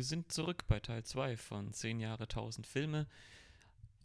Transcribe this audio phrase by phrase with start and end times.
[0.00, 3.06] Wir sind zurück bei Teil 2 von 10 Jahre 1000 Filme.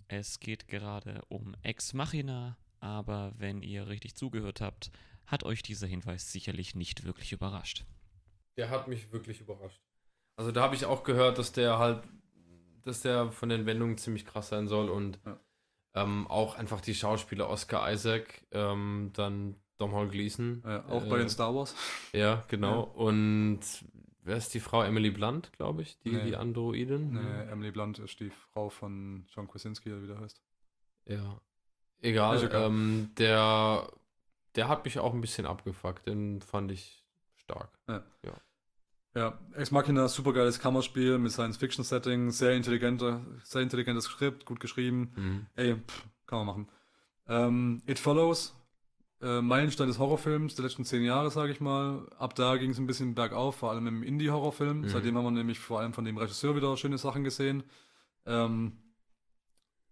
[0.10, 4.92] Es geht gerade um Ex Machina, aber wenn ihr richtig zugehört habt,
[5.26, 7.86] hat euch dieser Hinweis sicherlich nicht wirklich überrascht.
[8.58, 9.80] Der hat mich wirklich überrascht.
[10.36, 12.04] Also da habe ich auch gehört, dass der halt,
[12.82, 15.40] dass der von den Wendungen ziemlich krass sein soll und Ja.
[15.94, 20.62] ähm, auch einfach die Schauspieler Oscar Isaac, ähm, dann Domhnall Gleeson.
[20.66, 21.74] Äh, auch bei äh, den Star Wars.
[22.12, 22.82] Ja, genau.
[22.84, 23.62] Und
[24.26, 24.84] wer ist die Frau?
[24.84, 26.26] Emily Blunt, glaube ich, die, Nee.
[26.26, 27.14] die Androidin.
[27.14, 30.42] Nee, Emily Blunt ist die Frau von John Krasinski, wie der heißt.
[31.06, 31.40] Ja.
[32.02, 32.44] Egal.
[32.44, 32.64] Egal.
[32.68, 33.90] Ähm, der,
[34.56, 36.06] der hat mich auch ein bisschen abgefuckt.
[36.08, 37.04] Den fand ich
[37.38, 37.70] stark.
[39.18, 45.14] Ja, Ex Machina, super geiles Kammerspiel mit Science-Fiction-Setting, sehr intelligenter, sehr intelligentes Skript, gut geschrieben.
[45.16, 45.46] Mhm.
[45.56, 46.68] Ey, pff, kann man machen.
[47.28, 48.54] Ähm, It Follows,
[49.22, 52.08] äh, Meilenstein des Horrorfilms der letzten zehn Jahre, sage ich mal.
[52.18, 54.82] Ab da ging es ein bisschen bergauf, vor allem im Indie-Horrorfilm.
[54.82, 54.90] Mhm.
[54.90, 57.64] Seitdem haben wir nämlich vor allem von dem Regisseur wieder schöne Sachen gesehen.
[58.26, 58.74] Ähm,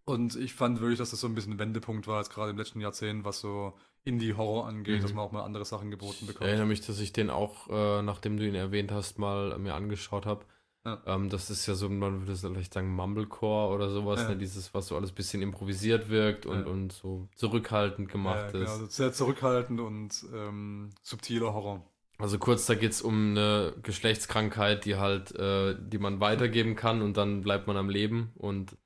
[0.06, 2.58] und ich fand wirklich, dass das so ein bisschen ein Wendepunkt war, jetzt gerade im
[2.58, 5.02] letzten Jahrzehnt, was so Indie-Horror angeht, Mhm.
[5.02, 6.47] dass man auch mal andere Sachen geboten Ich bekommt.
[6.50, 10.25] erinnere mich, dass ich den auch, äh, nachdem du ihn erwähnt hast, mal mir angeschaut
[10.25, 10.44] habe.
[10.86, 11.02] Ja.
[11.06, 14.30] Ähm, das ist ja so, man würde vielleicht sagen, Mumblecore oder sowas, Ja.
[14.30, 14.38] ne?
[14.38, 16.66] dieses, was so alles bisschen improvisiert wirkt und, Ja.
[16.66, 18.70] und so zurückhaltend gemacht Ja, genau, ist.
[18.72, 21.86] also sehr zurückhaltend und ähm, subtiler Horror.
[22.17, 27.02] Also kurz, da geht es um eine Geschlechtskrankheit, die halt, äh, die man weitergeben kann
[27.02, 28.78] und dann bleibt man am Leben und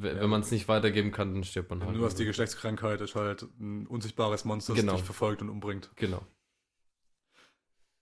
[0.00, 1.96] wenn man es nicht weitergeben kann, dann stirbt man halt.
[1.96, 4.94] Nur dass die Geschlechtskrankheit ist halt ein unsichtbares Monster, das Genau.
[4.94, 5.90] dich verfolgt und umbringt.
[5.96, 6.24] Genau.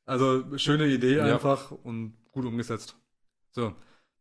[0.04, 2.96] Also schöne Idee einfach und gut umgesetzt.
[3.56, 3.74] So,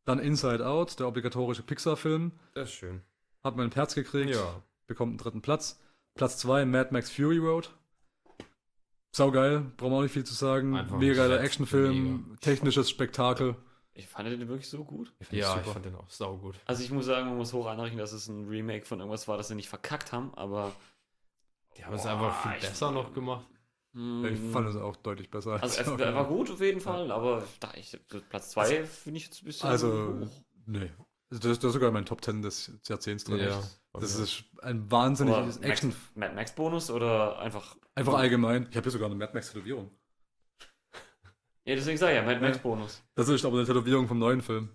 [0.06, 3.02] dann Inside Out, der obligatorische Pixar-Film, Das ist schön.
[3.44, 4.64] hat mein Herz gekriegt, Ja.
[4.88, 5.78] bekommt einen dritten Platz.
[6.14, 7.70] Platz 2 Mad Max Fury Road.
[9.12, 10.74] Saugeil, brauchen wir auch nicht viel zu sagen.
[10.78, 13.56] Einfach Mega geiler Actionfilm, technisches Spektakel.
[13.94, 15.14] Ich fand den wirklich so gut.
[15.32, 15.62] Ja, super.
[15.66, 16.56] ich fand den auch saugut.
[16.66, 19.36] Also ich muss sagen, man muss hoch anrechnen, dass es ein Remake von irgendwas war,
[19.36, 20.72] das sie nicht verkackt haben, aber
[21.78, 23.46] Die haben es Boah, einfach viel ich- besser noch gemacht.
[23.96, 25.54] Mh, Ich fand es auch deutlich besser.
[25.62, 27.98] also als- er, war gut auf jeden Fall, aber da ich,
[28.30, 30.28] Platz 2 finde ich jetzt ein bisschen Also, hoch.
[30.68, 30.92] nee.
[31.32, 33.40] Also Das, das ist sogar in meinen Top 10 des Jahrzehnts drin.
[33.40, 33.62] Ja.
[33.94, 34.24] Das Ja.
[34.24, 35.96] ist ein wahnsinniges Max, Action.
[36.14, 38.68] Mad Max Bonus oder einfach Einfach allgemein.
[38.70, 39.90] Ich habe hier sogar eine Mad Max Tätowierung.
[41.68, 43.02] Ja, deswegen sage ich ja, Mad Max Bonus.
[43.16, 44.70] Das ist aber eine Tätowierung vom neuen Film.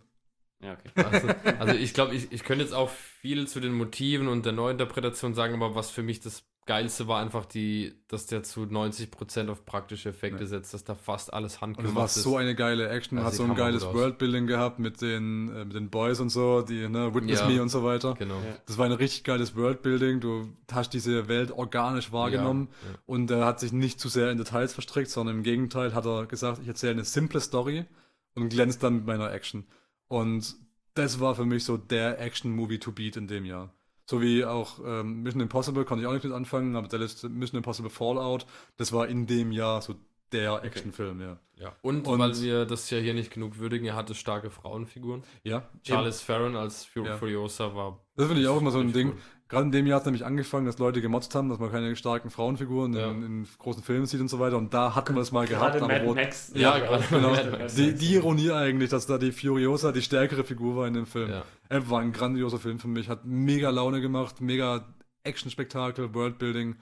[0.62, 0.91] Ja, okay.
[0.97, 1.28] Also,
[1.60, 5.34] also ich glaube, ich, ich könnte jetzt auch viel zu den Motiven und der Neuinterpretation
[5.34, 9.65] sagen, aber was für mich das Geilste war einfach die, dass der zu 90% auf
[9.65, 10.47] praktische Effekte Ja.
[10.47, 12.15] setzt, dass da fast alles es handgemacht war ist.
[12.15, 13.82] so eine geile Action, Also hat so ein geiles.
[13.84, 17.48] Worldbuilding gehabt mit den, äh, mit den Boys und so, die, ne, Witness Ja.
[17.48, 18.15] Me und so weiter.
[18.15, 18.37] Genau.
[18.37, 18.56] Ja.
[18.66, 20.21] Das war ein richtig geiles Worldbuilding.
[20.21, 22.98] Du hast diese Welt organisch wahrgenommen Ja, ja.
[23.06, 26.27] und er hat sich nicht zu sehr in Details verstrickt, sondern im Gegenteil hat er
[26.27, 27.87] gesagt, ich erzähle eine simple Story
[28.34, 29.66] und glänzt dann mit meiner Action.
[30.09, 30.54] Und
[30.94, 33.72] das war für mich so der Action-Movie to beat in dem Jahr.
[34.10, 37.28] So wie auch ähm, Mission Impossible konnte ich auch nicht mit anfangen, aber der letzte
[37.28, 38.44] Mission Impossible Fallout,
[38.76, 39.94] das war in dem Jahr so
[40.32, 41.38] der Actionfilm, ja.
[41.54, 41.76] Ja.
[41.81, 45.22] Und, Und- weil wir das ja hier nicht genug würdigen, er hatte starke Frauenfiguren.
[45.44, 47.19] Ja, Charles Theron als Fur Ja.
[47.19, 48.00] Furiosa war.
[48.16, 49.10] Das finde ich auch immer so ein Ding.
[49.12, 49.21] gut.
[49.50, 51.94] Gerade in dem Jahr hat es nämlich angefangen, dass Leute gemotzt haben, dass man keine
[51.96, 53.10] starken Frauenfiguren Ja.
[53.10, 54.56] in, in großen Filmen sieht und so weiter.
[54.56, 55.72] Und da hatten wir das mal gehabt.
[55.78, 56.52] Gerade aber Mad Max.
[56.54, 57.74] Ja, Ja, gerade Genau, Max.
[57.74, 61.30] die, die Ironie eigentlich, dass da die Furiosa die stärkere Figur war in dem Film.
[61.30, 61.42] Ja.
[61.68, 64.86] Er war ein grandioser Film für mich, hat mega Laune gemacht, mega
[65.24, 66.76] Action-Spektakel, Worldbuilding,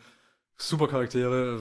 [0.57, 1.61] super Charaktere.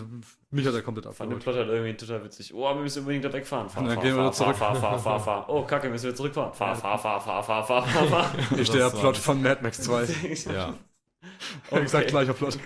[0.50, 1.44] Mich hat er komplett Fand den abgeholt.
[1.44, 2.54] Plot halt irgendwie total witzig.
[2.54, 3.70] Oh, wir müssen unbedingt da wegfahren.
[3.70, 4.56] Fahr, Und dann fahr, gehen wir fahr, zurück.
[4.56, 5.46] fahr, fahr, fahr, fahr.
[5.50, 6.54] Oh, kacke, müssen wir zurückfahren.
[6.54, 8.58] Fahr, fahr, fahr, fahr, fahr, fahr, fahr, fahr.
[8.60, 10.08] Ist der Das war Plot von Mad Max 2.
[10.54, 10.74] Ja.
[11.72, 11.82] Okay.
[11.82, 12.60] Exakt gleicher Plot.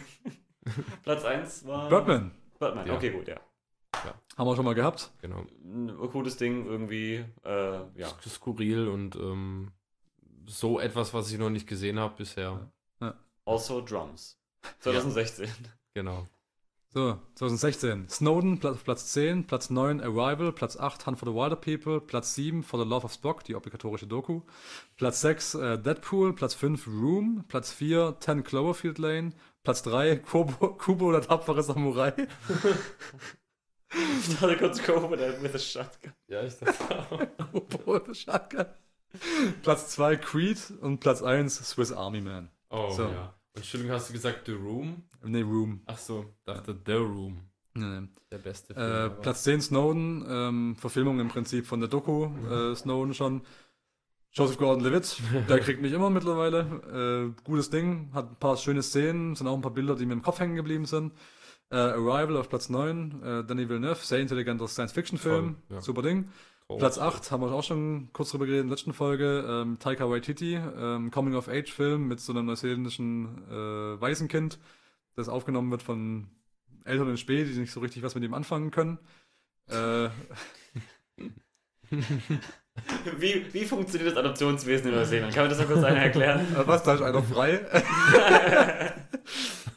[1.04, 1.90] Platz 1 war...
[1.90, 2.32] Birdman.
[2.60, 2.96] Birdman, Ja.
[2.96, 3.40] okay, gut, ja.
[4.38, 5.12] Haben wir schon mal gehabt.
[5.22, 5.46] Genau.
[5.64, 8.08] Ein cooles Ding irgendwie, äh, ja.
[8.28, 9.72] Skurril und ähm,
[10.46, 12.72] so etwas, was ich noch nicht gesehen habe bisher.
[13.46, 14.38] Also Drums.
[14.80, 15.50] 2016.
[15.94, 16.28] Genau.
[16.94, 18.10] So, 2016.
[18.10, 22.36] Snowden, Platz, Platz 10, Platz 9, Arrival, Platz 8, Hunt for the Wilder People, Platz
[22.36, 24.42] 7, For the Love of Spock, die obligatorische Doku,
[24.98, 29.32] Platz 6, äh, Deadpool, Platz 5, Room, Platz 4, 10 Cloverfield Lane,
[29.64, 32.12] Platz 3, Kubo, Kubo der tapfere Samurai,
[33.94, 36.12] Ich dachte kurz with a, with a shotgun.
[36.28, 38.66] Ja, ich dachte Kubo der Shotgun.
[39.64, 42.50] Platz 2, Creed und Platz 1, Swiss Army Man.
[42.70, 43.04] Oh, So.
[43.04, 43.34] ja.
[43.54, 45.04] Entschuldigung, hast du gesagt The Room?
[45.24, 45.82] Nee, Room.
[45.86, 47.42] Ach so, dachte The Room.
[47.74, 48.08] Nee, nee.
[48.32, 49.10] Der beste Äh, ever.
[49.10, 53.42] Platz 10 Snowden, ähm, Verfilmung im Prinzip von der Doku äh, Snowden schon.
[54.34, 57.34] Joseph Gordon-Levitt, der kriegt mich immer mittlerweile.
[57.36, 60.14] Äh, gutes Ding, hat ein paar schöne Szenen, sind auch ein paar Bilder, die mir
[60.14, 61.12] im Kopf hängen geblieben sind.
[61.70, 65.82] Äh, Arrival auf Platz 9, äh, Danny Villeneuve, sehr intelligenter Science-Fiction-Film, ja.
[65.82, 66.30] super Ding.
[66.72, 66.78] Oh.
[66.78, 69.46] Platz 8 haben wir auch schon kurz drüber geredet in der letzten Folge.
[69.46, 74.58] Ähm, Taika Waititi, ähm, Coming-of-Age-Film mit so einem neuseeländischen äh, Waisenkind,
[75.16, 76.28] das aufgenommen wird von
[76.86, 79.00] Eltern in Spee, die nicht so richtig was mit ihm anfangen können.
[79.70, 80.08] Äh,
[83.18, 85.34] Wie, wie funktioniert das Adoptionswesen in Neuseeland?
[85.34, 86.48] Kann man das noch kurz einer erklären?
[86.56, 87.60] Äh, Was, da ist einer frei?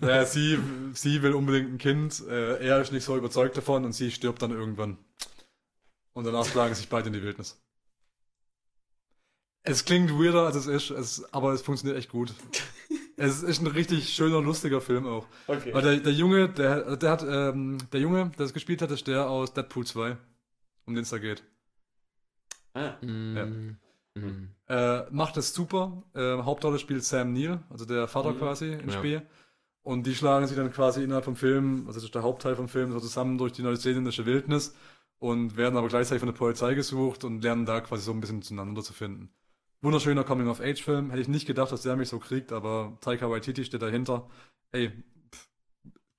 [0.00, 0.60] naja, sie,
[0.92, 4.42] sie will unbedingt ein Kind, äh, er ist nicht so überzeugt davon und sie stirbt
[4.42, 4.96] dann irgendwann.
[6.14, 7.60] Und danach schlagen sich beide in die Wildnis.
[9.62, 12.34] Es klingt weirder, als es ist, es, aber es funktioniert echt gut.
[13.16, 15.26] es ist ein richtig schöner, lustiger Film auch.
[15.46, 15.72] Okay.
[15.72, 19.06] Weil der, der Junge, der, der hat, ähm, der Junge, der es gespielt hat, ist
[19.06, 20.16] der aus Deadpool 2,
[20.86, 21.42] um den es da geht.
[22.74, 23.76] Ah, Mm,
[24.14, 24.48] mm.
[24.68, 26.02] Äh, macht es super.
[26.14, 28.38] Äh, Hauptrolle spielt Sam Neill, also der Vater Mhm.
[28.38, 28.98] quasi im Ja.
[28.98, 29.22] Spiel.
[29.82, 32.68] Und die schlagen sich dann quasi innerhalb vom Film, also das ist der Hauptteil vom
[32.68, 34.74] Film, so zusammen durch die neuseeländische Wildnis
[35.18, 38.42] und werden aber gleichzeitig von der Polizei gesucht und lernen da quasi so ein bisschen
[38.42, 39.30] zueinander zu finden.
[39.82, 41.10] Wunderschöner Coming-of-Age-Film.
[41.10, 44.28] Hätte ich nicht gedacht, dass der mich so kriegt, aber Taika Waititi steht dahinter.
[44.72, 44.90] Ey,
[45.30, 45.48] pff,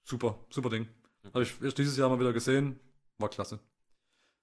[0.04, 0.88] super, super Ding.
[1.34, 2.80] Habe ich erst dieses Jahr mal wieder gesehen.
[3.18, 3.60] War klasse.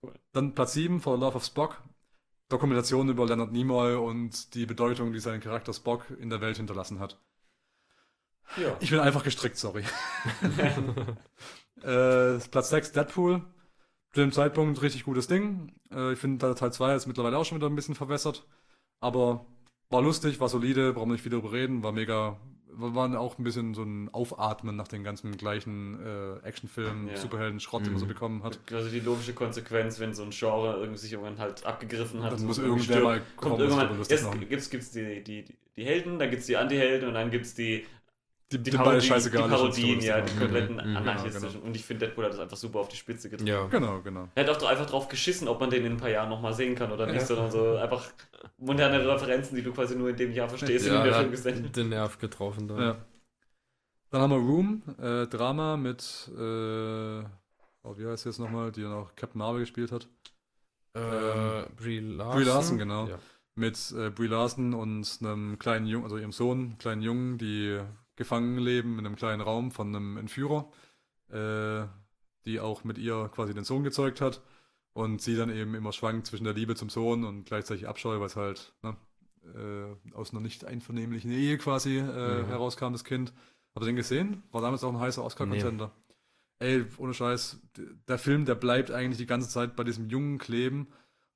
[0.03, 0.13] Cool.
[0.33, 1.83] Dann Platz 7, For the Love of Spock.
[2.49, 6.99] Dokumentation über Leonard Nimoy und die Bedeutung, die sein Charakter Spock in der Welt hinterlassen
[6.99, 7.19] hat.
[8.57, 8.77] ja.
[8.81, 9.85] Ich bin einfach gestrickt, sorry.
[11.83, 13.43] äh, Platz 6, Deadpool.
[14.13, 15.73] Zu dem Zeitpunkt richtig gutes Ding.
[15.93, 18.47] Äh, ich finde, Teil 2 ist mittlerweile auch schon wieder ein bisschen verwässert.
[19.01, 19.47] Aber
[19.89, 22.39] war lustig, war solide, brauchen wir nicht viel darüber reden, war mega.
[22.75, 27.17] War auch ein bisschen so ein Aufatmen nach den ganzen gleichen äh, Actionfilmen, Ja.
[27.17, 28.09] Superhelden-Schrott, den man so Mhm.
[28.09, 28.59] bekommen hat.
[28.73, 32.33] Also die logische Konsequenz, wenn so ein Genre irgendwie sich irgendwann halt abgegriffen hat.
[32.33, 35.55] Dann muss irgendwer mal kommt kommen sich darüber irgendwann, jetzt gibt's, gibt's die, die, die,
[35.77, 37.85] die Helden, dann gibt's die Anti-Helden und dann gibt's die,
[38.53, 41.53] Die, die, die beide Parodien, die Parodien, und ja, die kompletten Mhm, anarchistischen.
[41.53, 41.67] genau.
[41.67, 43.49] Und ich finde, Deadpool hat das einfach super auf die Spitze getrieben.
[43.51, 43.67] Ja.
[43.67, 44.29] Genau, genau.
[44.35, 46.53] Er hat auch doch einfach drauf geschissen, ob man den in ein paar Jahren nochmal
[46.53, 47.27] sehen kann oder nicht, Ja.
[47.27, 48.05] sondern so einfach
[48.59, 51.19] moderne Referenzen, die du quasi nur in dem Jahr verstehst, in Ja, dem der er
[51.21, 52.79] Film gesehen hat den Nerv getroffen da.
[52.81, 52.97] Ja.
[54.11, 57.23] Dann haben wir Room, äh, Drama mit, äh,
[57.83, 60.07] oh, wie heißt sie jetzt nochmal, die dann auch Captain Marvel gespielt hat.
[60.95, 62.37] Äh, Brie Larson.
[62.37, 63.07] Brie Larson, genau.
[63.09, 63.19] Ja.
[63.55, 67.81] Mit äh, Brie Larson und einem kleinen Jungen, also ihrem Sohn, kleinen Jungen, die
[68.23, 70.71] gefangen leben in einem kleinen Raum von einem Entführer,
[71.31, 71.87] äh,
[72.45, 74.43] die auch mit ihr quasi den Sohn gezeugt hat.
[74.95, 78.27] Und sie dann eben immer schwankt zwischen der Liebe zum Sohn und gleichzeitig Abscheu, weil
[78.27, 78.95] es halt ne,
[79.55, 82.03] äh, aus einer nicht einvernehmlichen Ehe quasi äh,
[82.43, 82.47] Mhm.
[82.49, 83.33] herauskam, das Kind.
[83.75, 84.43] Habt ihr den gesehen?
[84.53, 85.93] War damals auch ein heißer Oscar-Contender.
[86.59, 87.59] Ey, ohne Scheiß,
[88.07, 90.89] der Film, der bleibt eigentlich die ganze Zeit bei diesem Jungen kleben.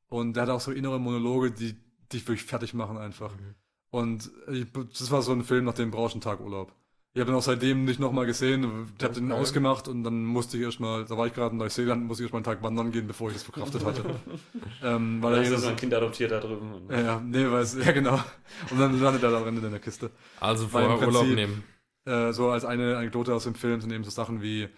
[0.08, 1.74] Und der hat auch so innere Monologe, die
[2.12, 3.34] dich wirklich fertig machen einfach.
[3.34, 3.54] Mhm.
[3.96, 4.66] Und ich,
[4.98, 6.70] das war so ein Film, nach dem brauchst du einen Tag Urlaub.
[7.14, 8.90] Ich habe ihn auch seitdem nicht nochmal gesehen.
[8.98, 9.40] Ich habe den Okay.
[9.40, 12.40] ausgemacht und dann musste ich erstmal, da war ich gerade in Neuseeland, musste ich erstmal
[12.40, 14.04] einen Tag wandern gehen, bevor ich das verkraftet hatte.
[14.84, 16.82] ähm, weil er so ein Kind adoptiert da drüben.
[16.90, 18.20] Ja, ja, nee, weil es, ja genau.
[18.70, 20.10] Und dann landet er da drin in der Kiste.
[20.40, 21.64] Also vorher Urlaub nehmen.
[22.04, 24.68] Äh, so als eine Anekdote aus dem Film sind eben so Sachen wie,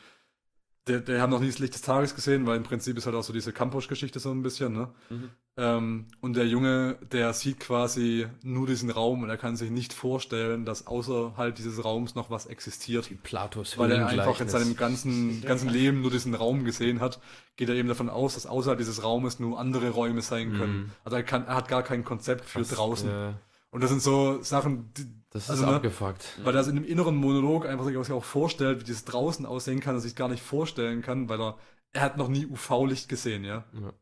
[0.88, 3.14] der, der haben noch nie das Licht des Tages gesehen, weil im Prinzip ist halt
[3.14, 4.88] auch so diese Campus-Geschichte so ein bisschen, ne?
[5.10, 5.30] Mhm.
[5.56, 9.92] Ähm, und der Junge, der sieht quasi nur diesen Raum und er kann sich nicht
[9.92, 13.10] vorstellen, dass außerhalb dieses Raums noch was existiert.
[13.10, 17.20] Die Platos Weil er einfach in seinem ganzen, ganzen Leben nur diesen Raum gesehen hat,
[17.56, 20.76] geht er eben davon aus, dass außerhalb dieses Raumes nur andere Räume sein können.
[20.76, 20.90] Mhm.
[21.04, 23.10] Also er, kann, er hat gar kein Konzept für Krass, draußen.
[23.10, 23.34] Ja,
[23.70, 25.74] Und das sind so Sachen, die, das ist Also, ne?
[25.76, 26.38] abgefuckt.
[26.42, 29.80] weil er es in einem inneren Monolog einfach sich auch vorstellt, wie dieses draußen aussehen
[29.80, 31.58] kann, er sich gar nicht vorstellen kann, weil er,
[31.92, 33.64] er hat noch nie UV-Licht gesehen, ja.
[33.74, 33.92] Ja.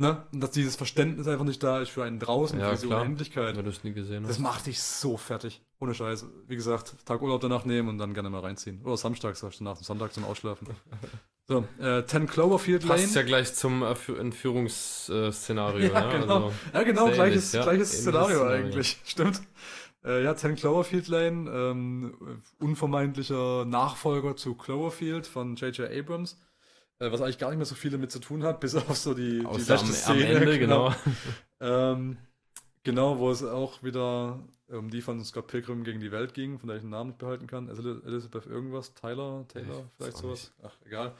[0.00, 0.22] Ne?
[0.32, 3.00] Und dass dieses Verständnis einfach nicht da ist für einen draußen, Ja, für diese klar.
[3.00, 3.56] Unendlichkeit.
[3.56, 4.38] Wenn du es nie gesehen Das hast.
[4.38, 5.60] macht dich so fertig.
[5.80, 6.24] Ohne Scheiß.
[6.46, 8.80] Wie gesagt, Tag Urlaub danach nehmen und dann gerne mal reinziehen.
[8.84, 10.68] Oder samstags, sagst du nach dem Sonntag zum Ausschlafen.
[11.50, 13.00] So, äh, 10 Cloverfield Lane.
[13.00, 15.88] Passt ja gleich zum Entführungsszenario.
[15.94, 16.20] Ja, ne?
[16.20, 16.34] genau.
[16.44, 17.62] Also, Ja, genau, gleiches, ähnlich, ja.
[17.62, 18.64] gleiches Ähnliches Szenario Szenario.
[18.66, 18.98] eigentlich.
[19.04, 19.40] Stimmt.
[20.08, 25.90] Äh, ja, 10 Cloverfield Lane, ähm, unvermeintlicher Nachfolger zu Cloverfield von J.J.
[25.90, 26.40] Abrams.
[26.98, 29.14] Äh, was eigentlich gar nicht mehr so viel damit zu tun hat, bis auf so
[29.14, 30.94] die, die außer am, letzte am Ende, genau.
[31.60, 32.16] Ähm,
[32.82, 36.68] genau, wo es auch wieder um die von Scott Pilgrim gegen die Welt ging, von
[36.68, 37.68] der ich den Namen nicht behalten kann.
[37.68, 40.52] El- Elizabeth irgendwas, Tyler, Taylor, Ich vielleicht sowas.
[40.62, 41.14] Ach, egal.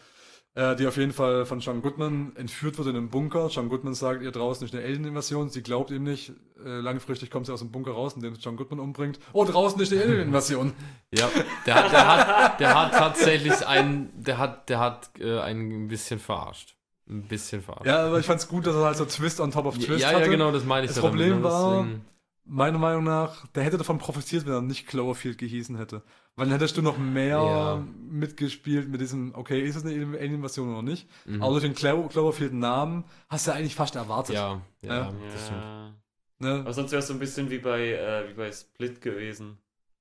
[0.59, 3.47] Äh, die auf jeden Fall von John Goodman entführt wird in einem Bunker.
[3.49, 5.51] John Goodman sagt, ihr draußen ist eine Alien-Invasion.
[5.51, 6.33] Sie glaubt ihm nicht.
[6.65, 9.21] Äh, langfristig kommt sie aus dem Bunker raus, indem John Goodman umbringt.
[9.33, 10.73] Oh, draußen ist eine Alien-Invasion.
[11.15, 11.29] Ja,
[11.65, 15.89] der, hat- der, hat, der hat tatsächlich einen, der hat, der hat äh, einen ein
[15.89, 16.75] bisschen verarscht.
[17.09, 17.87] Ein bisschen verarscht.
[17.87, 20.09] ja, aber ich fand's gut, dass er halt so Twist on top of Twist ja,
[20.09, 20.23] hatte.
[20.23, 21.43] ja, genau, das meine ich Das damit, Problem ne?
[21.45, 22.05] war- Deswegen-
[22.49, 26.03] meiner Meinung nach, der hätte davon profitiert, wenn er nicht Cloverfield gehießen hätte.
[26.37, 27.85] Weil dann hättest du noch mehr Ja.
[28.11, 31.09] mitgespielt mit diesem, okay, ist es eine Alien-Invasion oder nicht?
[31.27, 31.43] Mhm.
[31.43, 34.35] Aber durch den Clo Cloverfield-Namen hast du eigentlich fast erwartet.
[34.37, 35.13] Ja, ja, Ja.
[35.33, 35.61] das stimmt.
[35.63, 35.95] Ja.
[36.41, 36.53] Ne?
[36.61, 39.59] Aber sonst wäre es so ein bisschen wie bei, äh, wie bei Split gewesen.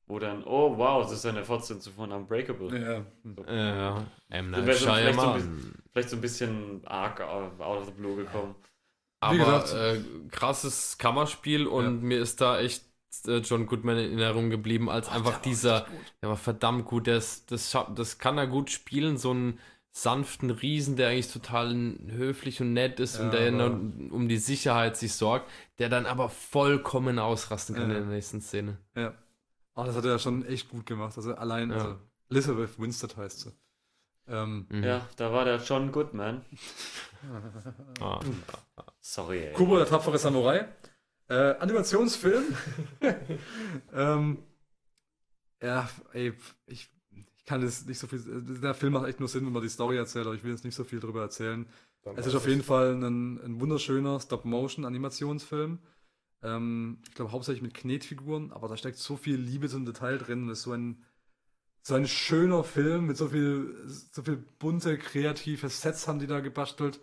[0.10, 2.80] Wo dann, oh wow, das ist eine Fortsetzung von Unbreakable.
[2.80, 3.04] Ja.
[3.54, 4.52] Ja, M.
[4.52, 5.74] Night so vielleicht so ein Shyamalan.
[5.92, 8.56] Vielleicht so ein bisschen arg out of the blue gekommen.
[9.20, 10.00] Aber äh,
[10.32, 12.84] krasses Kammerspiel und mir ist da echt
[13.26, 15.88] äh, John Goodman in Erinnerung geblieben, als einfach dieser,
[16.22, 19.60] der war verdammt gut, der ist, das, das kann er gut spielen, so einen
[19.92, 21.74] sanften Riesen, der eigentlich total
[22.10, 23.72] höflich und nett ist Ja, und der
[24.14, 27.98] um die Sicherheit sich sorgt, der dann aber vollkommen ausrasten kann Ja.
[27.98, 28.78] in der nächsten Szene.
[28.96, 29.16] Ja.
[29.74, 31.14] Oh, das hat er schon echt gut gemacht.
[31.18, 31.76] Also allein, Ja.
[31.78, 31.96] also
[32.30, 33.52] Elizabeth Winstead heißt sie.
[34.28, 34.84] Ähm, Mhm.
[34.84, 36.42] Ja, da war der John Goodman.
[38.00, 38.20] Ah.
[39.02, 39.54] Sorry, ey.
[39.54, 40.68] Kubo, der tapfere Samurai.
[41.30, 42.44] Äh, Animationsfilm.
[43.94, 44.44] ähm,
[45.62, 46.34] ja, ey,
[46.68, 48.22] ich, ich kann das nicht so viel.
[48.62, 50.64] Der Film macht echt nur Sinn, wenn man die Story erzählt, aber ich will jetzt
[50.64, 51.66] nicht so viel drüber erzählen.
[52.16, 55.80] Es ist auf jeden Fall ein, ein wunderschöner Stop-Motion-Animationsfilm.
[56.44, 60.44] Ähm, ich glaube hauptsächlich mit Knetfiguren, aber da steckt so viel Liebe zum Detail drin.
[60.44, 61.04] und ist so ein,
[61.88, 63.74] so ein schöner Film mit so viel,
[64.12, 67.00] so viel bunte, kreative Sets haben die da gebastelt.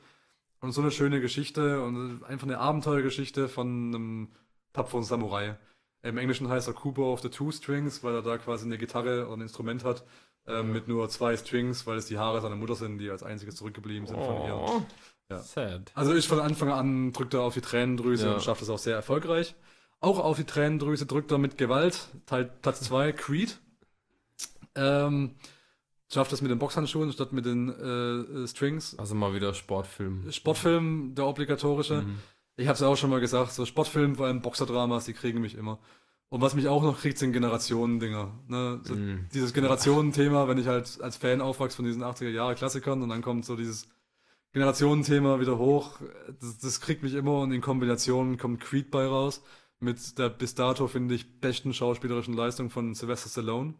[0.61, 4.29] Und so eine schöne Geschichte und einfach eine Abenteuergeschichte von einem
[4.75, 5.57] tapferen Samurai.
[6.03, 9.27] Im Englischen heißt er Kubo of the Two Strings, weil er da quasi eine Gitarre
[9.27, 10.05] oder ein Instrument hat
[10.47, 13.57] ähm, mit nur zwei Strings, weil es die Haare seiner Mutter sind, die als einziges
[13.57, 14.55] zurückgeblieben sind von ihr.
[14.55, 14.83] Oh,
[15.31, 15.39] Ja.
[15.39, 15.93] Sad.
[15.95, 18.35] Also ist von Anfang an drückt er auf die Tränendrüse Ja.
[18.35, 19.55] und schafft es auch sehr erfolgreich.
[20.01, 22.09] Auch auf die Tränendrüse drückt er mit Gewalt.
[22.27, 23.59] Teil Platz 2, Creed.
[24.77, 25.37] Ähm,
[26.13, 28.99] schafft es mit den Boxhandschuhen statt mit den äh, äh, Strings.
[28.99, 30.31] Also mal wieder Sportfilm.
[30.31, 32.03] Sportfilm, der obligatorische.
[32.03, 32.19] Mhm.
[32.57, 35.41] Ich habe es ja auch schon mal gesagt, so Sportfilm, vor allem Boxerdramas, die kriegen
[35.41, 35.79] mich immer.
[36.29, 38.33] Und was mich auch noch kriegt, sind Generationen-Dinger.
[38.49, 38.81] Ne?
[38.83, 39.29] So Mhm.
[39.33, 43.57] Dieses Generationenthema, wenn ich halt als Fan aufwachse von diesen 80er-Jahre-Klassikern und dann kommt so
[43.57, 43.89] dieses
[44.53, 45.99] Generationenthema wieder hoch,
[46.41, 49.43] das, das kriegt mich immer und in Kombination kommt Creed bei raus
[49.81, 53.75] mit der bis dato, finde ich, besten schauspielerischen Leistung von Sylvester Stallone.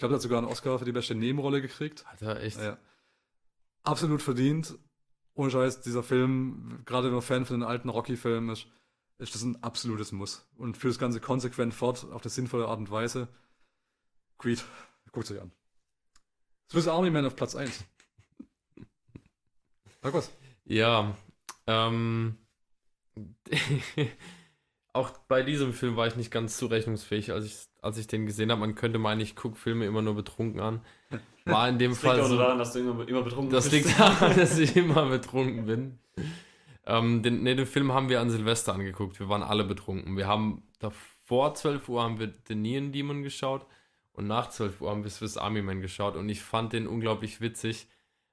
[0.00, 2.06] Ich glaube, er hat sogar einen Oscar für die beste Nebenrolle gekriegt.
[2.06, 2.56] Alter, echt.
[2.56, 2.78] Ja.
[3.82, 4.78] Absolut verdient.
[5.34, 8.66] Ohne Scheiß, dieser Film, gerade wenn man Fan von den alten Rocky-Filmen ist,
[9.18, 10.48] ist das ein absolutes Muss.
[10.56, 13.28] Und führt das Ganze konsequent fort, auf eine sinnvolle Art und Weise.
[14.38, 14.64] Creed,
[15.12, 15.52] guckt euch an.
[16.72, 17.84] Swiss Army Man auf Platz 1.
[20.00, 20.32] Sag was.
[20.64, 21.14] Ja,
[21.66, 22.38] ähm,
[24.94, 28.50] auch bei diesem Film war ich nicht ganz zurechnungsfähig, als ich, als ich den gesehen
[28.50, 28.60] habe.
[28.60, 30.80] Man könnte meinen, ich gucke Filme immer nur betrunken an.
[31.44, 32.34] War in dem Das liegt Fall auch so.
[32.34, 33.86] nur daran, dass du immer, immer betrunken Das bist.
[33.86, 35.98] liegt daran, dass ich immer betrunken bin.
[36.86, 39.18] Ähm, den, nee, den Film haben wir an Silvester angeguckt.
[39.20, 40.16] Wir waren alle betrunken.
[40.16, 43.66] Wir haben davor 12 Uhr haben wir The Neon Demon geschaut
[44.12, 47.40] und nach 12 Uhr haben wir Swiss Army Man geschaut und ich fand den unglaublich
[47.40, 47.88] witzig.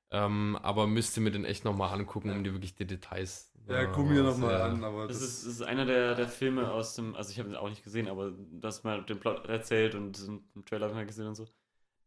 [0.09, 3.51] Ähm, aber müsste mir den echt nochmal angucken, um die wirklich die Details.
[3.69, 6.27] Ja, guck mir nochmal sehr- an, aber Das das, ist, das ist einer der, der
[6.27, 9.47] Filme aus dem, also ich habe ihn auch nicht gesehen, aber das mal den Plot
[9.47, 10.17] erzählt und
[10.55, 11.45] im Trailer habe ich mal gesehen und so.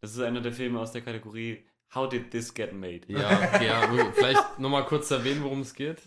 [0.00, 1.64] Das ist einer der Filme aus der Kategorie
[1.94, 3.00] How did this get made?
[3.08, 3.20] Ja,
[3.62, 5.98] ja, vielleicht nochmal kurz erwähnen, worum es geht.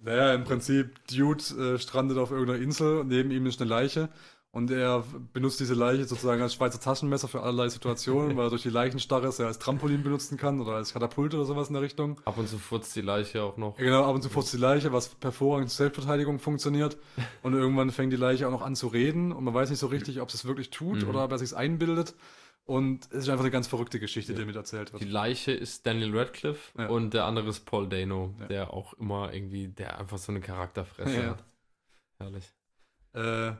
[0.00, 1.42] Naja, im Prinzip, Dude
[1.74, 4.10] äh, strandet auf irgendeiner Insel, neben ihm ist eine Leiche
[4.50, 8.62] und er benutzt diese Leiche sozusagen als Schweizer Taschenmesser für allerlei Situationen, weil er durch
[8.62, 11.82] die Leichenstarre es ja als Trampolin benutzen kann oder als Katapult oder sowas in der
[11.82, 12.20] Richtung.
[12.24, 13.78] Ab und zu furzt die Leiche auch noch.
[13.78, 16.96] Ja, Genau, ab und zu furzt die Leiche, was hervorragend zur Selbstverteidigung funktioniert.
[17.42, 19.86] Und irgendwann fängt die Leiche auch noch an zu reden und man weiß nicht so
[19.86, 21.08] richtig, ob es es wirklich tut Mhm.
[21.10, 22.14] oder ob er sich einbildet.
[22.64, 25.02] Und es ist einfach eine ganz verrückte Geschichte, die mit erzählt wird.
[25.02, 26.88] Die Leiche ist Daniel Radcliffe Ja.
[26.88, 28.46] und der andere ist Paul Dano, Ja.
[28.46, 31.28] der auch immer irgendwie, der einfach so eine Charakterfresse Ja.
[31.30, 31.44] hat.
[32.18, 32.52] Herrlich.
[33.14, 33.52] Äh,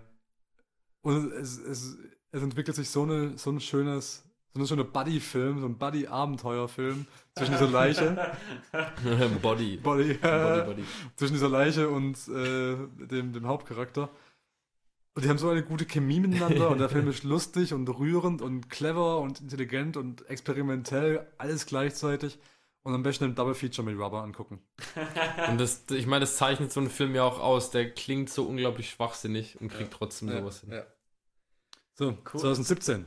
[1.02, 1.99] und es, es,
[2.31, 4.25] es entwickelt sich so, eine, so ein schönes,
[4.55, 8.33] so eine schöne Buddy-Film, so ein Buddy-Abenteuerfilm zwischen dieser Leiche,
[9.43, 9.76] Body.
[9.76, 10.85] Body, Body, Body.
[11.17, 12.76] zwischen dieser Leiche und äh,
[13.07, 14.11] dem, dem Hauptcharakter.
[15.14, 18.40] Und die haben so eine gute Chemie miteinander und der Film ist lustig und rührend
[18.40, 22.38] und clever und intelligent und experimentell, alles gleichzeitig.
[22.82, 24.61] Und am besten ein Double Feature mit Rubber angucken.
[25.50, 27.70] Und das, ich meine, das zeichnet so einen Film ja auch aus.
[27.70, 30.73] Der klingt so unglaublich schwachsinnig und kriegt trotzdem sowas hin.
[30.73, 30.85] Ja.
[31.94, 32.40] So, Cool.
[32.40, 33.06] 2017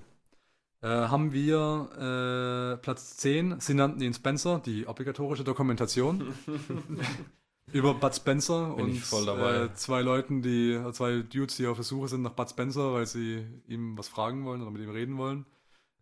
[0.81, 6.33] äh, haben wir äh, Platz 10, sie nannten ihn Spencer, die obligatorische Dokumentation
[7.71, 9.63] über Bud Spencer Bin und ich voll dabei.
[9.63, 13.05] Äh, zwei Leuten, die, zwei Dudes, die auf der Suche sind nach Bud Spencer, weil
[13.05, 15.45] sie ihm was fragen wollen oder mit ihm reden wollen.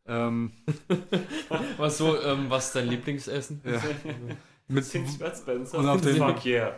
[0.09, 0.51] Ähm,
[1.77, 3.61] Was so, ähm, was ist dein Lieblingsessen?
[3.63, 3.81] ja.
[4.71, 4.85] Mit,
[5.19, 5.77] Bud Spencer.
[5.79, 6.73] Und auf den- Fuck yeah.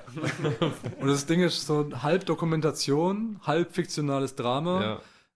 [1.01, 4.81] und das Ding ist so halb Dokumentation, halb fiktionales Drama.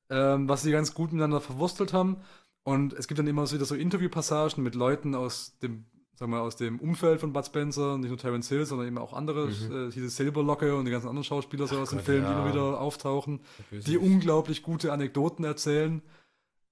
[0.09, 0.35] Ja.
[0.35, 2.17] ähm, was sie ganz gut miteinander verwurstelt haben.
[2.63, 5.85] Und es gibt dann immer wieder so Interviewpassagen mit Leuten aus dem,
[6.15, 9.11] sagen wir, aus dem Umfeld von Bud Spencer, nicht nur Terence Hill, sondern eben auch
[9.13, 12.39] andere, äh, diese Silberlocke und die ganzen anderen Schauspieler so aus dem Film, die ja.
[12.39, 16.01] immer wieder auftauchen, die unglaublich gute Anekdoten erzählen.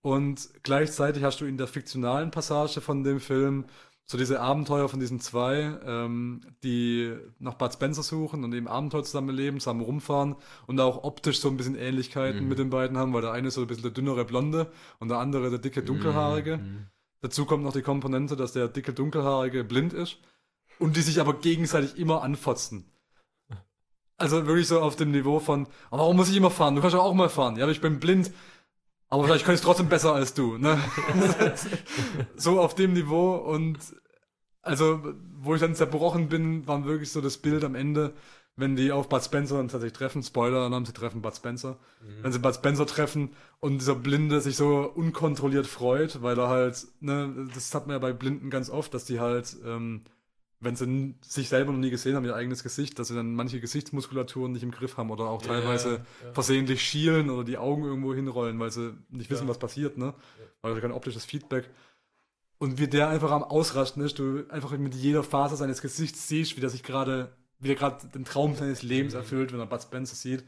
[0.04, 3.66] Und gleichzeitig hast du in der fiktionalen Passage von dem Film
[4.06, 9.06] so diese Abenteuer von diesen zwei, ähm, die nach Bud Spencer suchen und eben Abenteuer
[9.06, 10.36] zusammen erleben, zusammen rumfahren
[10.68, 12.50] und auch optisch so ein bisschen Ähnlichkeiten Mhm.
[12.50, 14.70] mit den beiden haben, weil der eine ist so ein bisschen der dünnere Blonde
[15.00, 16.58] und der andere der dicke Dunkelhaarige.
[16.58, 16.88] Mhm.
[17.22, 20.18] Dazu kommt noch die Komponente, dass der dicke Dunkelhaarige blind ist
[20.80, 22.92] und die sich aber gegenseitig immer anfotzen.
[24.18, 26.76] Also wirklich so auf dem Niveau von, aber warum muss ich immer fahren?
[26.76, 27.56] Du kannst ja auch mal fahren.
[27.56, 28.32] Ja, aber ich bin blind.
[29.14, 30.58] Aber vielleicht kann ich trotzdem besser als du.
[30.58, 30.76] Ne?
[32.36, 33.78] so auf dem Niveau und
[34.64, 35.04] also,
[35.40, 38.16] wo ich dann zerbrochen bin, war wirklich so das Bild am Ende,
[38.56, 40.24] wenn die auf Bud Spencer dann tatsächlich treffen.
[40.24, 41.78] Spoiler, dann haben sie treffen Bud Spencer.
[42.24, 46.88] Wenn sie Bud Spencer treffen und dieser Blinde sich so unkontrolliert freut, weil er halt,
[47.00, 50.02] ne, das hat man ja bei Blinden ganz oft, dass die halt, ähm,
[50.64, 53.60] wenn sie sich selber noch nie gesehen haben, ihr eigenes Gesicht, dass sie dann manche
[53.60, 56.34] Gesichtsmuskulaturen nicht im Griff haben oder auch Ja, teilweise ja.
[56.34, 59.50] versehentlich schielen oder die Augen irgendwo hinrollen, weil sie nicht wissen, Ja.
[59.50, 60.14] was passiert, ne?
[60.62, 61.70] Weil kein optisches Feedback.
[62.58, 66.56] Und wie der einfach am Ausrasten ist, du einfach mit jeder Phase seines Gesichts siehst,
[66.56, 69.20] wie der sich gerade, wie der gerade den Traum seines Lebens Mhm.
[69.20, 70.44] erfüllt, wenn er Bud Spencer sieht.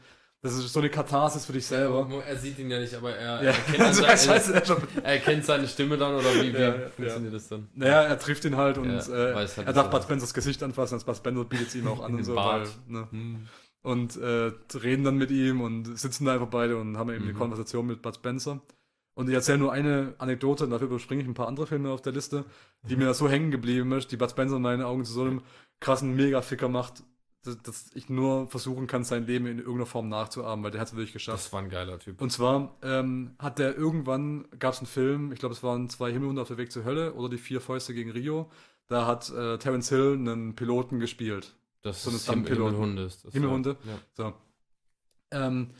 [0.46, 2.08] Das ist so eine Katharsis für dich selber.
[2.26, 5.12] Er sieht ihn ja nicht, aber er, Ja, er, also, seine, scheiße, er schon- er
[5.14, 7.68] erkennt seine Stimme dann oder wie, wie Ja, ja, funktioniert das dann?
[7.74, 11.04] Naja, er trifft ihn halt und äh, halt, er darf Bud Spencers Gesicht anfassen, als
[11.04, 12.34] Bud Spencer bietet es ihm auch an und so.
[12.36, 13.08] Weil, ne?
[13.10, 13.46] Hm.
[13.82, 17.32] Und äh, reden dann mit ihm und sitzen da einfach beide und haben eben eine
[17.34, 17.38] Mhm.
[17.38, 18.60] Konversation mit Bud Spencer.
[19.14, 22.02] Und ich erzähle nur eine Anekdote, und dafür überspringe ich ein paar andere Filme auf
[22.02, 22.44] der Liste,
[22.82, 25.40] die mir so hängen geblieben ist, die Bud Spencer in meinen Augen zu so einem
[25.80, 27.02] krassen Mega-Ficker macht,
[27.46, 30.88] dass, dass ich nur versuchen kann, sein Leben in irgendeiner Form nachzuahmen, weil der hat
[30.88, 31.44] es wirklich geschafft.
[31.44, 32.20] Das war ein geiler Typ.
[32.20, 36.12] Und zwar ähm, hat der irgendwann, gab es einen Film, ich glaube, es waren zwei
[36.12, 38.50] Himmelhunde auf der Weg zur Hölle oder die vier Fäuste gegen Rio.
[38.88, 41.54] Da hat äh, Terence Hill einen Piloten gespielt.
[41.82, 42.74] Das so ist Stuntpiloten.
[42.74, 43.02] Himmelhunde.
[43.04, 43.76] Ist das, Himmelhunde?
[43.84, 43.98] Ja.
[44.14, 44.34] So.
[45.30, 45.70] Ähm,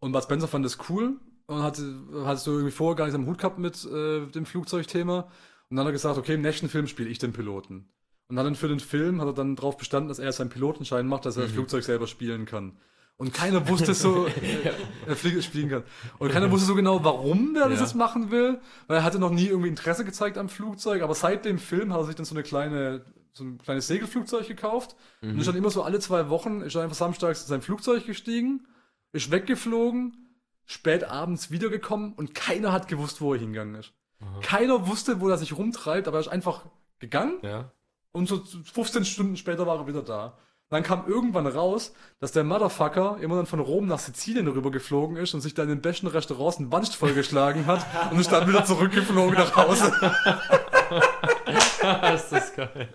[0.00, 1.80] und Bud Spencer fand das cool und hat,
[2.24, 5.28] hat so irgendwie vorher gar nicht am Hut gehabt mit äh, dem Flugzeugthema.
[5.70, 7.88] Und dann hat er gesagt, okay, im nächsten Film spiele ich den Piloten.
[8.32, 11.26] Und dann für den Film hat er dann darauf bestanden, dass er seinen Pilotenschein macht,
[11.26, 11.56] dass er das Mhm.
[11.56, 12.76] Flugzeug selber spielen kann.
[13.18, 14.70] Und keiner wusste so, äh,
[15.06, 15.82] er fliegen, spielen kann.
[16.18, 17.84] Und keiner wusste so genau, warum der das Ja.
[17.84, 21.02] jetzt machen will, weil er hatte noch nie irgendwie Interesse gezeigt am Flugzeug.
[21.02, 24.48] Aber seit dem Film hat er sich dann so eine kleine, so ein kleines Segelflugzeug
[24.48, 27.60] gekauft und ist dann immer so alle zwei Wochen, ist er einfach samstags in sein
[27.62, 28.66] Flugzeug gestiegen,
[29.12, 30.16] ist weggeflogen,
[30.64, 33.92] spät abends wiedergekommen und keiner hat gewusst, wo er hingegangen ist.
[34.40, 36.64] Keiner wusste, wo er sich rumtreibt, aber er ist einfach
[36.98, 37.70] gegangen Ja.
[38.12, 40.38] Und so 15 Stunden später war er wieder da.
[40.68, 45.18] Dann kam irgendwann raus, dass der Motherfucker immer dann von Rom nach Sizilien rüber geflogen
[45.18, 48.48] ist und sich dann in den besten Restaurants einen Wanst vollgeschlagen hat und ist dann
[48.48, 49.92] wieder zurückgeflogen nach Hause.
[52.14, 52.88] ist das geil.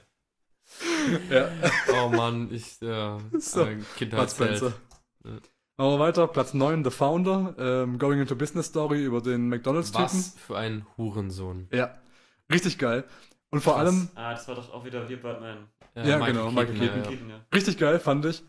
[1.30, 1.50] Ja.
[1.94, 4.74] Oh Mann, ich, ja, So, äh, Kindheitsheld.
[5.78, 6.28] Machen wir weiter.
[6.28, 7.54] Platz 9, The Founder.
[7.60, 10.06] Ähm, Going into Business Story über den McDonalds-Typen.
[10.06, 11.68] Was für ein Hurensohn.
[11.72, 11.96] Ja.
[12.52, 13.04] Richtig geil.
[13.50, 13.86] Und vor Krass.
[13.88, 15.68] allem, Ah, das war doch auch wieder hier Batman.
[15.96, 17.04] Ja, genau, Michael Keaton.
[17.04, 17.10] ja.
[17.10, 17.36] Keaton, ja.
[17.54, 18.44] richtig geil fand ich.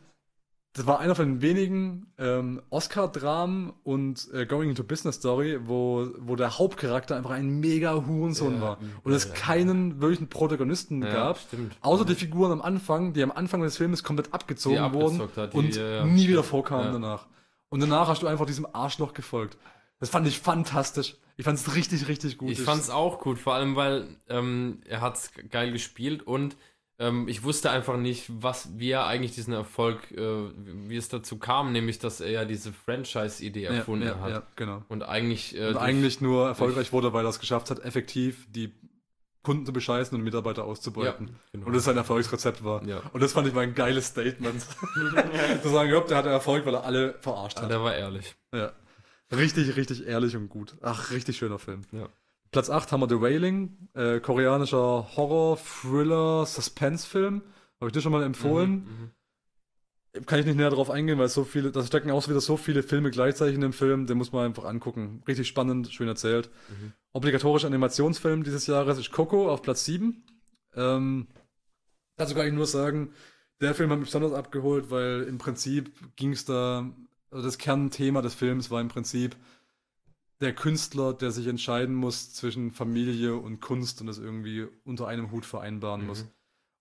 [0.75, 6.09] Das war einer von den wenigen ähm, Oscar-Dramen und äh, Going into Business Story, wo,
[6.19, 8.79] wo der Hauptcharakter einfach ein mega Hurensohn Ja, war.
[9.03, 9.33] Und es ja.
[9.35, 11.39] keinen wirklichen Protagonisten Ja, gab.
[11.39, 11.75] stimmt.
[11.81, 15.53] Außer die Figuren am Anfang, die am Anfang des Filmes komplett abgezogen Die wurden hat,
[15.55, 16.05] die- und ja, ja.
[16.05, 16.93] nie wieder vorkamen Ja.
[16.93, 17.27] danach.
[17.71, 19.57] Und danach hast du einfach diesem Arschloch gefolgt.
[20.01, 21.17] Das fand ich fantastisch.
[21.39, 22.51] Ich fand es richtig, richtig gut.
[22.51, 26.57] Ich fand's auch gut, vor allem weil ähm, er hat's geil gespielt und
[26.99, 30.19] ähm, ich wusste einfach nicht, was, wie er eigentlich diesen Erfolg, äh,
[30.89, 34.31] wie es dazu kam, nämlich dass er ja diese Franchise-Idee ja, erfunden ja, hat.
[34.31, 34.83] ja, genau.
[34.89, 38.49] Und eigentlich, äh, Und durch- eigentlich nur erfolgreich wurde, weil er es geschafft hat, effektiv
[38.51, 38.73] die
[39.45, 41.29] Kunden zu bescheißen und Mitarbeiter auszubeuten.
[41.29, 41.67] Ja, genau.
[41.69, 42.85] Und das sein Erfolgsrezept war.
[42.85, 43.01] Ja.
[43.13, 44.61] Und das fand ich mal ein geiles Statement.
[45.63, 47.71] zu sagen, ja, der hatte Erfolg, weil er alle verarscht Ja, hat.
[47.71, 48.35] der war ehrlich.
[48.53, 48.73] Ja.
[49.33, 50.77] Richtig, richtig ehrlich und gut.
[50.81, 51.83] Ach, richtig schöner Film.
[51.93, 52.09] Ja.
[52.51, 57.43] Platz 8 haben wir The Wailing, äh, koreanischer Horror, Thriller, Suspense-Film.
[57.81, 59.13] Habe ich dir schon mal empfohlen.
[60.15, 60.25] Mhm.
[60.25, 62.83] Kann ich nicht näher drauf eingehen, weil so viele, da stecken auch wieder so viele
[62.83, 65.23] Filme gleichzeitig in dem Film, den muss man einfach angucken.
[65.29, 66.51] Richtig spannend, schön erzählt.
[66.71, 66.93] Mhm.
[67.13, 70.25] Obligatorischer Animationsfilm dieses Jahres ist Coco auf Platz 7.
[70.75, 71.29] Ähm,
[72.17, 73.13] dazu kann ich nur sagen,
[73.61, 76.91] der Film hat mich besonders abgeholt, weil im Prinzip ging es da,
[77.31, 79.37] also das Kernthema des Films war im Prinzip
[80.41, 85.31] der Künstler, der sich entscheiden muss zwischen Familie und Kunst und das irgendwie unter einem
[85.33, 86.07] Hut vereinbaren Mhm.
[86.07, 86.27] muss.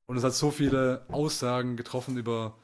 [0.05, 2.57] Und es hat so viele Aussagen getroffen über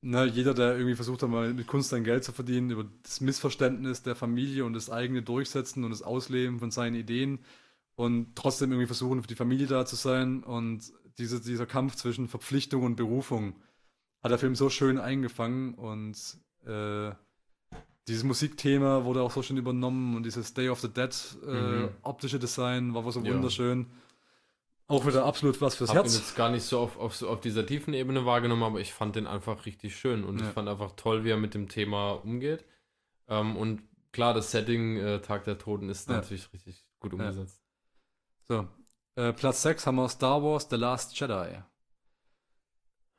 [0.00, 3.20] ne, jeder, der irgendwie versucht hat, mal mit Kunst sein Geld zu verdienen, über das
[3.20, 7.40] Missverständnis der Familie und das eigene Durchsetzen und das Ausleben von seinen Ideen
[7.94, 10.42] und trotzdem irgendwie versuchen, für die Familie da zu sein.
[10.42, 13.54] Und diese, dieser Kampf zwischen Verpflichtung und Berufung
[14.22, 16.16] hat der Film so schön eingefangen und
[16.66, 17.12] äh,
[18.08, 21.10] dieses Musikthema wurde auch so schön übernommen und dieses Day of the Dead
[21.46, 21.50] äh,
[21.86, 21.90] Mhm.
[22.02, 23.34] optische Design war so Ja.
[23.34, 23.86] wunderschön.
[24.88, 26.20] Auch wieder absolut was fürs Ich habe ihn Herz.
[26.22, 29.16] jetzt gar nicht so auf, auf, so auf dieser tiefen Ebene wahrgenommen, aber ich fand
[29.16, 30.46] den einfach richtig schön und Ja.
[30.48, 32.64] ich fand einfach toll, wie er mit dem Thema umgeht.
[33.28, 36.16] Ähm, und klar, das Setting äh, Tag der Toten ist Ja.
[36.16, 37.62] natürlich richtig gut umgesetzt.
[38.48, 38.66] So,
[39.14, 41.62] äh, Platz 6 haben wir Star Wars The Last Jedi.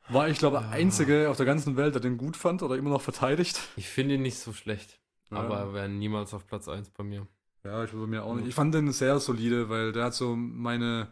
[0.10, 0.74] War ich glaube der Ja.
[0.74, 3.60] einzige auf der ganzen Welt, der den gut fand oder immer noch verteidigt.
[3.78, 5.00] Ich finde ihn nicht so schlecht,
[5.32, 5.38] Ja.
[5.38, 7.28] aber er wäre niemals auf Platz 1 bei mir.
[7.64, 8.48] Ja, ich würde mir auch nicht.
[8.48, 11.08] Ich fand den sehr solide, weil der hat so meine.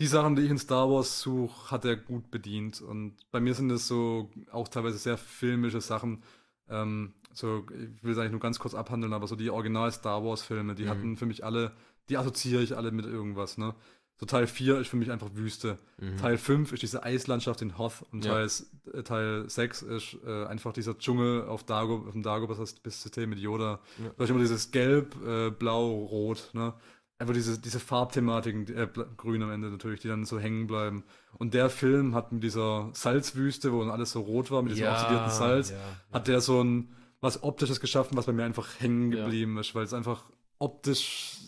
[0.00, 2.80] Die Sachen, die ich in Star Wars suche, hat er gut bedient.
[2.80, 6.22] Und bei mir sind das so auch teilweise sehr filmische Sachen.
[6.68, 10.24] Ähm, so, ich will es eigentlich nur ganz kurz abhandeln, aber so die Original Star
[10.24, 10.88] Wars Filme, die Mhm.
[10.88, 11.72] hatten für mich alle,
[12.08, 13.74] die assoziiere ich alle mit irgendwas, ne?
[14.22, 15.78] So Teil 4 ist für mich einfach Wüste.
[15.98, 16.16] Mhm.
[16.16, 18.34] Teil 5 ist diese Eislandschaft in Hoth und Ja.
[18.34, 18.48] Teil,
[18.94, 23.80] äh, Teil 6 ist äh, einfach dieser Dschungel auf, Dago, auf dem Dagobah-System mit Yoda.
[23.98, 24.10] Ja.
[24.16, 26.72] Da ist immer dieses Gelb, äh, Blau, Rot, ne?
[27.18, 31.02] Einfach diese, diese Farbthematiken, äh, grün am Ende natürlich, die dann so hängen bleiben.
[31.38, 34.86] Und der Film hat mit dieser Salzwüste, wo dann alles so rot war, mit diesem
[34.86, 35.76] oxidierten Salz, ja,
[36.12, 39.24] hat der so ein was Optisches geschaffen, was bei mir einfach hängen Ja.
[39.24, 40.22] geblieben ist, weil es einfach
[40.60, 41.38] optisch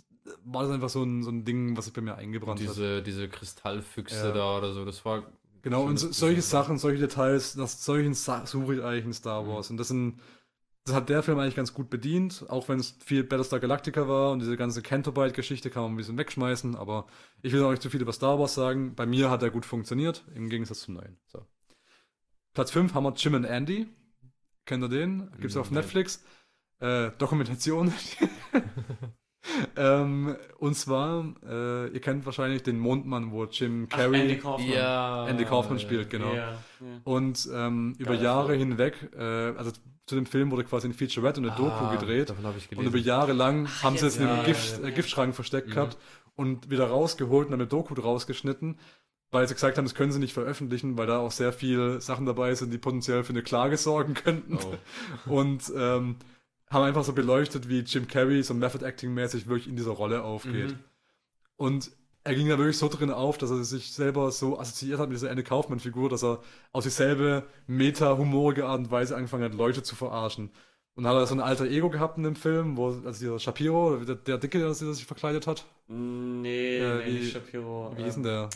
[0.45, 2.69] war das einfach so ein, so ein Ding, was sich bei mir eingebrannt hat.
[2.69, 4.33] diese, diese Kristallfüchse Ja.
[4.33, 5.23] da oder so, das war.
[5.63, 6.43] Genau, und so, solche.
[6.43, 9.49] Sachen, solche Details, nach solchen Sa suche ich eigentlich in Star Mhm.
[9.49, 9.71] Wars.
[9.71, 10.21] Und das sind,
[10.85, 14.33] das hat der Film eigentlich ganz gut bedient, auch wenn es viel Battlestar Galactica war
[14.33, 17.07] und diese ganze Cantobite-Geschichte kann man ein bisschen wegschmeißen, aber
[17.41, 18.95] ich will auch nicht zu viel über Star Wars sagen.
[18.95, 21.17] Bei mir hat er gut funktioniert, im Gegensatz zum neuen.
[21.27, 21.47] So.
[22.53, 23.89] Platz 5 haben wir Jim and Andy.
[24.67, 25.31] Kennt ihr den?
[25.41, 25.81] Gibt's auf Nein.
[25.83, 26.23] Netflix.
[26.81, 27.93] Äh, Dokumentation.
[29.77, 34.21] ähm, und zwar, äh, ihr kennt wahrscheinlich den Mondmann, wo Jim Ach, Carrey.
[34.23, 34.69] Andy Kaufman.
[34.71, 35.27] Ja.
[35.27, 36.33] Andy Kaufman spielt, genau.
[36.33, 36.57] Ja, ja.
[37.05, 38.71] Und ähm, über Jahre Film.
[38.71, 39.73] hinweg, äh, also
[40.07, 42.31] zu dem Film wurde quasi ein Featurette und eine Doku Ah, gedreht.
[42.31, 44.89] Davon habe ich Und über Jahre lang haben sie es in einem Gift, ja, äh,
[44.91, 44.95] ja.
[44.95, 45.73] Giftschrank versteckt Mhm.
[45.73, 45.99] gehabt
[46.37, 48.77] und wieder rausgeholt und dann eine Doku draus geschnitten,
[49.31, 52.27] weil sie gesagt haben, das können sie nicht veröffentlichen, weil da auch sehr viele Sachen
[52.27, 54.59] dabei sind, die potenziell für eine Klage sorgen könnten.
[55.27, 55.31] Oh.
[55.31, 56.17] Und ähm,
[56.75, 60.23] haben einfach so beleuchtet, wie Jim Carrey so Method Acting mäßig wirklich in dieser Rolle
[60.23, 60.73] aufgeht.
[60.73, 60.79] Mhm.
[61.57, 61.91] Und
[62.25, 65.17] er ging da wirklich so drin auf, dass er sich selber so assoziiert hat mit
[65.17, 66.41] dieser Anne Kaufmann-Figur, dass er
[66.73, 70.51] auf dieselbe meta-humorige Art und Weise angefangen hat, Leute zu verarschen.
[70.97, 73.97] Und hat er so ein alter Ego gehabt in dem Film, wo, also dieser Shapiro,
[73.97, 75.65] der, der Dicke, der sich verkleidet hat.
[75.89, 77.93] Nee, Äh, nee, wie- nicht Shapiro.
[77.97, 78.49] Wie hieß denn der?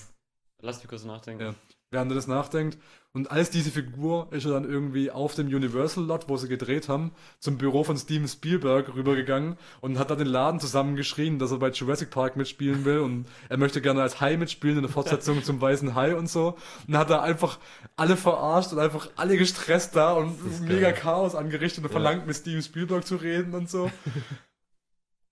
[0.63, 1.43] Lass mich kurz nachdenken.
[1.43, 1.55] Ja.
[1.91, 2.79] Während er das nachdenkt.
[3.15, 7.13] Und als diese Figur ist er dann irgendwie auf dem Universal-Lot, wo sie gedreht haben,
[7.39, 11.71] zum Büro von Steven Spielberg rübergegangen und hat da den Laden zusammengeschrien, dass er bei
[11.71, 15.61] Jurassic Park mitspielen will und er möchte gerne als Hai mitspielen in der Fortsetzung zum
[15.61, 16.49] Weißen Hai und so.
[16.87, 17.59] Und dann hat er einfach
[17.97, 20.93] alle verarscht und einfach alle gestresst da und ist mega geil.
[20.93, 21.93] Chaos angerichtet und Ja.
[21.93, 23.91] verlangt, mit Steven Spielberg zu reden und so.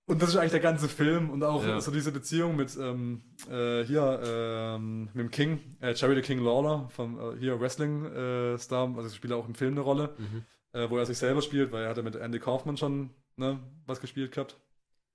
[0.09, 1.81] Und das ist eigentlich der ganze Film und auch Ja.
[1.81, 6.39] so diese Beziehung mit ähm, äh, hier ähm, mit dem King, äh, Jerry the King
[6.45, 10.45] Lawler vom äh, hier Wrestling äh, Star, also spielt auch im Film eine Rolle, Mhm.
[10.73, 13.59] äh, wo er sich selber spielt, weil er hat ja mit Andy Kaufman schon ne,
[13.87, 14.57] was gespielt gehabt.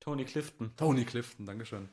[0.01, 0.71] Tony Clifton.
[0.75, 1.87] Tony Clifton, Dankeschön.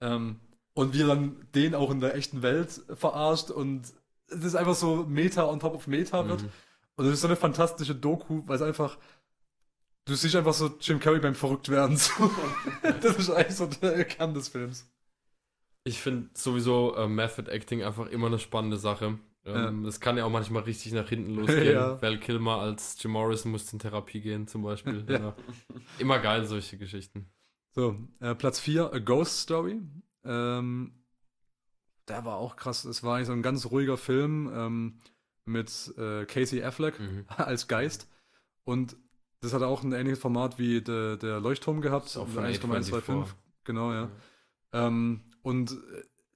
[0.00, 0.36] Ähm,
[0.74, 3.82] und wie er dann den auch in der echten Welt verarscht und
[4.28, 6.42] es ist einfach so Meta on top of Meta wird.
[6.42, 6.48] Mhm.
[6.94, 8.98] Und es ist so eine fantastische Doku, weil es einfach.
[10.10, 11.96] Du siehst einfach so Jim Carrey beim Verrücktwerden.
[11.96, 12.28] So.
[13.00, 14.90] das ist eigentlich so der Kern des Films.
[15.84, 19.20] Ich finde sowieso äh, Method Acting einfach immer eine spannende Sache.
[19.44, 21.62] Ähm, Das kann ja auch manchmal richtig nach hinten losgehen.
[21.74, 22.02] Ja.
[22.02, 25.04] Val Kilmer als Jim Morrison musste in Therapie gehen, zum Beispiel.
[25.08, 25.18] Ja.
[25.18, 25.36] Ja.
[26.00, 27.30] Immer geil, solche Geschichten.
[27.70, 29.80] So, äh, Platz 4, A Ghost Story.
[30.24, 30.92] Ähm,
[32.08, 32.84] der war auch krass.
[32.84, 34.98] Es war eigentlich so ein ganz ruhiger Film ähm,
[35.44, 37.26] mit äh, Casey Affleck Mhm.
[37.36, 38.08] als Geist.
[38.64, 38.96] Und
[39.40, 42.06] das hat auch ein ähnliches Format wie der, der Leuchtturm gehabt.
[42.06, 43.14] Ist auch von 1,125.
[43.14, 43.26] A24.
[43.64, 44.08] Genau, ja.
[44.72, 45.76] Ähm, und äh,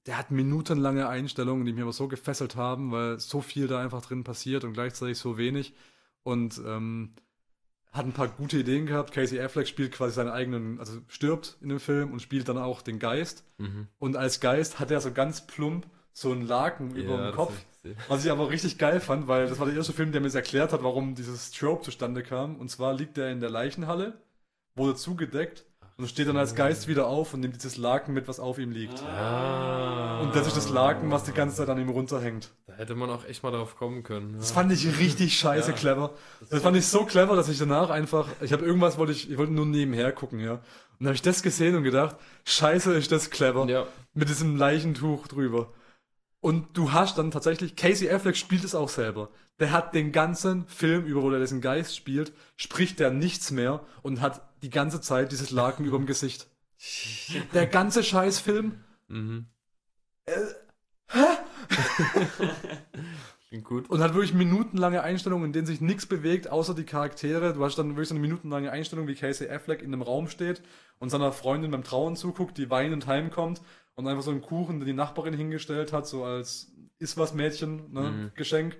[0.05, 4.01] der hat minutenlange Einstellungen, die mich aber so gefesselt haben, weil so viel da einfach
[4.05, 5.73] drin passiert und gleichzeitig so wenig.
[6.23, 7.13] Und ähm,
[7.91, 9.11] hat ein paar gute Ideen gehabt.
[9.13, 12.81] Casey Affleck spielt quasi seinen eigenen, also stirbt in dem Film und spielt dann auch
[12.81, 13.43] den Geist.
[13.57, 13.87] Mhm.
[13.99, 17.35] Und als Geist hat er so ganz plump so einen Laken über Ja, dem das
[17.35, 17.49] Kopf.
[17.51, 17.65] gesehen.
[18.07, 20.35] Was ich aber richtig geil fand, weil das war der erste Film, der mir das
[20.35, 22.55] erklärt hat, warum dieses Trope zustande kam.
[22.57, 24.13] Und zwar liegt er in der Leichenhalle,
[24.75, 25.65] wurde zugedeckt
[25.97, 28.71] und steht dann als Geist wieder auf und nimmt dieses Laken mit, was auf ihm
[28.71, 29.01] liegt.
[29.03, 30.19] Ah.
[30.21, 32.51] Und das ist das Laken, was die ganze Zeit an ihm runterhängt.
[32.67, 34.35] Da hätte man auch echt mal drauf kommen können.
[34.37, 34.55] Das Ja.
[34.55, 35.77] fand ich richtig scheiße Ja.
[35.77, 36.11] clever.
[36.49, 39.37] Das fand ich so clever, dass ich danach einfach, ich habe irgendwas wollte ich, ich
[39.37, 40.53] wollte nur nebenher gucken, ja.
[40.53, 40.61] Und
[41.01, 43.65] dann habe ich das gesehen und gedacht, scheiße ist das clever.
[43.67, 43.85] Ja.
[44.13, 45.69] Mit diesem Leichentuch drüber.
[46.39, 49.29] Und du hast dann tatsächlich, Casey Affleck spielt es auch selber.
[49.59, 53.83] Der hat den ganzen Film über, wo er diesen Geist spielt, spricht der nichts mehr
[54.03, 56.47] und hat die ganze Zeit dieses Laken über dem Gesicht.
[57.53, 58.83] Der ganze Scheißfilm.
[59.07, 59.47] Mhm.
[60.25, 60.33] Äh,
[63.49, 63.89] Klingt gut.
[63.89, 67.53] Und hat wirklich minutenlange Einstellungen, in denen sich nichts bewegt, außer die Charaktere.
[67.53, 70.61] Du hast dann wirklich so eine minutenlange Einstellung, wie Casey Affleck in einem Raum steht
[70.99, 73.61] und seiner Freundin beim Trauen zuguckt, die weinend heimkommt
[73.95, 77.91] und einfach so einen Kuchen, den die Nachbarin hingestellt hat, so als ist was Mädchen,
[77.91, 78.31] ne, Mhm.
[78.35, 78.77] Geschenk.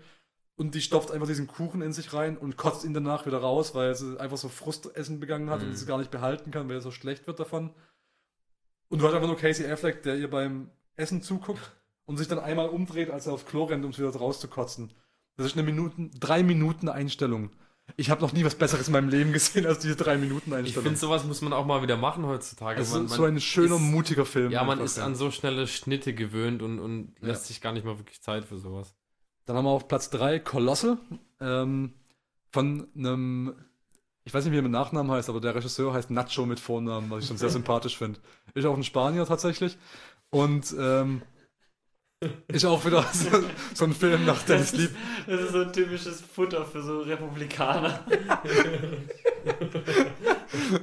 [0.58, 3.76] Und die stopft einfach diesen Kuchen in sich rein und kotzt ihn danach wieder raus,
[3.76, 5.68] weil sie einfach so Frustessen begangen hat Mhm.
[5.68, 7.72] und es gar nicht behalten kann, weil er so schlecht wird davon.
[8.88, 11.60] Und du hast einfach nur Casey Affleck, der ihr beim Essen zuguckt
[12.06, 14.94] und sich dann einmal umdreht, als er aufs Klo rennt, um es wieder rauszukotzen.
[15.38, 17.52] Das ist eine Minuten, drei Minuten Einstellung.
[17.98, 20.56] Ich habe noch nie was Besseres in meinem Leben gesehen als diese drei Minuten Ich
[20.58, 20.84] Einstellung.
[20.86, 22.82] finde, sowas muss man auch mal wieder machen heutzutage.
[22.82, 24.52] es Man- ist so ein schöner, ist- mutiger Film.
[24.52, 25.06] Ja, man ist ja.
[25.06, 27.28] an so schnelle Schnitte gewöhnt und, und Ja.
[27.28, 28.96] lässt sich gar nicht mal wirklich Zeit für sowas.
[29.46, 30.98] Dann haben wir auf Platz 3 Colossal
[31.40, 31.94] ähm,
[32.52, 33.54] von einem,
[34.24, 37.10] ich weiß nicht, wie er mit Nachnamen heißt, aber der Regisseur heißt Nacho mit Vornamen,
[37.12, 38.20] was ich schon sehr sympathisch finde.
[38.56, 39.78] Ist auch ein Spanier tatsächlich.
[40.32, 41.22] Und ähm,
[42.48, 44.92] ist auch wieder so, so ein Film nach Dennis Lieb.
[45.28, 48.00] Das ist so ein typisches Futter für so Republikaner.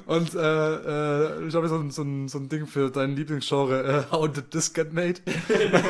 [0.06, 4.12] Und äh, äh, ich habe so, so, ein- so ein Ding für dein Lieblingsgenre, äh,
[4.12, 5.20] How Did This Get Made?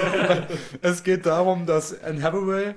[0.83, 2.75] es geht darum, dass Anne Hathaway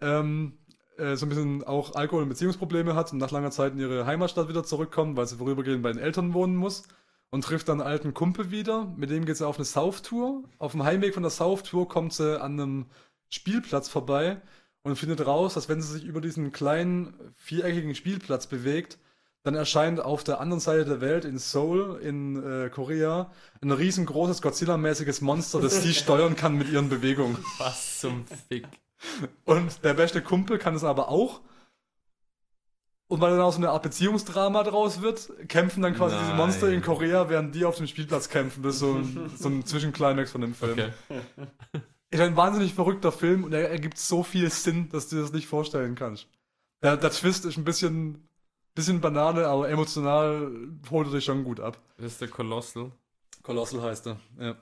[0.00, 0.52] ähm,
[0.98, 4.06] äh, so ein bisschen auch Alkohol- und Beziehungsprobleme hat und nach langer Zeit in ihre
[4.06, 6.84] Heimatstadt wieder zurückkommt, weil sie vorübergehend bei den Eltern wohnen muss
[7.32, 8.92] und trifft dann einen alten Kumpel wieder.
[8.96, 10.44] Mit dem geht sie auf eine Sauftour.
[10.58, 12.86] Auf dem Heimweg von der Sauftour kommt sie an einem
[13.30, 14.40] Spielplatz vorbei
[14.82, 18.98] und findet raus, dass wenn sie sich über diesen kleinen viereckigen Spielplatz bewegt,
[19.44, 24.42] dann erscheint auf der anderen Seite der Welt in Seoul in äh, Korea ein riesengroßes
[24.42, 27.38] Godzilla-mäßiges Monster, das sie steuern kann mit ihren Bewegungen.
[27.58, 28.68] Was zum Fick.
[29.44, 31.40] Und der beste Kumpel kann es aber auch.
[33.12, 36.38] Und weil dann auch so eine Art Beziehungsdrama draus wird, kämpfen dann quasi diese Nein.
[36.38, 38.62] Monster in Korea, während die auf dem Spielplatz kämpfen.
[38.62, 40.72] Das ist so ein, so ein Zwischenclimax von dem Film.
[40.72, 40.90] Okay.
[42.08, 45.32] Ist ein wahnsinnig verrückter Film und er ergibt so viel Sinn, dass du dir das
[45.34, 46.26] nicht vorstellen kannst.
[46.82, 48.26] Der, der Twist ist ein bisschen,
[48.74, 50.50] bisschen Banane, aber emotional
[50.90, 51.78] holt er dich schon gut ab.
[51.98, 52.92] Das ist der Colossal.
[53.42, 54.56] Colossal heißt er, ja.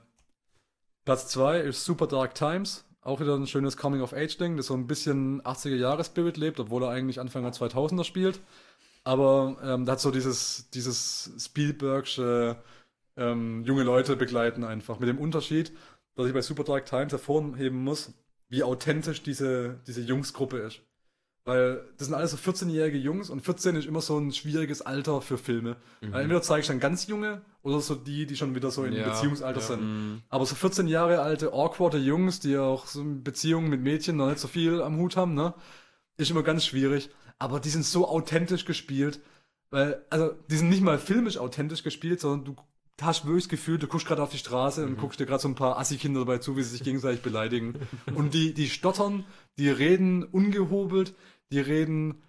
[1.05, 2.83] Platz 2 ist Super Dark Times.
[3.01, 7.43] Auch wieder ein schönes Coming-of-Age-Ding, das so ein bisschen 80er-Jahre-Spirit lebt, obwohl er eigentlich Anfang
[7.43, 8.39] der 2000er spielt.
[9.03, 12.57] Aber ähm, da hat so dieses, dieses Spielbergsche
[13.17, 14.99] ähm, junge Leute begleiten einfach.
[14.99, 15.71] Mit dem Unterschied,
[16.15, 18.13] dass ich bei Super Dark Times hervorheben muss,
[18.49, 20.81] wie authentisch diese, diese Jungsgruppe ist.
[21.43, 25.21] Weil das sind alles so 14-jährige Jungs und 14 ist immer so ein schwieriges Alter
[25.21, 25.75] für Filme.
[26.01, 28.93] Weil entweder zeige ich dann ganz junge oder so die, die schon wieder so in
[28.93, 29.65] Ja, Beziehungsalter ja.
[29.65, 29.81] sind.
[29.81, 30.21] Mhm.
[30.29, 34.27] Aber so 14 Jahre alte, awkwarde Jungs, die auch so in Beziehungen mit Mädchen noch
[34.29, 35.55] nicht so viel am Hut haben, ne?
[36.17, 37.09] Ist immer ganz schwierig.
[37.39, 39.19] Aber die sind so authentisch gespielt.
[39.71, 42.55] Weil, also, die sind nicht mal filmisch authentisch gespielt, sondern du
[43.01, 45.47] hast wirklich das Gefühl, du guckst gerade auf die Straße und guckst dir gerade so
[45.47, 47.75] ein paar Assi-Kinder dabei zu, wie sie sich gegenseitig beleidigen.
[48.13, 49.23] und die, die stottern,
[49.57, 51.15] die reden ungehobelt,
[51.51, 52.21] die reden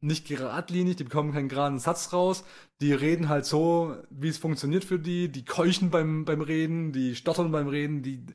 [0.00, 2.44] nicht geradlinig, die bekommen keinen geraden Satz raus,
[2.80, 7.16] die reden halt so, wie es funktioniert für die, die keuchen beim, beim Reden, die
[7.16, 8.26] stottern beim Reden, die.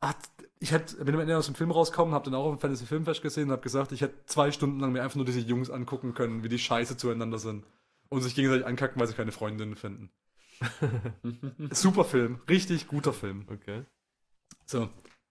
[0.00, 0.14] Ach,
[0.60, 2.84] ich hätte, bin am Ende aus dem Film rausgekommen, habe dann auch auf dem Fantasy
[2.84, 5.70] Filmfest gesehen und habe gesagt, ich hätte zwei Stunden lang mir einfach nur diese Jungs
[5.70, 7.64] angucken können, wie die scheiße zueinander sind.
[8.10, 10.10] Und sich gegenseitig ankacken, weil sie keine Freundinnen finden.
[11.70, 13.46] Super Film, richtig guter Film.
[13.50, 13.84] Okay.
[14.66, 14.90] So.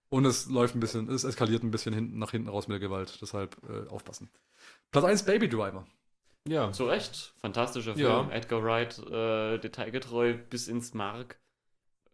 [0.09, 2.87] Und es läuft ein bisschen, es eskaliert ein bisschen hinten, nach hinten raus mit der
[2.87, 3.19] Gewalt.
[3.21, 4.29] Deshalb äh, aufpassen.
[4.91, 5.85] Platz 1 Baby Driver.
[6.47, 6.71] Ja.
[6.71, 7.33] Zu Recht.
[7.37, 8.07] Fantastischer Film.
[8.07, 8.29] Ja.
[8.31, 11.39] Edgar Wright, äh, detailgetreu bis ins Mark.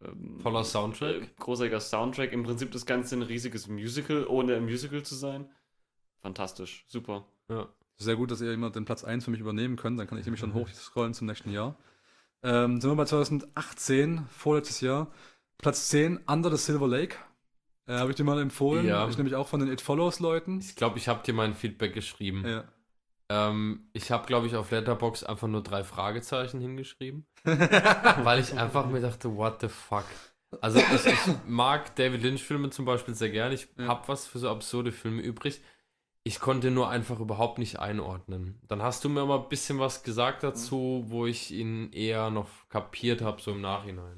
[0.01, 1.21] Ähm, Toller Soundtrack.
[1.21, 2.33] Äh, großartiger Soundtrack.
[2.33, 5.49] Im Prinzip das Ganze ein riesiges Musical, ohne ein Musical zu sein.
[6.21, 6.85] Fantastisch.
[6.87, 7.25] Super.
[7.47, 7.69] Ja.
[7.97, 9.97] Sehr gut, dass ihr immer den Platz 1 für mich übernehmen könnt.
[9.97, 11.77] Dann kann ich nämlich schon hochscrollen zum nächsten Jahr.
[12.43, 15.11] Ähm, sind wir bei 2018, vorletztes Jahr.
[15.57, 17.15] Platz 10, Under the Silver Lake.
[17.87, 18.85] Äh, Habe ich dir mal empfohlen.
[18.85, 19.07] Ja.
[19.07, 20.59] Ich nämlich auch von den It Follows Leuten.
[20.59, 22.43] Ich glaube, ich habe dir mein Feedback geschrieben.
[22.47, 22.63] Ja.
[23.29, 27.25] Ähm, ich habe, glaube ich, auf Letterbox einfach nur drei Fragezeichen hingeschrieben.
[27.43, 30.05] weil ich einfach mir dachte, what the fuck.
[30.61, 33.55] Also ich, ich mag David Lynch-Filme zum Beispiel sehr gerne.
[33.55, 33.87] Ich Ja.
[33.87, 35.61] habe was für so absurde Filme übrig.
[36.23, 38.59] ich konnte nur einfach überhaupt nicht einordnen.
[38.67, 42.47] Dann hast du mir mal ein bisschen was gesagt dazu, wo ich ihn eher noch
[42.69, 44.17] kapiert habe, so im Nachhinein.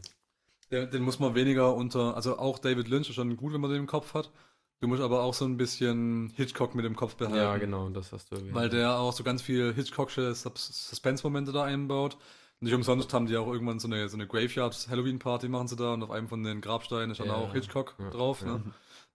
[0.72, 3.70] Den, den muss man weniger unter, also auch David Lynch ist schon gut, wenn man
[3.72, 4.32] den im Kopf hat.
[4.80, 7.38] Du musst aber auch so ein bisschen Hitchcock mit dem Kopf behalten.
[7.38, 8.54] Ja, genau, das hast du erwähnt.
[8.54, 12.18] Weil der auch so ganz viel Hitchcocksche Sus- Suspense-Momente da einbaut.
[12.60, 16.04] Nicht umsonst haben die auch irgendwann so eine, so eine Graveyard-Halloween-Party machen sie da und
[16.04, 18.42] auf einem von den Grabsteinen ist dann Ja, auch Hitchcock ja, drauf.
[18.42, 18.58] ja.
[18.58, 18.64] Ne?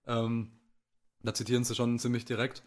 [0.06, 0.52] Ähm,
[1.22, 2.62] da zitieren sie schon ziemlich direkt.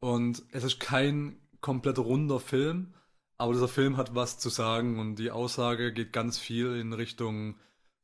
[0.00, 2.92] Und es ist kein komplett runder Film,
[3.38, 7.56] aber dieser Film hat was zu sagen und die Aussage geht ganz viel in Richtung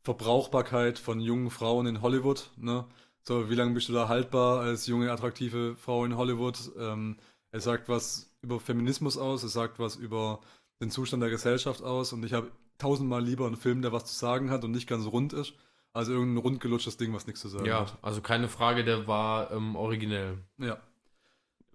[0.02, 2.50] Verbrauchbarkeit von jungen Frauen in Hollywood.
[2.56, 2.84] Ne?
[3.22, 6.58] So, wie lange bist du da haltbar als junge, attraktive Frau in Hollywood?
[6.78, 7.16] Ähm,
[7.52, 10.40] er sagt was über Feminismus aus, er sagt was über
[10.80, 14.14] den Zustand der Gesellschaft aus und ich habe tausendmal lieber einen Film, der was zu
[14.14, 15.54] sagen hat und nicht ganz rund ist,
[15.92, 17.98] als irgendein rundgelutschtes Ding, was nichts zu sagen ja, hat.
[18.02, 20.38] also keine Frage, der war ähm, originell.
[20.58, 20.78] Ja.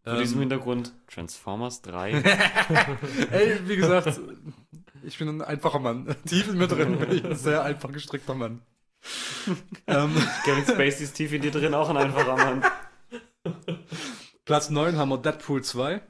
[0.03, 2.11] Vor diesem Ähm, Hintergrund Transformers 3.
[3.31, 4.19] Ey, wie gesagt,
[5.03, 6.15] ich bin ein einfacher Mann.
[6.25, 8.61] Tief in mir drin bin ich ein sehr einfach gestrickter Mann.
[9.87, 12.63] ähm, Kevin Spacey ist tief in dir drin, auch ein einfacher Mann.
[14.43, 16.01] Platz 9 haben wir Deadpool 2.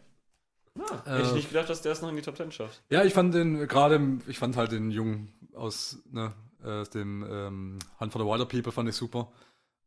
[1.06, 2.82] Hätte ich nicht gedacht, dass der es noch in die Top 10 schafft.
[2.90, 7.80] Ja, ich fand den gerade, ich fand halt den Jungen aus, ne, aus dem ähm,
[8.00, 9.32] Hunt for the Wilder People fand ich super.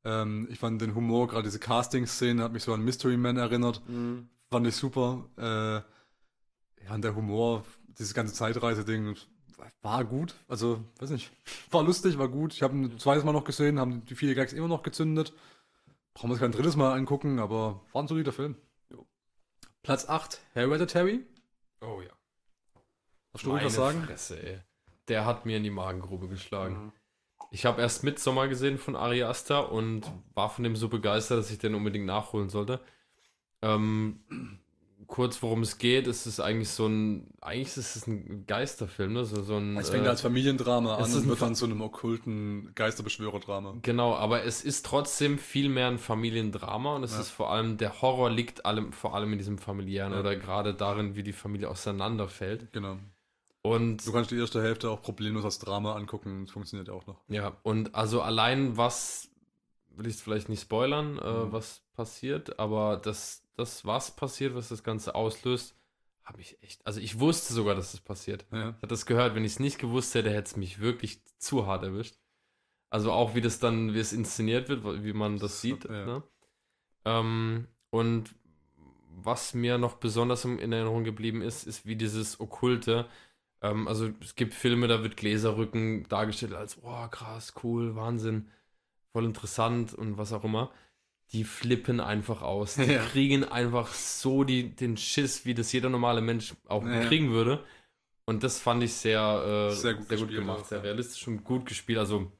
[0.04, 3.82] Ähm, ich fand den Humor, gerade diese Casting-Szene hat mich so an Mystery Man erinnert.
[4.50, 5.24] Fand ich super.
[5.36, 5.82] Äh,
[6.84, 7.64] ja, und der Humor,
[8.00, 9.14] dieses ganze Zeitreise-Ding
[9.82, 10.34] war gut.
[10.48, 11.30] Also, weiß nicht,
[11.70, 12.54] war lustig, war gut.
[12.54, 15.34] Ich habe ein zweites Mal noch gesehen, haben die vier Gags immer noch gezündet.
[16.14, 18.56] Brauchen wir uns kein drittes Mal angucken, aber war ein solider Film.
[19.82, 21.24] Platz 8, Hereditary.
[21.80, 22.10] Oh ja.
[23.32, 24.02] Darfst du ruhig was sagen?
[24.02, 24.60] Fresse, ey.
[25.08, 26.86] Der hat mir in die Magengrube geschlagen.
[26.86, 26.92] Mhm.
[27.50, 31.50] Ich habe erst Midsommar gesehen von Ari Aster und war von dem so begeistert, dass
[31.50, 32.80] ich den unbedingt nachholen sollte.
[33.62, 34.20] Ähm,
[35.10, 39.24] kurz, worum es geht, ist es eigentlich so ein, eigentlich ist es ein Geisterfilm, ne?
[39.24, 41.64] So, so ein, Es fängt äh, als Familiendrama es an ist und wird dann zu
[41.66, 43.74] einem okkulten Geisterbeschwörerdrama.
[43.82, 47.20] Genau, aber es ist trotzdem viel mehr ein Familiendrama und es Ja.
[47.20, 50.20] ist vor allem, der Horror liegt allem, vor allem in diesem familiären Ja.
[50.20, 52.72] oder gerade darin, wie die Familie auseinanderfällt.
[52.72, 52.96] Genau.
[53.62, 57.20] Und Du kannst die erste Hälfte auch problemlos als Drama angucken, das funktioniert auch noch.
[57.28, 59.28] Ja, und also allein was,
[59.90, 61.52] will ich es vielleicht nicht spoilern, äh, Mhm.
[61.52, 65.74] was passiert, aber das, das, was passiert, was das Ganze auslöst,
[66.24, 68.46] habe ich echt, also ich wusste sogar, dass das passiert.
[68.52, 68.70] Ja.
[68.70, 71.66] Ich hatte das gehört, wenn ich es nicht gewusst hätte, hätte es mich wirklich zu
[71.66, 72.16] hart erwischt.
[72.88, 75.84] Also auch wie das dann, wie es inszeniert wird, wie man das sieht.
[75.84, 76.06] ja.
[76.06, 76.22] Ne?
[77.04, 78.34] Ähm, und
[79.22, 83.08] was mir noch besonders in Erinnerung geblieben ist, ist wie dieses Okkulte.
[83.62, 88.48] Ähm, also es gibt Filme, da wird Gläserrücken dargestellt als, oh krass, cool, Wahnsinn,
[89.12, 90.70] voll interessant und was auch immer.
[91.32, 92.74] Die flippen einfach aus.
[92.74, 93.04] Die Ja.
[93.04, 97.00] kriegen einfach so die, den Schiss, wie das jeder normale Mensch auch Ja.
[97.04, 97.64] kriegen würde.
[98.24, 101.66] Und das fand ich sehr, äh, Sehr gut gespielt gemacht, auch, sehr realistisch und gut
[101.66, 101.98] gespielt.
[101.98, 102.30] Also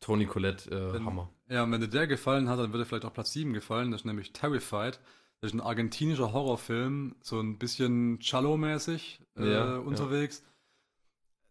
[0.00, 1.30] Toni Collette, äh, Wenn- Hammer.
[1.48, 3.90] Ja, und wenn dir der gefallen hat, dann würde vielleicht auch Platz 7 gefallen.
[3.90, 5.00] Das ist nämlich Terrified.
[5.40, 9.76] Das ist ein argentinischer Horrorfilm, so ein bisschen Cello-mäßig äh, ja.
[9.78, 10.44] unterwegs.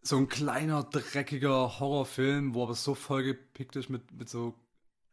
[0.02, 4.54] So ein kleiner, dreckiger Horrorfilm, wo aber so vollgepickt ist mit, mit so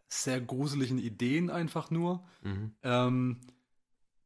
[0.09, 2.23] sehr gruseligen Ideen einfach nur.
[2.43, 2.71] Mhm.
[2.83, 3.37] ähm,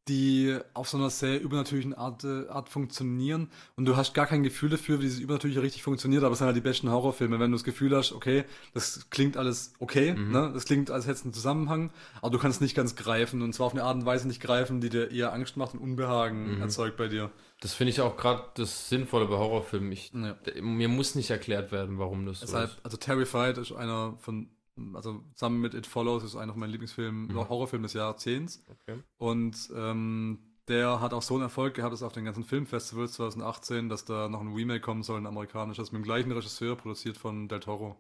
[0.08, 4.42] die auf so einer sehr übernatürlichen Art, äh, Art funktionieren und du hast gar kein
[4.42, 7.52] Gefühl dafür, wie dieses Übernatürliche richtig funktioniert, aber es sind halt die besten Horrorfilme, wenn
[7.52, 10.32] du das Gefühl hast, okay, das klingt alles okay, Mhm.
[10.32, 10.52] ne?
[10.56, 13.68] das klingt, als hätte es einen Zusammenhang, aber du kannst nicht ganz greifen und zwar
[13.68, 16.62] auf eine Art und Weise nicht greifen, die dir eher Angst macht und Unbehagen Mhm.
[16.62, 17.30] erzeugt bei dir.
[17.60, 19.92] Das finde ich auch gerade das Sinnvolle bei Horrorfilmen.
[19.92, 20.36] Ich, Ja.
[20.62, 22.80] mir muss nicht erklärt werden, warum das so Deshalb, ist.
[22.84, 24.50] also Terrified ist einer von,
[24.94, 27.36] also zusammen mit It Follows ist einer von meinen Lieblingsfilmen, Mhm.
[27.50, 28.64] Horrorfilmen des Jahrzehnts.
[28.70, 29.00] Okay.
[29.18, 33.90] Und ähm, der hat auch so einen Erfolg gehabt, dass auf den ganzen Filmfestivals 2018,
[33.90, 37.48] dass da noch ein Remake kommen soll, ein amerikanisches, mit dem gleichen Regisseur, produziert von
[37.48, 37.98] Del Toro.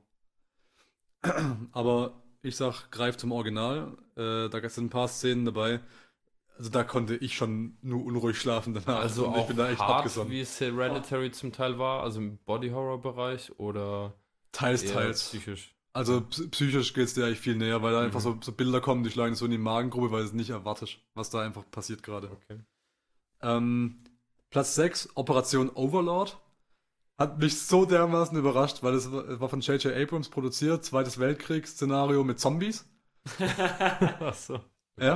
[1.71, 3.97] Aber ich sag, greif zum Original.
[4.15, 5.79] Äh, da sind ein paar Szenen dabei.
[6.57, 8.99] Also da konnte ich schon nur unruhig schlafen danach.
[8.99, 10.31] Also auch ich bin da echt hart, abgesonnen.
[10.31, 14.13] wie es Hereditary zum Teil war, also im Body-Horror-Bereich oder
[14.51, 15.23] Teils, eher teils.
[15.29, 15.73] psychisch.
[15.93, 18.23] Also ps- psychisch geht es dir eigentlich viel näher, weil da einfach Mhm.
[18.23, 21.29] so, so Bilder kommen, die schlagen so in die Magengrube, weil es nicht erwartet, was
[21.29, 22.31] da einfach passiert gerade.
[22.31, 22.59] Okay.
[23.41, 24.03] Ähm,
[24.51, 26.39] Platz 6, Operation Overlord.
[27.19, 29.95] Hat mich so dermaßen überrascht, weil es war von J.J.
[29.95, 32.85] Abrams produziert, Zweites Weltkriegsszenario mit Zombies.
[34.19, 34.61] Achso.
[34.99, 35.13] Ja.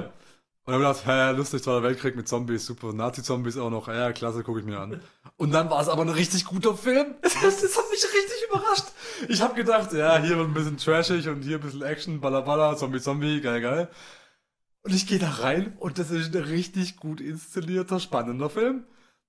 [0.66, 2.94] Und dann habe ich gedacht, hä, lustig, Zweiter Weltkrieg mit Zombies, super.
[2.94, 5.02] Nazi-Zombies auch noch, ja, klasse, gucke ich mir an.
[5.38, 7.16] Und dann war es aber ein richtig guter Film.
[7.22, 8.86] Das, das hat mich richtig überrascht.
[9.28, 12.76] Ich habe gedacht, ja, hier wird ein bisschen trashig und hier ein bisschen Action, balla,
[12.78, 13.90] Zombie, Zombie, geil, geil.
[14.84, 18.86] Und ich gehe da rein und das ist ein richtig gut inszenierter, spannender Film.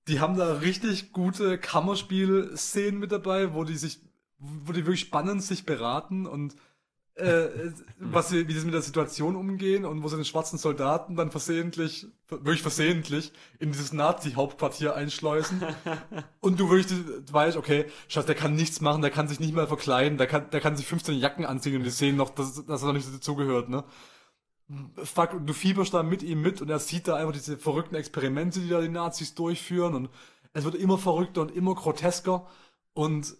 [0.07, 3.99] Die haben da richtig gute Kammerspiel-Szenen mit dabei, wo die sich,
[4.37, 6.55] wo die wirklich spannend sich beraten und
[7.17, 11.15] äh, was sie, wie sie mit der Situation umgehen und wo sie den schwarzen Soldaten
[11.15, 15.61] dann versehentlich, wirklich versehentlich, in dieses Nazi-Hauptquartier einschleusen.
[16.41, 16.95] und du wirklich
[17.31, 20.49] weißt, okay, Schatz, der kann nichts machen, der kann sich nicht mal verkleiden, der kann,
[20.51, 23.13] der kann sich 15 Jacken anziehen und die sehen noch, dass, dass er noch nicht
[23.13, 23.83] dazugehört, ne?
[25.01, 27.95] Fuck, und du fieberst da mit ihm mit und er sieht da einfach diese verrückten
[27.95, 30.09] Experimente, die da die Nazis durchführen und
[30.53, 32.45] es wird immer verrückter und immer grotesker
[32.93, 33.37] und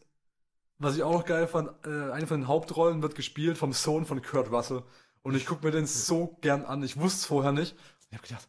[0.79, 4.05] was ich auch noch geil fand, äh, eine von den Hauptrollen wird gespielt vom Sohn
[4.05, 4.83] von Kurt Russell.
[5.23, 6.83] Und ich gucke mir den so gern an.
[6.83, 7.75] Ich wusste es vorher nicht.
[8.09, 8.47] Ich habe gedacht,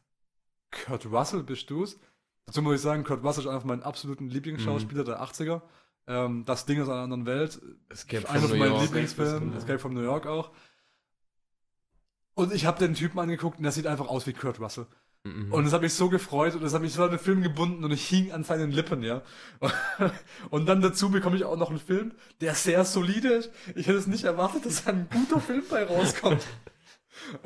[0.70, 1.98] Kurt Russell bist du's?
[2.46, 5.06] Dazu muss ich sagen, Kurt Russell ist einer von meinen absoluten Lieblingsschauspieler mhm.
[5.06, 5.62] der 80er.
[6.06, 7.60] Ähm, das Ding aus einer anderen Welt.
[7.88, 9.56] Escape einer von meinen Lieblingsfilmen.
[9.56, 10.50] Escape from New York auch.
[12.34, 14.86] Und ich habe den Typen angeguckt und der sieht einfach aus wie Kurt Russell.
[15.24, 15.52] Mhm.
[15.52, 17.84] Und das hat mich so gefreut und das hat mich so an den Film gebunden
[17.84, 19.22] und ich hing an seinen Lippen, ja.
[20.50, 23.50] Und dann dazu bekomme ich auch noch einen Film, der sehr solide ist.
[23.74, 26.46] Ich hätte es nicht erwartet, dass ein guter Film bei rauskommt.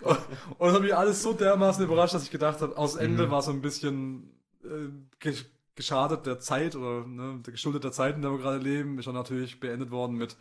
[0.00, 0.18] und
[0.58, 3.30] das hat mich alles so dermaßen überrascht, dass ich gedacht habe, aus Ende mhm.
[3.30, 4.32] war so ein bisschen
[4.64, 5.30] äh,
[5.74, 9.06] geschadet der Zeit oder ne, der geschuldet der Zeit, in der wir gerade leben, ist
[9.06, 10.36] dann natürlich beendet worden mit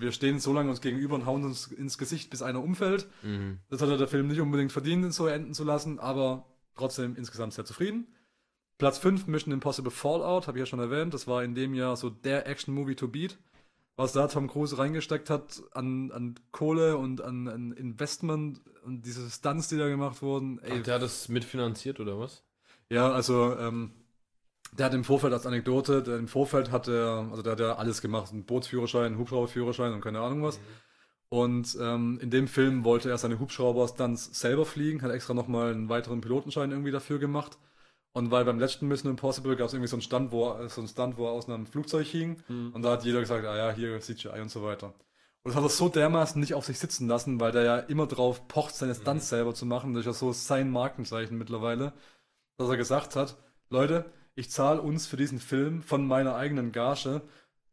[0.00, 3.06] wir stehen so lange uns gegenüber und hauen uns ins Gesicht, bis einer umfällt.
[3.22, 3.58] Mhm.
[3.68, 7.64] Das hat der Film nicht unbedingt verdient, so enden zu lassen, aber trotzdem insgesamt sehr
[7.64, 8.06] zufrieden.
[8.78, 11.14] Platz 5, Mission Impossible Fallout, habe ich ja schon erwähnt.
[11.14, 13.38] Das war in dem Jahr so der Action-Movie to beat.
[13.96, 19.30] Was da Tom Cruise reingesteckt hat an, an Kohle und an, an Investment und diese
[19.30, 20.58] Stunts, die da gemacht wurden.
[20.58, 22.44] Ey, Ach, der hat das mitfinanziert oder was?
[22.90, 23.92] Ja, also ähm,
[24.72, 27.76] der hat im Vorfeld als Anekdote, der im Vorfeld hat er, also der hat ja
[27.76, 30.58] alles gemacht, einen Bootsführerschein, einen Hubschrauberführerschein und keine Ahnung was.
[30.58, 30.62] Mhm.
[31.28, 35.88] Und ähm, in dem Film wollte er seine Hubschrauber-Stunts selber fliegen, hat extra nochmal einen
[35.88, 37.58] weiteren Pilotenschein irgendwie dafür gemacht.
[38.12, 40.88] Und weil beim letzten Mission Impossible gab es irgendwie so einen Stand, wo so einen
[40.88, 42.42] Stunt, wo er aus einem Flugzeug hing.
[42.48, 42.70] Mhm.
[42.72, 44.94] Und da hat jeder gesagt, ah ja, hier CGI und so weiter.
[45.42, 48.06] Und das hat er so dermaßen nicht auf sich sitzen lassen, weil der ja immer
[48.06, 49.36] drauf pocht, seine Stunts mhm.
[49.36, 49.92] selber zu machen.
[49.92, 51.92] Das ist ja so sein Markenzeichen mittlerweile,
[52.56, 53.36] dass er gesagt hat,
[53.68, 54.06] Leute,
[54.36, 57.22] ich zahle uns für diesen Film von meiner eigenen Gage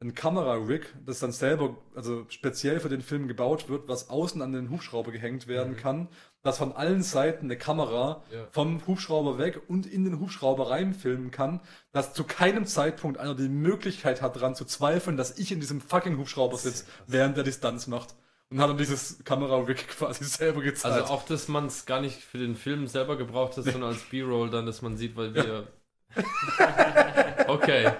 [0.01, 4.51] ein Kamera-Rig, das dann selber, also speziell für den Film gebaut wird, was außen an
[4.51, 5.77] den Hubschrauber gehängt werden mhm.
[5.77, 6.07] kann,
[6.41, 8.47] dass von allen Seiten eine Kamera ja.
[8.51, 11.61] vom Hubschrauber weg und in den Hubschrauber reinfilmen kann,
[11.93, 15.79] dass zu keinem Zeitpunkt einer die Möglichkeit hat, daran zu zweifeln, dass ich in diesem
[15.79, 18.15] fucking Hubschrauber sitze, während der Distanz macht.
[18.49, 20.95] Und hat dann dieses Kamera-Rig quasi selber gezahlt.
[20.95, 24.03] Also auch, dass man es gar nicht für den Film selber gebraucht hat, sondern als
[24.03, 25.63] B-Roll dann, dass man sieht, weil wir ja.
[27.47, 27.91] okay.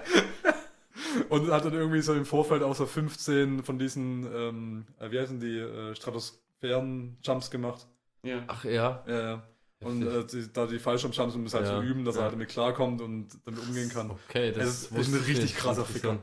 [1.28, 5.20] Und hat dann irgendwie so im Vorfeld auch so 15 von diesen, ähm, äh, wie
[5.20, 7.86] heißen die, äh, Stratosphären-Jumps gemacht.
[8.22, 8.42] Ja.
[8.46, 9.04] Ach ja.
[9.06, 9.42] Ja, ja.
[9.80, 11.78] Und äh, die, da die Fallschirmjumps, um das halt ja.
[11.78, 12.22] zu üben, dass ja.
[12.22, 14.10] er halt damit klarkommt und damit umgehen kann.
[14.10, 16.18] Okay, das es ist ein richtig krasser Ficker.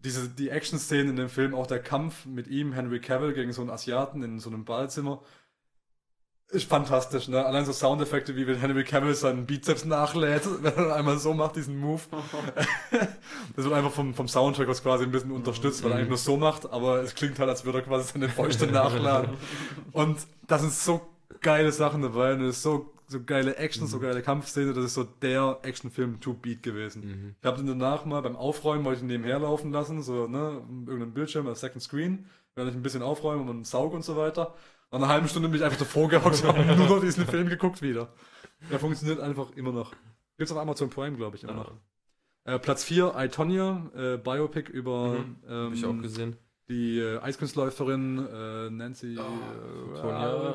[0.00, 3.62] Diese, die Action-Szenen in dem Film, auch der Kampf mit ihm, Henry Cavill, gegen so
[3.62, 5.22] einen Asiaten in so einem Ballzimmer,
[6.48, 7.44] ist fantastisch, ne?
[7.44, 11.56] Allein so Soundeffekte, wie wenn Henry Cavill seinen Bizeps nachlädt, wenn er einmal so macht,
[11.56, 12.02] diesen Move.
[13.56, 16.18] das wird einfach vom, vom Soundtrack aus quasi ein bisschen unterstützt, weil er eigentlich nur
[16.18, 19.36] so macht, aber es klingt halt, als würde er quasi seine Fäuste nachladen.
[19.92, 21.00] Und da sind so
[21.40, 23.88] geile Sachen dabei und ist so, so geile Action, mhm.
[23.88, 27.04] so geile Kampfszene, das ist so der Actionfilm to beat gewesen.
[27.04, 27.34] Mhm.
[27.40, 30.62] Ich habe den danach mal beim Aufräumen, wollte ich ihn nebenher laufen lassen, so, ne,
[30.86, 34.54] irgendein Bildschirm, als Second Screen, während ich ein bisschen aufräume und saug und so weiter.
[34.90, 37.48] Nach einer halben Stunde bin ich einfach davor gehockt und habe nur noch diesen Film
[37.48, 38.12] geguckt wieder.
[38.70, 39.92] Der funktioniert einfach immer noch.
[40.38, 41.72] Gibt's auf Amazon Prime, glaube ich, immer noch.
[42.44, 46.36] Äh, Platz 4, I, Tonya, äh, Biopic über mhm, ähm, ich auch gesehen.
[46.68, 50.52] die äh, Eiskunstläuferin äh, Nancy oh, Tonya,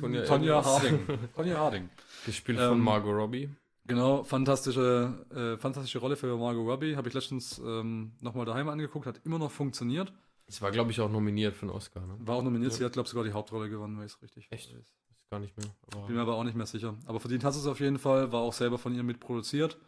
[0.00, 1.06] Tonya, Tonya Harding.
[1.36, 1.88] Tonya Harding.
[2.26, 3.48] Gespielt ähm, von Margot Robbie.
[3.86, 6.96] Genau, fantastische, äh, fantastische Rolle für Margot Robbie.
[6.96, 10.12] Habe ich letztens ähm, nochmal daheim angeguckt, hat immer noch funktioniert.
[10.50, 12.04] Es war, glaube ich, auch nominiert für einen Oscar.
[12.04, 12.16] Ne?
[12.18, 12.78] War auch nominiert, ja.
[12.78, 14.74] sie hat, glaube ich, sogar die Hauptrolle gewonnen, wenn ich es richtig Echt?
[14.74, 14.80] weiß.
[14.80, 15.66] Ist gar nicht mehr.
[15.92, 16.96] Aber Bin mir aber auch nicht mehr sicher.
[17.06, 19.78] Aber verdient hat es auf jeden Fall, war auch selber von ihr mitproduziert.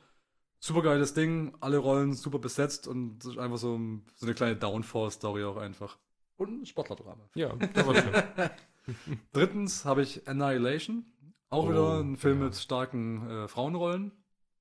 [0.60, 3.80] Super geiles Ding, alle Rollen super besetzt und einfach so,
[4.14, 5.98] so eine kleine Downfall-Story auch einfach.
[6.36, 7.28] Und ein Sportlerdrama.
[7.34, 9.18] Ja, das war schön.
[9.32, 11.04] Drittens habe ich Annihilation.
[11.50, 12.44] Auch oh, wieder ein Film ja.
[12.44, 14.12] mit starken äh, Frauenrollen.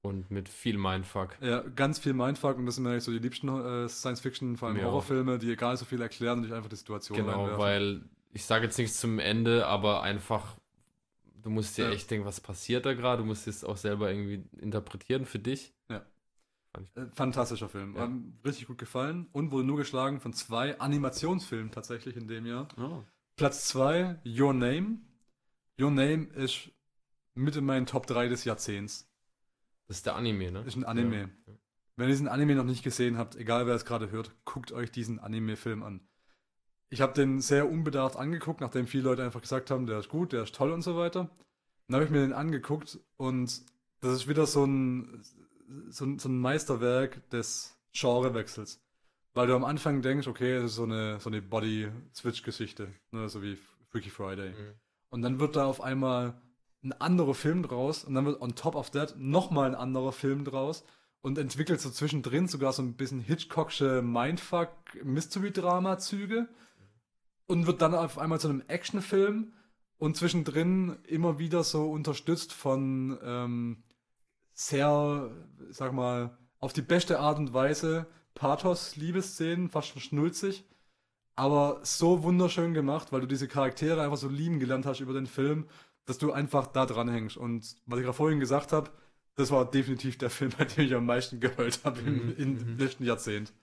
[0.01, 1.37] Und mit viel Mindfuck.
[1.41, 4.69] Ja, ganz viel Mindfuck und das sind mir eigentlich so die liebsten äh, Science-Fiction, vor
[4.69, 4.85] allem ja.
[4.85, 7.59] Horrorfilme, die egal so viel erklären und nicht einfach die Situation Genau, reinwerfen.
[7.59, 8.01] weil
[8.33, 10.57] ich sage jetzt nichts zum Ende, aber einfach,
[11.43, 11.91] du musst dir ja.
[11.91, 15.73] echt denken, was passiert da gerade, du musst es auch selber irgendwie interpretieren für dich.
[15.89, 16.03] Ja.
[16.95, 17.95] Äh, fantastischer Film.
[17.95, 18.09] Ja.
[18.45, 22.67] richtig gut gefallen und wurde nur geschlagen von zwei Animationsfilmen tatsächlich in dem Jahr.
[22.77, 23.03] Oh.
[23.35, 24.97] Platz zwei, Your Name
[25.81, 26.69] Your Name ist
[27.33, 29.10] mit in meinen Top 3 des Jahrzehnts.
[29.91, 30.63] Das ist der Anime, ne?
[30.65, 31.29] Ist ein Anime.
[31.45, 31.53] Ja.
[31.97, 34.89] Wenn ihr diesen Anime noch nicht gesehen habt, egal wer es gerade hört, guckt euch
[34.89, 35.99] diesen Anime-Film an.
[36.87, 40.31] Ich habe den sehr unbedarft angeguckt, nachdem viele Leute einfach gesagt haben, der ist gut,
[40.31, 41.29] der ist toll und so weiter.
[41.87, 43.63] Dann habe ich mir den angeguckt und
[43.99, 45.25] das ist wieder so ein,
[45.89, 48.81] so ein, so ein Meisterwerk des Genrewechsels.
[49.33, 53.43] Weil du am Anfang denkst, okay, es ist so eine, so eine Body-Switch-Geschichte, ne, so
[53.43, 53.57] wie
[53.89, 54.51] Freaky Friday.
[54.51, 54.75] Mhm.
[55.09, 56.41] Und dann wird da auf einmal
[56.83, 60.43] ein anderer Film draus und dann wird on top of that nochmal ein anderer Film
[60.45, 60.83] draus
[61.21, 66.49] und entwickelt so zwischendrin sogar so ein bisschen Hitchcocksche Mindfuck-Mystery-Drama-Züge
[67.47, 69.53] und wird dann auf einmal zu einem Actionfilm
[69.97, 73.83] und zwischendrin immer wieder so unterstützt von ähm,
[74.53, 75.29] sehr,
[75.69, 80.65] sag mal, auf die beste Art und Weise Pathos-Liebesszenen, fast schon schnulzig,
[81.35, 85.27] aber so wunderschön gemacht, weil du diese Charaktere einfach so lieben gelernt hast über den
[85.27, 85.67] Film,
[86.05, 87.37] dass du einfach da dran hängst.
[87.37, 88.89] Und was ich gerade vorhin gesagt habe,
[89.35, 92.53] das war definitiv der Film, bei dem ich am meisten geheult habe im, Mhm, im
[92.73, 92.77] mhm.
[92.77, 93.53] letzten Jahrzehnt.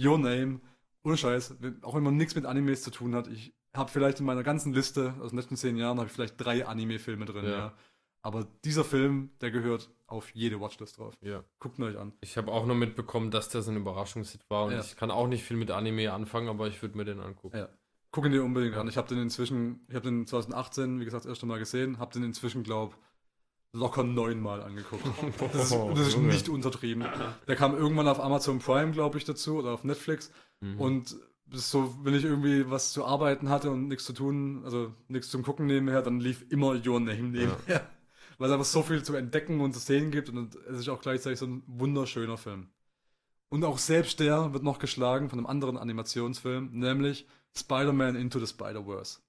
[0.00, 0.60] Your Name,
[1.04, 4.26] ohne Scheiß, auch wenn man nichts mit Animes zu tun hat, ich habe vielleicht in
[4.26, 7.50] meiner ganzen Liste aus den letzten zehn Jahren habe ich vielleicht drei Anime-Filme drin, Ja.
[7.50, 7.74] ja.
[8.24, 11.14] Aber dieser Film, der gehört auf jede Watchlist drauf.
[11.22, 11.42] Ja.
[11.58, 12.12] Guckt ihn euch an.
[12.20, 14.80] Ich habe auch nur mitbekommen, dass das ein Überraschungshit war und Ja.
[14.80, 17.56] ich kann auch nicht viel mit Anime anfangen, aber ich würde mir den angucken.
[17.56, 17.68] Ja.
[18.12, 18.88] Guck ihn dir unbedingt an.
[18.88, 22.12] Ich habe den inzwischen, ich habe den 2018, wie gesagt, das erste Mal gesehen, habe
[22.12, 22.94] den inzwischen, glaube
[23.72, 25.02] locker neunmal angeguckt.
[25.52, 27.06] Das ist, das ist nicht untertrieben.
[27.48, 30.30] Der kam irgendwann auf Amazon Prime, glaube ich, dazu oder auf Netflix.
[30.60, 30.80] Mhm.
[30.80, 31.16] Und
[31.50, 35.42] so, wenn ich irgendwie was zu arbeiten hatte und nichts zu tun, also nichts zum
[35.42, 37.90] Gucken nebenher, dann lief immer Your Name nebenher.
[38.38, 41.00] Weil es einfach so viel zu entdecken und zu sehen gibt und es ist auch
[41.00, 42.68] gleichzeitig so ein wunderschöner Film.
[43.48, 48.46] Und auch selbst der wird noch geschlagen von einem anderen Animationsfilm, nämlich Spider-Man Into the
[48.46, 49.20] Spider-Verse.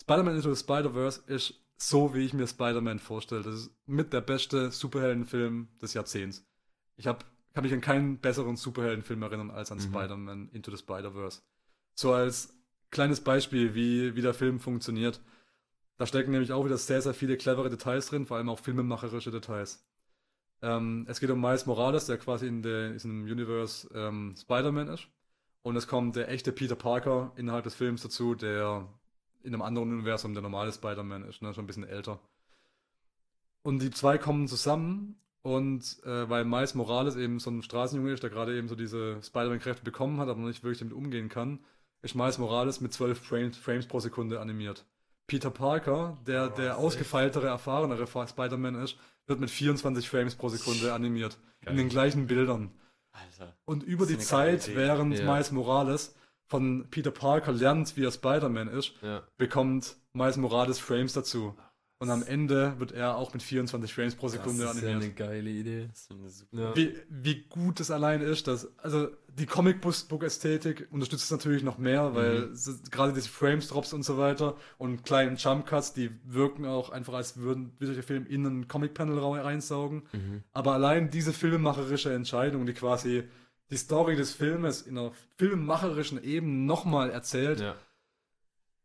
[0.00, 3.42] Spider-Man Into the Spider-Verse ist so, wie ich mir Spider-Man vorstelle.
[3.42, 6.44] Das ist mit der beste Superheldenfilm des Jahrzehnts.
[6.96, 7.24] Ich hab,
[7.54, 9.82] kann mich an keinen besseren Superheldenfilm erinnern als an Mhm.
[9.82, 11.42] Spider-Man Into the Spider-Verse.
[11.94, 12.54] So als
[12.90, 15.20] kleines Beispiel, wie, wie der Film funktioniert.
[15.98, 19.30] Da stecken nämlich auch wieder sehr, sehr viele clevere Details drin, vor allem auch filmemacherische
[19.30, 19.84] Details.
[20.62, 24.88] Ähm, es geht um Miles Morales, der quasi in, der, in diesem Universe ähm, Spider-Man
[24.88, 25.08] ist.
[25.62, 28.88] Und es kommt der echte Peter Parker innerhalb des Films dazu, der
[29.42, 31.54] in einem anderen Universum der normale Spider-Man ist, ne?
[31.54, 32.20] schon ein bisschen älter.
[33.62, 38.22] Und die zwei kommen zusammen und äh, weil Miles Morales eben so ein Straßenjunge ist,
[38.22, 41.60] der gerade eben so diese Spider-Man-Kräfte bekommen hat, aber noch nicht wirklich damit umgehen kann,
[42.02, 44.84] ist Miles Morales mit 12 Frames, Frames pro Sekunde animiert.
[45.26, 48.96] Peter Parker, der Oh, der ausgefeiltere, erfahrenere Spider-Man ist,
[49.26, 51.38] wird mit 24 Frames pro Sekunde animiert.
[51.60, 51.72] Geil.
[51.72, 52.70] In den gleichen Bildern.
[53.22, 53.54] Alter.
[53.64, 54.76] Und über die Zeit, Idee.
[54.76, 55.24] während Ja.
[55.32, 56.14] Miles Morales
[56.46, 59.22] von Peter Parker lernt, wie er Spider-Man ist, Ja.
[59.36, 61.54] bekommt Miles Morales Frames dazu.
[62.00, 65.18] Und am Ende wird er auch mit 24 Frames pro Sekunde das ist ja animiert.
[65.18, 65.86] eine geile Idee.
[65.90, 66.76] Das ist eine super Ja.
[66.76, 72.14] Wie, wie gut es allein ist, dass, also die Comic-Book-Ästhetik unterstützt es natürlich noch mehr,
[72.14, 72.80] weil Mhm.
[72.92, 77.72] gerade diese Frames-Drops und so weiter und kleinen Jump-Cuts, die wirken auch einfach, als würden
[77.80, 80.02] wir der Film in einen Comic-Panel reinsaugen.
[80.12, 80.44] Mhm.
[80.52, 83.24] Aber allein diese filmemacherische Entscheidung, die quasi
[83.70, 87.74] die Story des Filmes in einer filmemacherischen Ebene nochmal erzählt, Ja.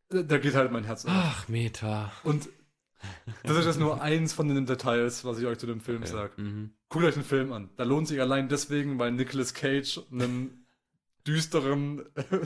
[0.10, 1.12] da da geht halt mein Herz auf.
[1.14, 2.12] Ach, Meta.
[2.24, 2.50] Und
[3.44, 6.42] das ist jetzt nur eins von den Details, was ich euch zu dem Film sage.
[6.42, 6.72] Mhm.
[6.90, 7.70] Guckt euch den Film an.
[7.76, 10.64] Da lohnt sich allein deswegen, weil Nicolas Cage einen
[11.28, 12.04] düsteren,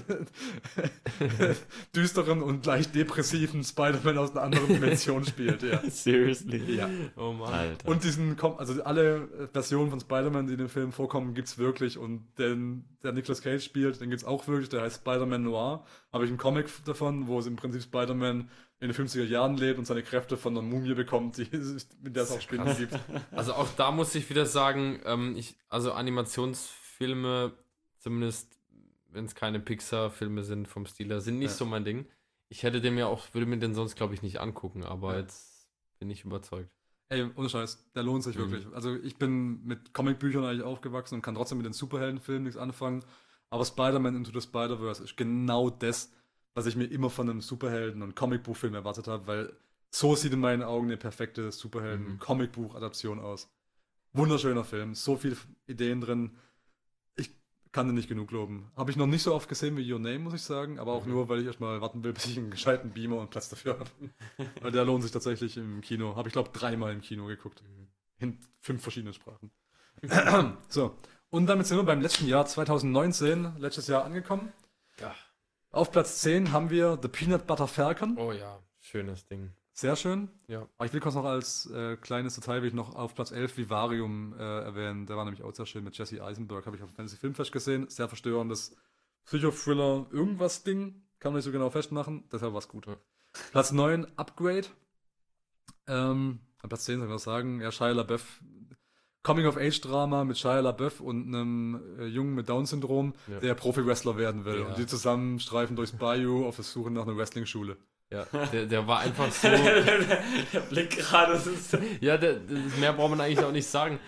[1.96, 5.64] düsteren und leicht depressiven Spider-Man aus einer anderen Dimension spielt.
[5.64, 5.82] Ja.
[5.90, 6.76] Seriously?
[6.76, 6.90] Ja.
[7.16, 7.54] Oh Mann.
[7.54, 7.88] Alter.
[7.88, 11.98] Und diesen, also alle Versionen von Spider-Man, die in dem Film vorkommen, gibt's wirklich.
[11.98, 14.70] Und den, der Nicolas Cage spielt, den gibt's auch wirklich.
[14.70, 15.84] Der heißt Spider-Man Noir.
[16.14, 18.50] Habe ich einen Comic davon, wo es im Prinzip Spider-Man
[18.80, 21.48] in den 50er Jahren lebt und seine Kräfte von einer Mumie bekommt, die,
[22.02, 22.78] mit der es auch Spinnen krass.
[22.78, 22.94] gibt.
[23.32, 27.54] Also auch da muss ich wieder sagen, ähm, ich, also Animationsfilme,
[27.98, 28.58] zumindest
[29.10, 31.56] wenn es keine Pixar-Filme sind vom Stil her, sind nicht Ja.
[31.58, 32.06] so mein Ding.
[32.50, 35.20] Ich hätte den mir auch, würde mir den sonst, glaube ich, nicht angucken, aber Ja.
[35.22, 35.68] jetzt
[36.00, 36.70] bin ich überzeugt.
[37.10, 38.52] Ey, ohne Scheiß, der lohnt sich Mhm.
[38.52, 38.68] wirklich.
[38.76, 43.04] Also ich bin mit Comicbüchern eigentlich aufgewachsen und kann trotzdem mit den Superheldenfilmen nichts anfangen.
[43.50, 46.12] Aber Spider-Man Into the Spider-Verse ist genau das,
[46.58, 49.54] was ich mir immer von einem Superhelden- und Comicbuchfilm erwartet habe, weil
[49.92, 51.52] so sieht in meinen Augen eine perfekte Mhm.
[51.52, 53.48] Superhelden-Comicbuch-Adaption aus.
[54.14, 55.38] Wunderschöner Film, so viele
[55.68, 56.36] Ideen drin.
[57.16, 57.30] Ich
[57.72, 58.72] kann den nicht genug loben.
[58.76, 61.06] Habe ich noch nicht so oft gesehen wie Your Name, muss ich sagen, aber auch
[61.06, 61.12] Mhm.
[61.12, 63.90] nur, weil ich erstmal warten will, bis ich einen gescheiten Beamer und Platz dafür habe.
[64.64, 66.16] Weil der lohnt sich tatsächlich im Kino.
[66.16, 67.62] Habe ich, glaube dreimal im Kino geguckt.
[68.18, 69.52] In fünf verschiedenen Sprachen.
[70.70, 70.98] so.
[71.30, 74.52] Und damit sind wir beim letzten Jahr 2019, letztes Jahr angekommen.
[75.00, 75.14] Ja.
[75.72, 78.18] Auf Platz 10 haben wir The Peanut Butter Falcon.
[78.18, 79.52] Oh ja, schönes Ding.
[79.74, 80.30] Sehr schön.
[80.48, 80.68] Ja.
[80.78, 83.58] Aber ich will kurz noch als äh, kleines Detail will ich noch auf Platz 11
[83.58, 85.06] Vivarium äh, erwähnen.
[85.06, 86.66] Der war nämlich auch sehr schön mit Jesse Eisenberg.
[86.66, 87.88] Habe ich auf dem Fantasy Filmfest gesehen.
[87.88, 88.76] Sehr verstörendes
[89.26, 91.04] Psychothriller, irgendwas Ding.
[91.20, 92.24] Kann man nicht so genau festmachen.
[92.32, 92.88] Deshalb war es gut.
[92.88, 92.98] Ja.
[93.52, 94.66] Platz 9, Upgrade.
[95.86, 97.62] Ähm, an Platz 10 soll ich was sagen.
[97.62, 98.42] Ja, Shia LaBeouf.
[99.28, 103.40] Coming-of-Age-Drama mit Shia LaBeouf und einem äh, Jungen mit Down-Syndrom, Ja.
[103.40, 104.62] der Profi-Wrestler werden will.
[104.62, 104.66] Ja.
[104.68, 107.76] Und die zusammen streifen durchs Bayou auf der Suche nach einer Wrestling-Schule.
[108.10, 109.50] Ja, der, der war einfach so.
[109.50, 111.78] der Blick gerade ist.
[112.00, 112.38] ja, der,
[112.80, 114.00] mehr braucht man eigentlich auch nicht sagen.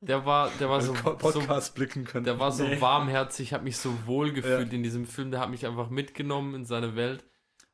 [0.00, 2.24] Der war, der war so, so, Podcast blicken können.
[2.24, 2.80] der war so Nee.
[2.80, 4.74] warmherzig, hat mich so wohl gefühlt Ja.
[4.76, 5.32] in diesem Film.
[5.32, 7.24] Der hat mich einfach mitgenommen in seine Welt.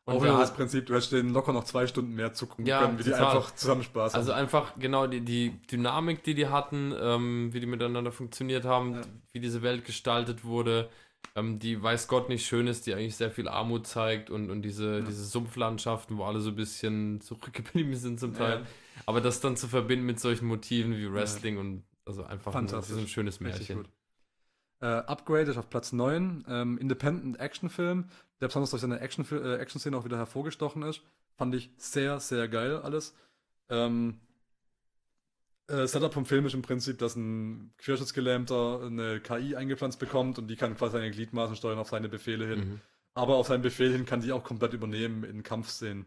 [0.07, 2.82] Und Auch wieder das Prinzip, du hättest den locker noch zwei Stunden mehr zugucken Ja,
[2.82, 3.36] können, wie die total.
[3.36, 4.40] einfach zusammen Spaß also haben.
[4.40, 9.00] einfach genau die, die Dynamik, die die hatten, ähm, wie die miteinander funktioniert haben, Ja.
[9.32, 10.90] wie diese Welt gestaltet wurde,
[11.36, 14.61] ähm, die weiß Gott nicht schön ist, die eigentlich sehr viel Armut zeigt und, und
[14.61, 15.00] diese, Ja.
[15.00, 18.61] diese Sumpflandschaften, wo alle so ein bisschen zurückgeblieben sind zum Teil.
[18.61, 18.66] Ja.
[19.07, 22.90] Aber das dann zu verbinden mit solchen Motiven wie Wrestling und also einfach ein, das
[22.90, 23.88] ist ein schönes Märchen.
[24.80, 26.44] Äh, Upgrade ist auf Platz 9.
[26.46, 28.11] Ähm, Independent Actionfilm,
[28.41, 31.03] der besonders durch seine Action äh, Action-Szene auch wieder hervorgestochen ist.
[31.37, 33.14] Fand ich sehr, sehr geil alles.
[33.68, 34.20] Ähm,
[35.68, 40.49] äh, Setup vom Film ist im Prinzip, dass ein Querschutzgelähmter eine KI eingepflanzt bekommt und
[40.49, 42.59] die kann quasi seine Gliedmaßen steuern auf seine Befehle hin.
[42.59, 42.80] Mhm.
[43.14, 46.07] Aber auf seinen Befehl hin kann die auch komplett übernehmen in Kampfszenen.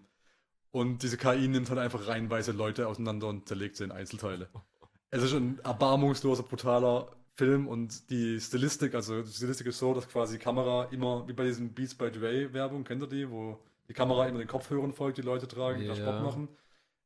[0.72, 4.50] Und diese KI nimmt halt einfach reihenweise Leute auseinander und zerlegt sie in Einzelteile.
[5.10, 10.08] Es ist ein erbarmungsloser, brutaler Film und die Stilistik, also die Stilistik ist so, dass
[10.10, 13.60] quasi die Kamera immer, wie bei diesen Beats by Dre Werbung, kennt ihr die, wo
[13.88, 15.96] die Kamera immer den Kopfhörern folgt, die Leute tragen, die da.
[15.96, 16.48] Sport machen.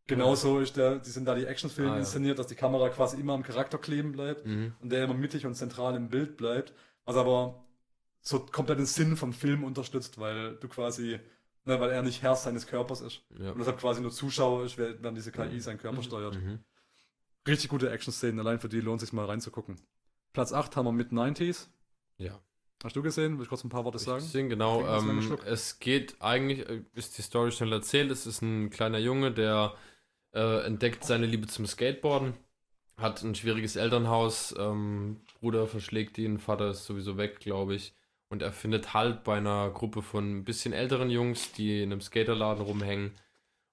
[0.07, 3.33] Genauso ist der, die sind da die Actionfilme Ah, inszeniert, dass die Kamera quasi immer
[3.33, 4.73] am Charakter kleben bleibt Mhm.
[4.81, 6.73] und der immer mittig und zentral im Bild bleibt,
[7.05, 7.63] was aber
[8.21, 11.19] so komplett den Sinn vom Film unterstützt, weil du quasi,
[11.65, 13.51] ne, weil er nicht Herr seines Körpers ist Ja.
[13.51, 16.35] und deshalb quasi nur Zuschauer ist, während diese KI seinen Körper steuert.
[16.35, 16.59] Mhm.
[17.47, 19.77] Richtig gute Action-Szenen, allein für die lohnt sich mal reinzugucken.
[20.33, 21.67] Platz 8 haben wir mit 90s.
[22.17, 22.39] Ja.
[22.83, 23.37] Hast du gesehen?
[23.37, 24.23] Will ich kurz ein paar Worte sagen?
[24.23, 24.85] Sehen, genau.
[24.87, 28.09] Ähm, es geht eigentlich, äh, ist die Story schnell erzählt.
[28.09, 29.75] Es ist ein kleiner Junge, der
[30.33, 32.33] äh, entdeckt seine Liebe zum Skateboarden,
[32.97, 37.93] hat ein schwieriges Elternhaus, ähm, Bruder verschlägt ihn, Vater ist sowieso weg, glaube ich.
[38.29, 42.01] Und er findet Halt bei einer Gruppe von ein bisschen älteren Jungs, die in einem
[42.01, 43.11] Skaterladen rumhängen.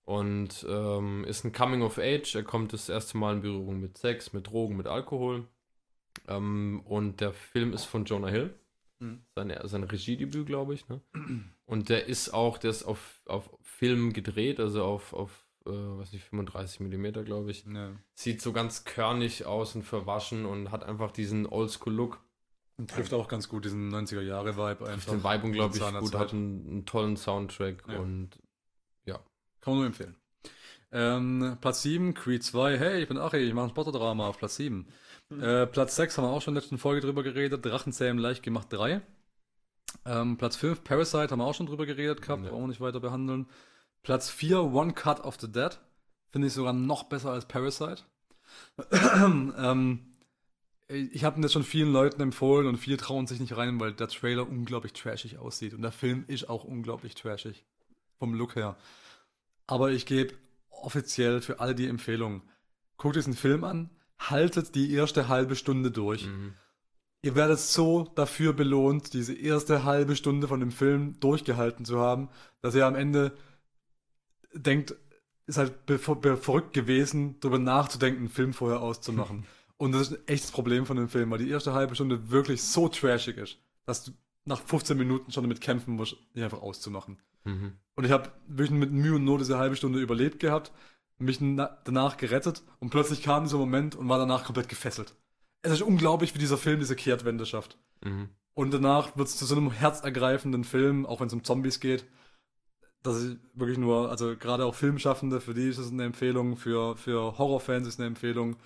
[0.02, 2.34] Und ähm, ist ein Coming of Age.
[2.34, 5.46] Er kommt das erste Mal in Berührung mit Sex, mit Drogen, mit Alkohol.
[6.28, 8.54] Ähm, und der Film ist von Jonah Hill
[9.00, 9.22] Mhm.
[9.36, 10.88] sein, sein Regiedebüt, glaube ich.
[10.88, 11.00] Ne?
[11.66, 16.12] Und der ist auch, der ist auf, auf Film gedreht, also auf, auf äh, was
[16.12, 17.64] nicht, 35 Millimeter, glaube ich.
[17.64, 17.92] Ja.
[18.14, 22.20] Sieht so ganz körnig aus und verwaschen und hat einfach diesen Oldschool-Look.
[22.76, 25.12] Und trifft auch ganz gut diesen 90er-Jahre-Vibe einfach.
[25.12, 26.20] Den Vibe unglaublich gut, Zeit.
[26.20, 27.98] hat einen, einen tollen Soundtrack Ja.
[28.00, 28.30] und
[29.60, 30.16] Kann man nur empfehlen.
[30.90, 32.78] Ähm, Platz 7, Creed 2.
[32.78, 34.86] Hey, ich bin Achi, ich mache ein Sportdrama auf Platz 7.
[35.40, 37.64] Äh, Platz 6 haben wir auch schon in der letzten Folge drüber geredet.
[37.64, 39.02] Drachenzähmen leicht gemacht 3.
[40.06, 42.50] Ähm, Platz 5, Parasite haben wir auch schon drüber geredet gehabt, Ja.
[42.50, 43.46] brauchen wir nicht weiter behandeln.
[44.02, 45.78] Platz 4, One Cut of the Dead.
[46.30, 48.02] Finde ich sogar noch besser als Parasite.
[48.92, 50.00] ähm,
[50.88, 53.92] ich habe ihn jetzt schon vielen Leuten empfohlen und viele trauen sich nicht rein, weil
[53.92, 55.74] der Trailer unglaublich trashig aussieht.
[55.74, 57.64] Und der Film ist auch unglaublich trashig.
[58.18, 58.76] Vom Look her.
[59.66, 60.34] Aber ich gebe
[60.82, 62.42] offiziell für alle die Empfehlung.
[62.96, 66.26] Guckt diesen Film an, haltet die erste halbe Stunde durch.
[66.26, 66.54] mhm.
[67.20, 72.28] Ihr werdet so dafür belohnt, diese erste halbe Stunde von dem Film durchgehalten zu haben,
[72.60, 73.36] dass ihr am Ende
[74.54, 74.94] denkt,
[75.46, 79.46] ist halt verrückt gewesen, darüber nachzudenken, einen Film vorher auszumachen.
[79.78, 82.62] Und das ist ein echtes Problem von dem Film, weil die erste halbe Stunde wirklich
[82.62, 84.12] so trashig ist, dass du
[84.44, 87.20] nach 15 Minuten schon damit kämpfen musst, die einfach auszumachen.
[87.44, 87.78] Mhm.
[87.98, 90.70] Und ich habe wirklich mit Mühe und Not diese halbe Stunde überlebt gehabt,
[91.18, 95.16] mich na danach gerettet und plötzlich kam dieser Moment und war danach komplett gefesselt.
[95.62, 97.76] Es ist unglaublich, wie dieser Film diese Kehrtwende schafft.
[98.04, 98.28] Mhm.
[98.54, 102.06] Und danach wird es zu so einem herzergreifenden Film, auch wenn es um Zombies geht,
[103.02, 106.96] dass ich wirklich nur, also gerade auch Filmschaffende, für die ist es eine Empfehlung, für,
[106.96, 108.58] für Horrorfans ist eine Empfehlung,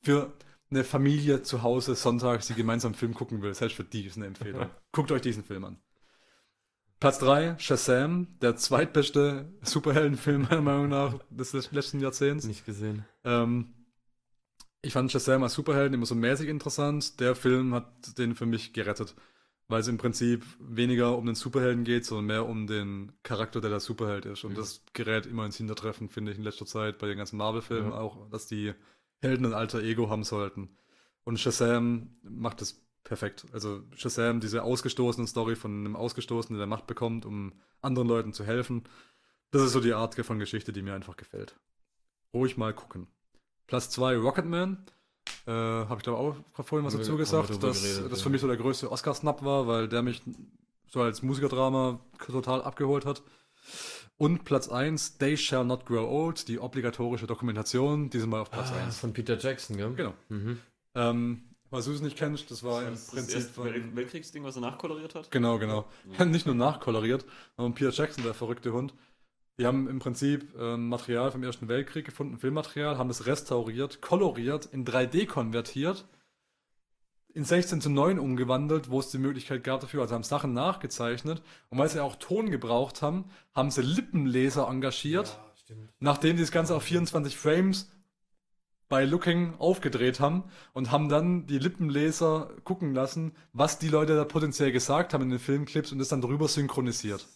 [0.00, 0.32] für
[0.70, 4.16] eine Familie zu Hause sonntags, die gemeinsam einen Film gucken will, selbst für die ist
[4.16, 4.70] eine Empfehlung.
[4.92, 5.76] Guckt euch diesen Film an.
[7.02, 12.44] Platz 3, Shazam, der zweitbeste Superheldenfilm meiner Meinung nach des letzten Jahrzehnts.
[12.46, 13.04] Nicht gesehen.
[13.24, 13.74] Ähm,
[14.82, 17.18] ich fand Shazam als Superhelden immer so mäßig interessant.
[17.18, 19.16] Der Film hat den für mich gerettet,
[19.66, 23.70] weil es im Prinzip weniger um den Superhelden geht, sondern mehr um den Charakter, der
[23.70, 24.44] der Superheld ist.
[24.44, 24.56] Und Mhm.
[24.58, 27.98] das gerät immer ins Hintertreffen, finde ich, in letzter Zeit bei den ganzen Marvel-Filmen Ja.
[27.98, 28.74] auch, dass die
[29.20, 30.68] Helden ein alter Ego haben sollten.
[31.24, 33.46] Und Shazam macht das perfekt.
[33.52, 38.44] Also Shazam, diese ausgestoßene Story von einem Ausgestoßenen, der Macht bekommt, um anderen Leuten zu
[38.44, 38.84] helfen,
[39.50, 41.58] Das ist so die Art von Geschichte, die mir einfach gefällt.
[42.32, 43.06] Ruhig mal gucken.
[43.66, 44.84] Platz 2 Rocketman.
[45.46, 48.22] Äh, Habe ich glaube auch vorhin was dazu gesagt, dass geredet, das ja.
[48.24, 50.22] für mich so der größte Oscar-Snap war, weil der mich
[50.88, 53.22] so als Musikerdrama total abgeholt hat.
[54.18, 58.84] Und Platz 1, They Shall Not Grow Old, die obligatorische Dokumentation, diesmal auf Platz Ah,
[58.84, 58.98] 1.
[58.98, 59.92] von Peter Jackson, gell?
[59.94, 60.14] Genau.
[60.28, 60.58] Mhm.
[60.94, 61.42] Ähm,
[61.72, 63.96] was du es nicht kennst, das war im Das ist das Prinzip erste von, Wel-
[63.96, 65.30] Weltkriegsding, was er nachkoloriert hat.
[65.30, 65.86] Genau, genau.
[66.24, 67.24] Nicht nur nachkoloriert,
[67.56, 68.94] sondern Peter Jackson, der verrückte Hund.
[69.58, 74.66] Die haben im Prinzip ähm, Material vom Ersten Weltkrieg gefunden, Filmmaterial, haben es restauriert, koloriert,
[74.66, 76.06] in 3D konvertiert,
[77.34, 80.02] in 16 zu 9 umgewandelt, wo es die Möglichkeit gab dafür.
[80.02, 81.42] Also haben Sachen nachgezeichnet.
[81.70, 86.52] Und weil sie auch Ton gebraucht haben, haben sie Lippenleser engagiert, Ja, nachdem sie das
[86.52, 87.90] Ganze auf 24 Frames
[88.92, 94.26] bei Looking aufgedreht haben und haben dann die Lippenleser gucken lassen, was die Leute da
[94.26, 97.26] potenziell gesagt haben in den Filmclips und das dann drüber synchronisiert.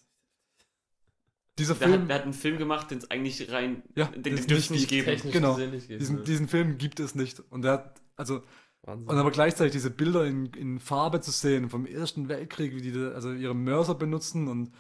[1.59, 3.83] Dieser Der hat, Film, der hat einen Film gemacht, den es eigentlich rein.
[3.95, 5.07] Ja, den, es nicht nicht geben.
[5.07, 5.57] Technisch Genau.
[5.57, 6.23] nicht geht, diesen, ne?
[6.25, 7.43] diesen Film gibt es nicht.
[7.49, 8.43] Und der hat, also,
[8.83, 9.09] Wahnsinn.
[9.09, 12.99] und aber gleichzeitig diese Bilder in, in Farbe zu sehen vom Ersten Weltkrieg, wie die
[13.15, 14.73] also ihre Mörser benutzen und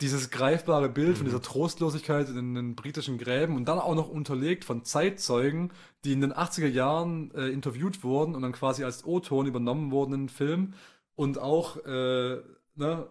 [0.00, 1.30] dieses greifbare Bild von Mhm.
[1.30, 5.72] dieser Trostlosigkeit in den britischen Gräben und dann auch noch unterlegt von Zeitzeugen,
[6.04, 10.14] die in den 80er Jahren äh, interviewt wurden und dann quasi als O-Ton übernommen wurden
[10.14, 10.74] in den Film
[11.14, 12.42] und auch äh,
[12.74, 13.06] ne,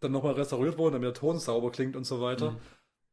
[0.00, 2.56] dann nochmal restauriert wurden, damit der Ton sauber klingt und so weiter Mhm.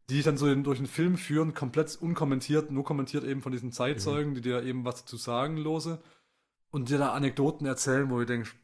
[0.09, 4.35] die dann so durch den Film führen, komplett unkommentiert, nur kommentiert eben von diesen Zeitzeugen,
[4.35, 5.99] die dir eben was dazu sagen lose
[6.71, 8.55] und dir da Anekdoten erzählen, wo du denkst,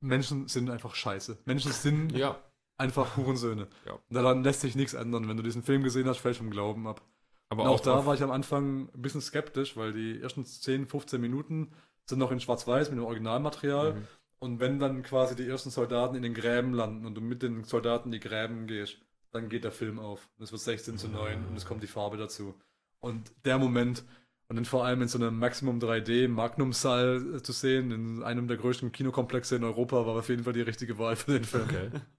[0.00, 1.38] Menschen sind einfach scheiße.
[1.46, 2.38] Menschen sind Ja.
[2.78, 3.68] Einfach Hurensöhne.
[3.86, 3.92] Ja.
[3.92, 5.28] Und daran lässt sich nichts ändern.
[5.28, 7.02] Wenn du diesen Film gesehen hast, fällt vom Glauben ab.
[7.50, 10.86] Aber Und auch, da war ich am Anfang ein bisschen skeptisch, weil die ersten 10,
[10.86, 11.72] 15 Minuten
[12.04, 13.94] sind noch in Schwarz-Weiß mit dem Originalmaterial.
[13.94, 14.06] Mhm.
[14.38, 17.64] Und wenn dann quasi die ersten Soldaten in den Gräben landen und du mit den
[17.64, 18.98] Soldaten in die Gräben gehst,
[19.32, 20.28] dann geht der Film auf.
[20.38, 22.54] Und es wird 16 zu 9 und es kommt die Farbe dazu.
[23.00, 24.04] Und der Moment,
[24.48, 28.48] und dann vor allem in so einem Maximum 3D Magnum-Saal äh, zu sehen, in einem
[28.48, 31.64] der größten Kinokomplexe in Europa, war auf jeden Fall die richtige Wahl für den Film.
[31.64, 31.90] Okay.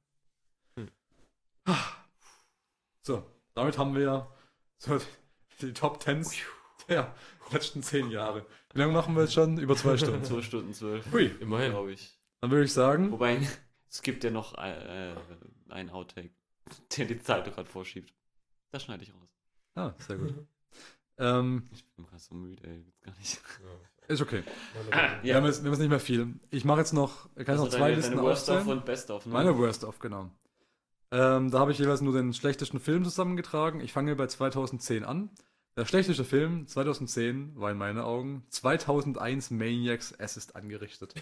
[3.01, 4.31] So, damit haben wir ja
[4.77, 4.99] so
[5.61, 6.25] die Top 10
[6.87, 7.13] der
[7.51, 8.45] letzten 10 Jahre.
[8.73, 9.57] Wie lange machen wir jetzt schon?
[9.57, 10.23] Über zwei Stunden.
[10.23, 11.71] 2 Stunden 12, Hui, Immerhin.
[11.71, 12.19] glaube ich.
[12.41, 13.47] dann würde ich sagen, Wobei,
[13.89, 15.15] es gibt ja noch äh,
[15.69, 16.31] einen Outtake,
[16.97, 18.13] der die Zeit gerade vorschiebt.
[18.71, 19.29] Das schneide ich raus.
[19.75, 20.35] ah, sehr gut.
[21.17, 23.41] Ähm, Ich bin gerade so müde, ey, jetzt gar nicht.
[24.07, 24.43] ist okay.
[24.91, 25.23] Ja.
[25.23, 26.39] Wir, haben jetzt, wir haben jetzt nicht mehr viel.
[26.51, 28.57] Ich mache jetzt noch, ich kann jetzt noch Also zwei deine, Listen deine Worst of
[28.57, 28.77] aufzählen.
[28.77, 29.33] und Best of, ne?
[29.33, 30.29] Meine Worst of, genau.
[31.11, 33.81] Ähm, da habe ich jeweils nur den schlechtesten Film zusammengetragen.
[33.81, 35.29] Ich fange bei 2010 an.
[35.75, 41.13] Der schlechteste Film 2010 war in meinen Augen 2001 Maniacs Es ist angerichtet.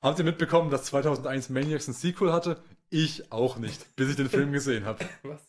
[0.00, 2.62] Habt ihr mitbekommen, dass 2001 Maniacs ein Sequel hatte?
[2.90, 5.04] Ich auch nicht, bis ich den Film gesehen habe.
[5.22, 5.40] Was?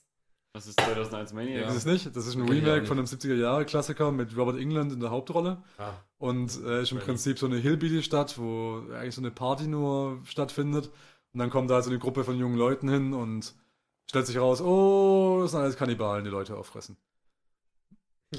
[0.53, 1.61] Was ist 2001 Maniac?
[1.61, 1.67] Ja.
[1.67, 2.15] Das ist nicht.
[2.15, 5.61] Das ist ein Remake von einem 70er-Jahre-Klassiker mit Robert England in der Hauptrolle.
[5.77, 5.91] Ah.
[6.17, 6.99] Und äh, ist im.
[6.99, 10.89] Prinzip so eine Hillbilly-Stadt, wo eigentlich so eine Party nur stattfindet.
[11.33, 13.53] Und dann kommt da so eine Gruppe von jungen Leuten hin und
[14.07, 16.97] stellt sich raus, oh, das sind alles Kannibalen, die Leute auffressen.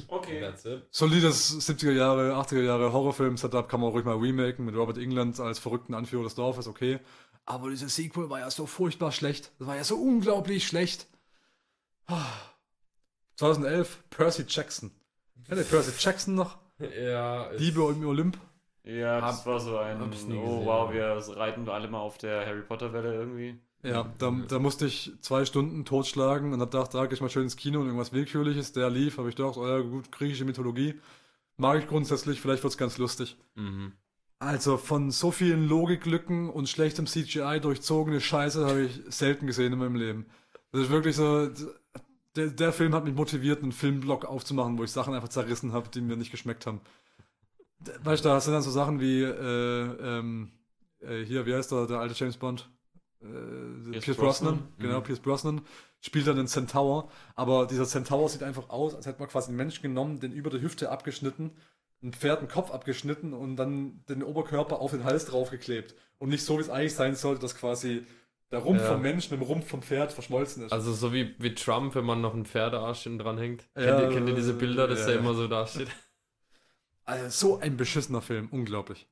[0.09, 0.53] Okay.
[0.91, 5.59] Solides 70er Jahre, 80er Jahre Horrorfilm-Setup kann man ruhig mal remaken mit Robert England als
[5.59, 7.01] verrückten Anführer des Dorfes, okay.
[7.47, 9.53] Aber dieses Sequel war ja so furchtbar schlecht.
[9.59, 11.07] Das war ja so unglaublich schlecht.
[12.07, 12.27] Ah.
[13.37, 14.91] 2011, Percy Jackson.
[15.47, 16.59] Kennt ihr Percy Jackson noch?
[16.79, 17.53] Ja.
[17.57, 18.39] Diebe im Olymp?
[18.83, 20.37] Ja, das Hab- war so ein, oh gesehen.
[20.67, 21.07] wow, wir
[21.37, 23.59] reiten alle mal auf der Harry Potter Welle irgendwie.
[23.87, 27.30] Ja, da, da musste ich zwei Stunden totschlagen und hab gedacht, da geh ich mal
[27.30, 30.45] schön ins Kino und irgendwas Willkürliches, der lief, habe ich gedacht, oh ja, gut, griechische
[30.45, 30.95] Mythologie.
[31.57, 33.37] Mag ich grundsätzlich, vielleicht wird's ganz lustig.
[33.55, 33.93] Mhm.
[34.39, 39.78] Also von so vielen Logiklücken und schlechtem CGI durchzogene Scheiße habe ich selten gesehen in
[39.78, 40.26] meinem Leben.
[40.72, 41.49] Das ist wirklich so,
[42.34, 45.89] der, der Film hat mich motiviert, einen Filmblock aufzumachen, wo ich Sachen einfach zerrissen habe,
[45.89, 46.80] die mir nicht geschmeckt haben.
[48.03, 50.51] Weißt du, da sind dann so Sachen wie, äh, ähm,
[51.01, 52.68] äh, hier, wie heißt der, der alte James Bond?
[53.23, 54.73] Äh, Pierce, Pierce Brosnan, Brosnan?
[54.79, 55.05] genau, Mhm.
[55.05, 55.61] Pierce Brosnan
[56.01, 59.57] spielt dann den Centaur, aber dieser Centaur sieht einfach aus, als hätte man quasi einen
[59.57, 61.51] Menschen genommen, den über der Hüfte abgeschnitten,
[62.03, 65.95] ein Pferd den Kopf abgeschnitten und dann den Oberkörper auf den Hals draufgeklebt.
[66.19, 68.05] Und nicht so, wie es eigentlich sein sollte, dass quasi
[68.53, 68.93] der Rumpf Ja.
[68.93, 70.73] vom Menschen mit dem Rumpf vom Pferd verschmolzen ist.
[70.73, 73.67] Also so wie, wie Trump, wenn man noch einen Pferdearsch hinten dran hängt.
[73.75, 75.89] Ja, kennt, ihr, kennt ihr diese Bilder, dass ja, der immer so dasteht?
[77.05, 79.07] Also so ein beschissener Film, unglaublich.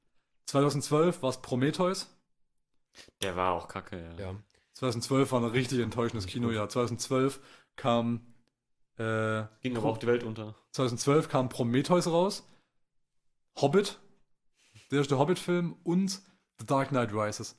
[0.47, 2.14] 2012 war es Prometheus.
[3.23, 4.27] Der war auch kacke, ja.
[4.33, 4.37] Ja.
[4.75, 6.69] 2012 war ein richtig enttäuschendes Kinojahr.
[6.69, 7.41] 2012
[7.77, 8.35] kam
[8.99, 10.55] äh, Ging aber auch die Welt unter.
[10.73, 12.49] 2012 kam Prometheus raus,
[13.61, 14.01] Hobbit,
[14.91, 16.21] der erste Hobbit-Film und
[16.59, 17.57] The Dark Knight Rises.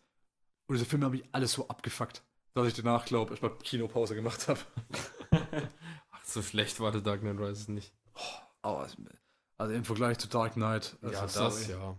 [0.67, 2.23] Und diese Filme haben mich alles so abgefuckt.
[2.53, 4.59] dass ich danach, glaube ich, mal Kinopause gemacht habe.
[6.11, 7.93] Ach, so schlecht war The Dark Knight Rises nicht.
[8.61, 8.95] Aber es-
[9.57, 10.97] also im Vergleich zu Dark Knight.
[11.01, 11.71] also ja, das, sorry.
[11.71, 11.97] ja.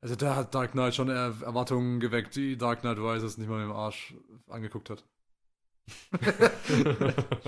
[0.00, 3.58] Also da hat Dark Knight schon Er- Erwartungen geweckt, die Dark Knight Rises nicht mal
[3.58, 4.14] mit dem Arsch
[4.48, 5.04] angeguckt hat.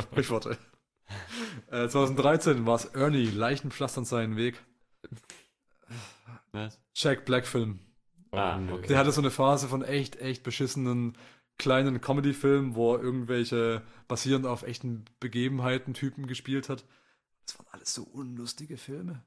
[0.03, 0.59] Sprichworte.
[1.71, 4.63] Äh, 2013 war es Ernie, Leichen pflastern seinen Weg.
[6.53, 6.79] Was?
[6.95, 7.81] Jack Black Film.
[8.31, 8.75] Ah, nö.
[8.75, 8.89] okay.
[8.89, 11.17] Der hatte so eine Phase von echt, echt beschissenen
[11.57, 16.85] kleinen Comedy-Filmen, wo er irgendwelche basierend auf echten Begebenheiten Typen gespielt hat.
[17.47, 19.25] Das waren alles so unlustige Filme.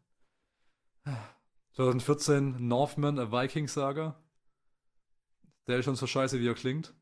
[1.74, 4.15] 2014 Northman, a Viking-Saga.
[5.67, 6.93] Der ist schon so scheiße, wie er klingt.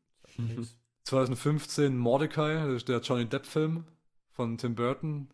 [1.04, 3.84] 2015 Mordecai, das ist der Johnny Depp-Film
[4.30, 5.28] von Tim Burton.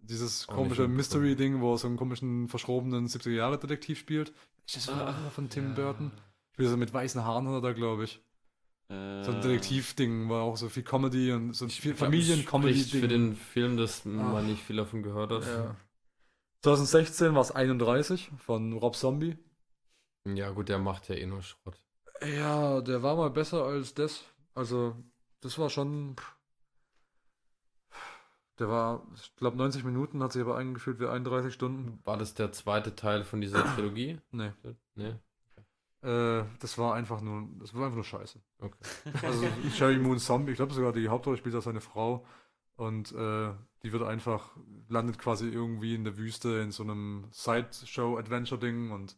[0.00, 0.86] Dieses komische.
[0.86, 4.32] Mystery-Ding, wo er so einen komischen, verschrobenen 70er-Jahre-Detektiv spielt.
[4.66, 5.74] Ist das Ah, von Tim ja.
[5.74, 6.12] Burton?
[6.52, 8.20] Spielt so mit weißen Haaren oder da, glaube ich.
[8.90, 12.04] Äh, So ein Detektiv-Ding, war auch so viel Comedy und so ein viel Spricht für
[12.04, 13.08] Familien-Comedy-Ding.
[13.08, 14.08] den Film, dass Ah.
[14.10, 15.44] man nicht viel davon gehört hat.
[15.44, 15.76] Ja.
[16.62, 19.38] 2016 war es 31 von Rob Zombie.
[20.24, 21.80] Ja, gut, der macht ja eh nur Schrott.
[22.22, 24.24] Ja, der war mal besser als das.
[24.54, 24.96] Also,
[25.40, 26.16] das war schon.
[28.58, 32.00] Der war, ich glaube, 90 Minuten, hat sich aber eingefühlt wie 31 Stunden.
[32.04, 34.18] War das der zweite Teil von dieser Trilogie?
[34.32, 34.50] Nee.
[34.96, 35.14] Nee.
[36.02, 38.40] Äh, das war einfach nur, das war einfach nur scheiße.
[38.58, 38.78] Okay.
[39.22, 42.24] Also Sherry Moon Zombie, ich glaube sogar die Hauptrolle spielt da seine Frau
[42.78, 43.52] und äh,
[43.82, 44.56] die wird einfach,
[44.88, 49.16] landet quasi irgendwie in der Wüste in so einem Sideshow-Adventure-Ding und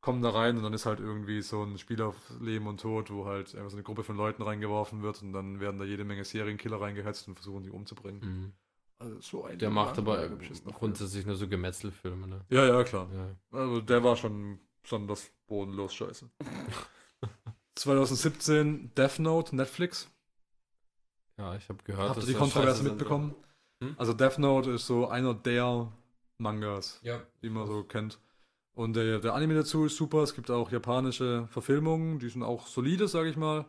[0.00, 3.10] kommen da rein und dann ist halt irgendwie so ein Spiel auf Leben und Tod,
[3.10, 6.04] wo halt einfach so eine Gruppe von Leuten reingeworfen wird und dann werden da jede
[6.04, 8.20] Menge Serienkiller reingehetzt und versuchen die umzubringen.
[8.20, 8.52] Mhm.
[8.98, 12.44] Also so ein Der macht aber grundsätzlich nur so Gemetzelfilme, ne?
[12.50, 13.08] Ja, ja, klar.
[13.12, 13.58] Ja.
[13.58, 16.28] Also der war schon besonders bodenlos scheiße.
[17.74, 20.10] 2017 Death Note, Netflix.
[21.38, 23.34] Ja, ich habe gehört, Habt ihr die Kontroverse mitbekommen?
[23.82, 23.94] Hm?
[23.96, 25.90] Also Death Note ist so einer der
[26.38, 27.22] Mangas, Ja.
[27.42, 28.18] die man so kennt.
[28.72, 30.22] Und der, der Anime dazu ist super.
[30.22, 33.66] Es gibt auch japanische Verfilmungen, die sind auch solide, sage ich mal.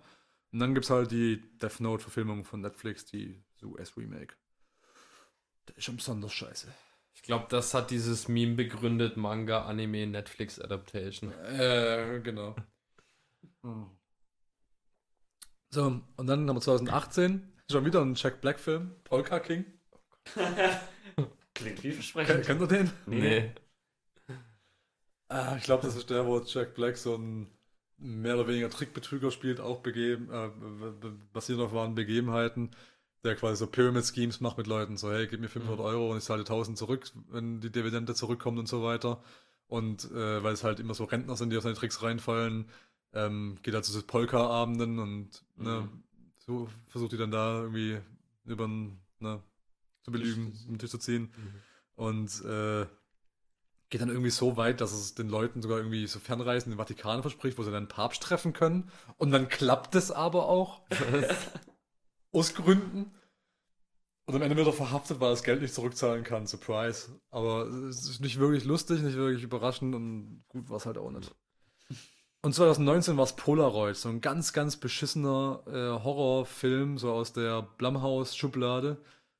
[0.51, 4.33] Und dann gibt es halt die Death Note-Verfilmung von Netflix, die US-Remake.
[5.67, 6.67] Der ist schon besonders scheiße.
[7.13, 11.31] Ich glaube, das hat dieses Meme begründet, Manga, Anime, Netflix Adaptation.
[11.43, 12.55] Äh, genau.
[15.71, 19.65] So, und dann haben wir 2018 schon wieder einen Jack Black-Film, Polka King.
[21.53, 22.45] Klingt vielversprechend.
[22.45, 22.91] Kennt ihr den?
[23.05, 23.51] Nee.
[25.27, 27.47] Ah, ich glaube, das ist der, wo Jack Black so ein
[27.97, 30.49] mehr oder weniger Trickbetrüger spielt, auch begeben, äh,
[31.33, 32.71] basierend auf wahren Begebenheiten,
[33.23, 35.85] der quasi so Pyramid-Schemes macht mit Leuten, so hey, gib mir 500 Mhm.
[35.85, 39.21] Euro und ich zahle 1000 zurück, wenn die Dividende zurückkommt und so weiter.
[39.67, 42.69] Und äh, weil es halt immer so Rentner sind, die auf seine Tricks reinfallen,
[43.13, 46.03] ähm, geht er zu so Polka-Abenden und ne, Mhm.
[46.49, 47.99] So versucht die dann da irgendwie
[48.45, 49.43] über ne,
[50.01, 51.31] zu belügen, um den Tisch zu ziehen.
[51.35, 51.53] Mhm.
[51.95, 52.87] Und äh,
[53.89, 56.81] geht dann irgendwie so weit, dass es den Leuten sogar irgendwie so Fernreisen in den
[56.81, 58.89] Vatikan verspricht, wo sie dann einen Papst treffen können.
[59.17, 60.81] Und dann klappt es aber auch.
[62.31, 63.11] Aus Gründen.
[64.25, 66.45] Und am Ende wird er verhaftet, weil er das Geld nicht zurückzahlen kann.
[66.45, 67.19] Surprise.
[67.31, 71.11] Aber es ist nicht wirklich lustig, nicht wirklich überraschend und gut war es halt auch
[71.11, 71.35] nicht.
[72.41, 77.61] Und 2019 war es Polaroid, so ein ganz, ganz beschissener äh, Horrorfilm, so aus der
[77.61, 78.97] Blumhouse-Schublade,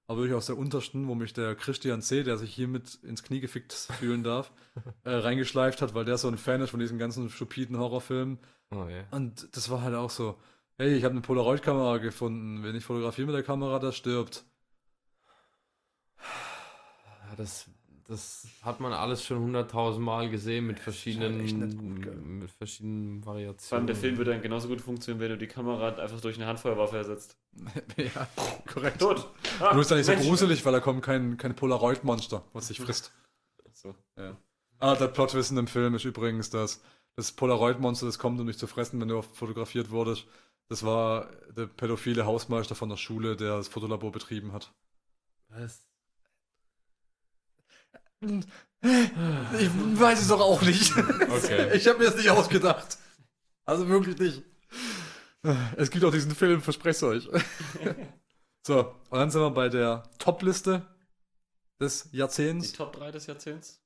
[0.08, 3.39] aber wirklich aus der untersten, wo mich der Christian C., der sich hiermit ins Knie
[3.39, 4.52] gefickt fühlen darf,
[5.06, 8.38] äh, reingeschleift hat, weil der so ein Fan ist von diesen ganzen stupiden Horrorfilmen.
[8.72, 9.04] Oh, ja.
[9.12, 10.38] Und das war halt auch so,
[10.78, 14.43] hey, ich habe eine Polaroid-Kamera gefunden, wenn ich fotografiere mit der Kamera, das stirbt.
[17.38, 17.70] Das,
[18.10, 22.16] das hat man alles schon hunderttausend Mal gesehen mit verschiedenen, gell?
[22.16, 23.60] mit verschiedenen Variationen.
[23.60, 26.38] Vor allem der Film würde dann genauso gut funktionieren, wenn du die Kamera einfach durch
[26.38, 27.38] eine Handfeuerwaffe ersetzt.
[27.97, 28.28] ja,
[28.66, 28.99] korrekt.
[28.99, 29.30] Tot!
[29.60, 32.80] Ah, Nur ist ja nicht so gruselig, weil da kommt kein, kein Polaroid-Monster, was sich
[32.80, 33.14] frisst.
[33.74, 33.93] So.
[34.18, 34.36] Ja.
[34.80, 36.82] Ah, der Plotwissen im Film ist übrigens, dass
[37.16, 40.26] das Polaroid-Monster, das kommt, um dich zu fressen, wenn du fotografiert wurdest.
[40.68, 44.74] Das war der pädophile Hausmeister von der Schule, der das Fotolabor betrieben hat.
[45.49, 45.89] Was?
[48.22, 50.95] Ich weiß es doch auch nicht.
[50.97, 51.72] Okay.
[51.76, 52.97] Ich habe mir das nicht ausgedacht.
[53.65, 54.43] Also wirklich nicht.
[55.78, 57.30] Es gibt auch diesen Film, verspreche euch.
[58.67, 60.86] So, und dann sind wir bei der Top-Liste
[61.82, 62.74] des Die Jahrzehnts.
[62.74, 63.82] Top 3 des Jahrzehnts?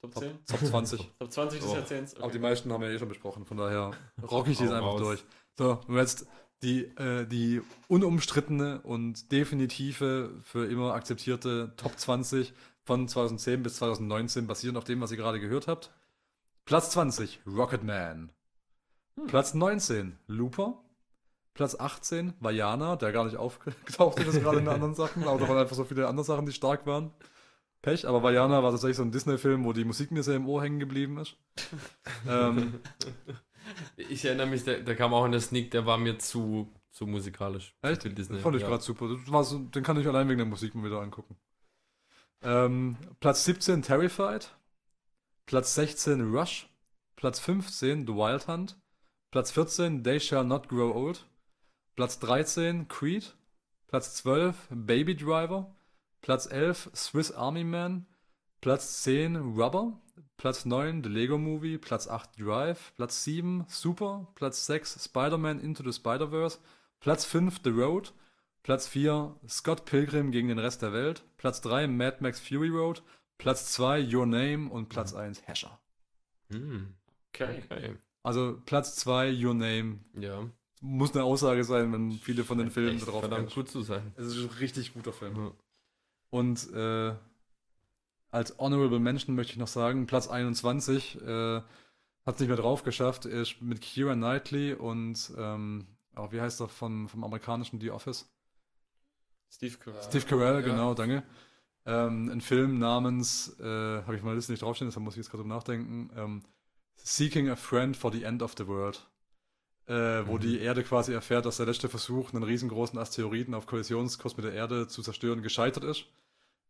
[0.00, 0.44] Top Top, 10?
[0.46, 1.10] Top 20.
[1.20, 1.74] Top 20 des Oh.
[1.74, 2.14] Jahrzehnts?
[2.14, 2.38] Aber die Okay.
[2.38, 3.92] meisten haben wir eh schon besprochen, von daher
[4.28, 5.00] rocke ich die jetzt einfach raus.
[5.00, 5.24] durch.
[5.58, 6.26] So, und jetzt
[6.62, 12.54] die, äh, die unumstrittene und definitive, für immer akzeptierte Top 20
[12.88, 15.92] von 2010 bis 2019, basierend auf dem, was ihr gerade gehört habt.
[16.64, 18.32] Platz 20, Rocketman.
[19.26, 20.82] Platz 19, Looper.
[21.52, 25.58] Platz 18, Vajana, der gar nicht aufgetaucht ist gerade in anderen Sachen, aber da waren
[25.58, 27.10] einfach so viele andere Sachen, die stark waren.
[27.82, 30.62] Pech, aber Vajana war tatsächlich so ein Disney-Film, wo die Musik mir sehr im Ohr
[30.62, 31.36] hängen geblieben ist.
[32.26, 32.80] ähm,
[33.96, 37.06] Ich erinnere mich, der, der kam auch in der Sneak, der war mir zu, zu
[37.06, 37.74] musikalisch.
[37.82, 38.02] Echt?
[38.02, 38.38] Für Disney.
[38.38, 38.68] Fand ich ja.
[38.68, 39.08] gerade super.
[39.08, 41.36] Den kann ich allein wegen der Musik mal wieder angucken.
[42.42, 44.50] Ähm, Platz 17 Terrified.
[45.46, 46.68] Platz 16 Rush.
[47.16, 48.76] Platz 15 The Wild Hunt.
[49.30, 51.26] Platz 14 They Shall Not Grow Old.
[51.96, 53.34] Platz 13 Creed.
[53.88, 55.74] Platz 12 Baby Driver.
[56.20, 58.06] Platz 11 Swiss Army Man.
[58.60, 60.00] Platz 10 Rubber.
[60.36, 61.78] Platz 9 The Lego Movie.
[61.78, 62.92] Platz 8 Drive.
[62.94, 64.28] Platz 7 Super.
[64.36, 66.58] Platz 6 Spider-Man Into the Spider-Verse.
[67.00, 68.12] Platz 5 The Road.
[68.62, 71.24] Platz 4 Scott Pilgrim gegen den Rest der Welt.
[71.38, 73.02] Platz 3 Mad Max Fury Road.
[73.38, 75.80] Platz 2 Your Name und Platz 1 Hescher.
[76.50, 76.94] Hm.
[77.32, 77.62] Okay.
[77.70, 77.96] Okay.
[78.22, 80.44] Also Platz 2 Your Name Ja.
[80.80, 84.12] muss eine Aussage sein, wenn viele von den Filmen Echt drauf verdammt gut zu sein.
[84.16, 85.36] Es ist ein richtig guter Film.
[85.36, 85.52] Ja.
[86.30, 87.14] Und äh,
[88.30, 92.82] als Honorable Mention möchte ich noch sagen, Platz 21 äh, hat es nicht mehr drauf
[92.82, 95.86] geschafft, ist mit Kira Knightley und ähm,
[96.16, 98.28] oh, wie heißt er vom, vom amerikanischen The Office?
[99.50, 100.02] Steve Carell.
[100.02, 100.60] Steve Carell, ja.
[100.60, 101.22] genau, danke.
[101.86, 103.64] Ähm, ein Film namens, äh,
[104.02, 106.42] habe ich meine Liste nicht draufstehen, deshalb muss ich jetzt gerade drüber nachdenken, ähm,
[106.96, 109.06] Seeking a Friend for the End of the World.
[109.86, 110.40] Äh, wo Mhm.
[110.40, 114.52] die Erde quasi erfährt, dass der letzte Versuch, einen riesengroßen Asteroiden auf Kollisionskurs mit der
[114.52, 116.04] Erde zu zerstören, gescheitert ist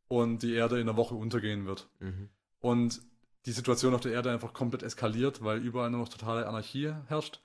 [0.06, 1.88] und die Erde in einer Woche untergehen wird.
[1.98, 2.28] Mhm.
[2.60, 3.00] Und
[3.46, 7.40] die Situation auf der Erde einfach komplett eskaliert, weil überall nur noch totale Anarchie herrscht.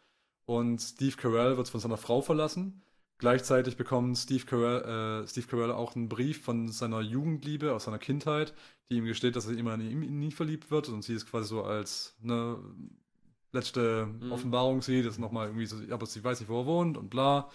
[0.46, 2.84] Und Steve Carell wird von seiner Frau verlassen.
[3.20, 8.00] Gleichzeitig bekommt Steve Carell, äh, Steve Carell auch einen Brief von seiner Jugendliebe aus seiner
[8.00, 8.54] Kindheit,
[8.90, 10.90] die ihm gesteht, dass er immer in ihn ihn verliebt wird.
[10.90, 12.58] Und sie ist quasi so als eine
[13.52, 14.32] letzte Mhm.
[14.32, 17.50] Offenbarung sieht, das nochmal irgendwie so, aber sie weiß nicht, wo er wohnt und bla.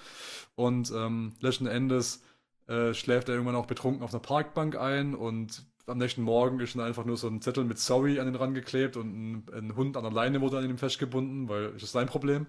[0.57, 2.23] Und ähm, letzten Endes
[2.69, 6.75] äh, schläft er irgendwann auch betrunken auf einer Parkbank ein und am nächsten Morgen ist
[6.75, 9.77] dann einfach nur so ein Zettel mit Sorry an den Rand geklebt und ein, ein
[9.77, 12.47] Hund an der Leine wurde an ihm festgebunden, weil ist das sein Problem.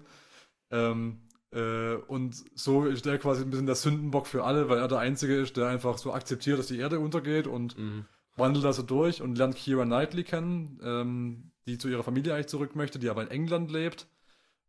[0.70, 1.20] Ähm,
[1.52, 4.98] äh, und so ist der quasi ein bisschen der Sündenbock für alle, weil er der
[4.98, 8.04] Einzige ist, der einfach so akzeptiert, dass die Erde untergeht und Mhm.
[8.36, 12.46] wandelt da so durch und lernt Kira Knightley kennen, ähm, die zu ihrer Familie eigentlich
[12.48, 14.06] zurück möchte, die aber in England lebt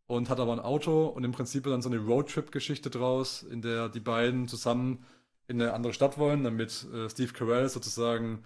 [0.07, 3.87] und hat aber ein Auto und im Prinzip dann so eine Roadtrip-Geschichte draus, in der
[3.89, 5.05] die beiden zusammen
[5.47, 8.43] in eine andere Stadt wollen, damit äh, Steve Carell sozusagen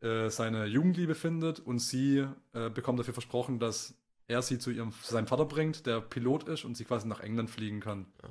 [0.00, 3.94] äh, seine Jugendliebe findet und sie äh, bekommt dafür versprochen, dass
[4.28, 7.20] er sie zu ihrem zu seinem Vater bringt, der Pilot ist und sie quasi nach
[7.20, 8.06] England fliegen kann.
[8.22, 8.28] Ja.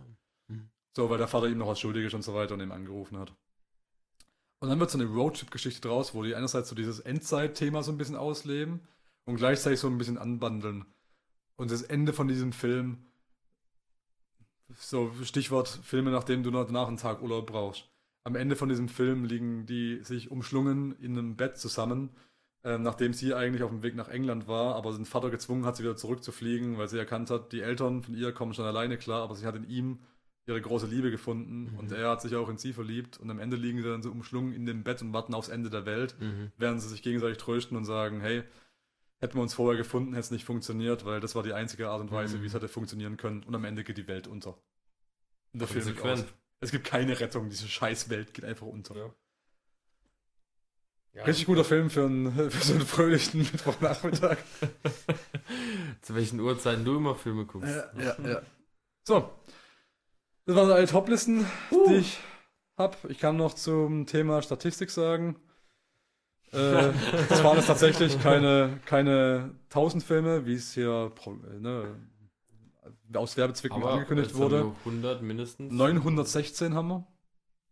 [0.47, 0.69] Mhm.
[0.95, 3.17] So, weil der Vater ihm noch was schuldig ist und so weiter und ihm angerufen
[3.17, 3.33] hat.
[4.59, 7.97] Und dann wird so eine Roadtrip-Geschichte draus, wo die einerseits so dieses Endzeit-Thema so ein
[7.97, 8.81] bisschen ausleben
[9.25, 10.85] und gleichzeitig so ein bisschen anbandeln.
[11.57, 13.05] Und das Ende von diesem Film,
[14.77, 17.89] so Stichwort Filme, nachdem du danach einen Tag Urlaub brauchst.
[18.23, 22.09] Am Ende von diesem Film liegen die sich umschlungen in einem Bett zusammen,
[22.65, 25.77] äh, nachdem sie eigentlich auf dem Weg nach England war, aber sein Vater gezwungen hat,
[25.77, 29.21] sie wieder zurückzufliegen, weil sie erkannt hat, die Eltern von ihr kommen schon alleine klar,
[29.23, 29.99] aber sie hat in ihm
[30.47, 31.79] ihre große Liebe gefunden Mhm.
[31.79, 34.11] und er hat sich auch in sie verliebt und am Ende liegen sie dann so
[34.11, 36.51] umschlungen in dem Bett und warten aufs Ende der Welt, Mhm.
[36.57, 38.43] während sie sich gegenseitig trösten und sagen, hey,
[39.21, 42.01] hätten wir uns vorher gefunden, hätte es nicht funktioniert, weil das war die einzige Art
[42.01, 42.41] und Weise, Mhm.
[42.43, 44.57] wie es hätte funktionieren können und am Ende geht die Welt unter.
[45.53, 46.25] Und der Film.
[46.61, 48.95] Es gibt keine Rettung, diese scheiß Welt geht einfach unter.
[48.95, 49.13] Ja.
[51.15, 51.23] Ja.
[51.23, 54.37] Richtig guter Film für, einen, für so einen fröhlichen Mittwochnachmittag.
[56.01, 57.73] Zu welchen Uhrzeiten du immer Filme guckst.
[57.73, 58.41] Ja, ja, ja.
[59.03, 59.29] So.
[60.45, 61.45] Das waren alle Toplisten,
[61.87, 62.19] die ich
[62.77, 62.97] habe.
[63.07, 65.37] Ich kann noch zum Thema Statistik sagen.
[66.51, 66.91] Äh,
[67.29, 71.11] das waren jetzt tatsächlich keine, keine 1000 Filme, wie es hier
[71.59, 71.95] ne,
[73.13, 74.65] aus Werbezwecken Aber angekündigt wurde.
[74.65, 75.71] wir 100 mindestens.
[75.73, 77.07] 916 haben wir.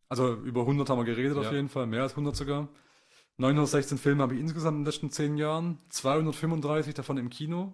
[0.09, 1.53] Also über 100 haben wir geredet auf Ja.
[1.53, 2.69] jeden Fall, mehr als 100 sogar.
[3.37, 7.73] 916 Filme habe ich insgesamt in den letzten 10 Jahren, 235 davon im Kino.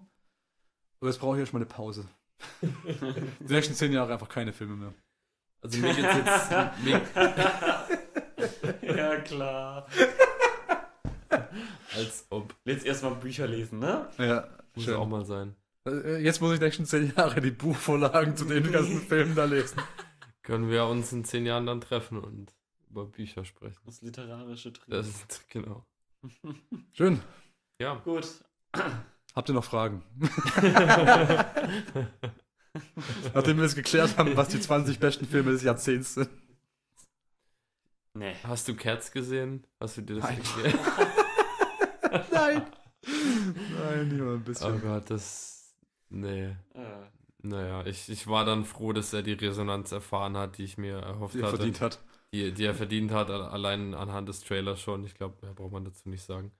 [0.99, 2.05] Und jetzt brauche ich erstmal eine Pause.
[3.39, 4.93] Die nächsten 10 Jahre einfach keine Filme mehr.
[5.61, 6.51] Also mir geht's jetzt.
[6.83, 7.01] mir,
[8.95, 9.87] ja, klar.
[11.95, 12.55] als ob.
[12.63, 14.07] Jetzt erstmal Bücher lesen, ne?
[14.17, 14.95] Ja, Muss schön.
[14.95, 15.55] auch mal sein.
[15.85, 19.43] Äh, Jetzt muss ich die nächsten 10 Jahre die Buchvorlagen zu den ganzen Filmen da
[19.45, 19.81] lesen.
[20.43, 22.53] Können wir uns in 10 Jahren dann treffen und
[22.89, 23.79] über Bücher sprechen.
[23.85, 24.97] Das literarische Trio.
[24.97, 25.85] Das ist, genau.
[26.93, 27.21] Schön.
[27.81, 27.95] Ja.
[27.95, 28.27] Gut.
[29.35, 30.03] Habt ihr noch Fragen?
[33.33, 36.29] Nachdem wir es geklärt haben, was die 20 besten Filme des Jahrzehnts sind.
[38.13, 38.35] Nee.
[38.43, 39.65] Hast du Cats gesehen?
[39.79, 40.37] Hast du dir das Nein.
[40.37, 40.75] geklärt?
[42.31, 42.65] Nein.
[43.79, 44.73] Nein, mal ein bisschen.
[44.75, 45.75] Oh Gott, das.
[46.09, 46.55] Nee.
[46.73, 47.07] Äh,
[47.43, 50.97] Naja, ich, ich war dann froh, dass er die Resonanz erfahren hat, die ich mir
[50.99, 51.57] erhofft Die er hatte.
[51.57, 51.99] verdient hat.
[52.33, 55.03] Die, die er verdient hat, allein anhand des Trailers schon.
[55.03, 56.51] Ich glaube, mehr braucht man dazu nicht sagen.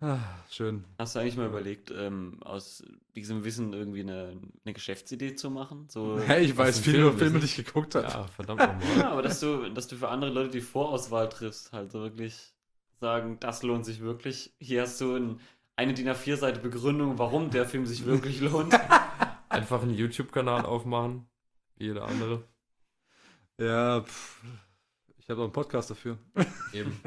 [0.00, 0.18] Ah,
[0.50, 0.84] schön.
[0.98, 2.82] Hast du eigentlich mal überlegt, ähm, aus
[3.14, 5.88] diesem Wissen irgendwie eine, eine Geschäftsidee zu machen?
[5.88, 7.54] So, Hey, ich weiß dem viel Film über Filme, wissen?
[7.54, 8.06] die ich geguckt habe.
[8.06, 8.82] Ja, verdammt nochmal.
[8.98, 12.52] ja, aber dass du, dass du für andere Leute die Vorauswahl triffst, halt so wirklich
[12.98, 14.52] sagen, das lohnt sich wirklich.
[14.58, 15.40] Hier hast du ein,
[15.76, 18.74] eine DIN A4-Seite Begründung, warum der Film sich wirklich lohnt.
[19.48, 21.28] Einfach einen YouTube-Kanal aufmachen,
[21.76, 22.44] wie jeder andere.
[23.60, 24.42] Ja, pff,
[25.18, 26.18] ich habe auch einen Podcast dafür.
[26.72, 26.98] Eben.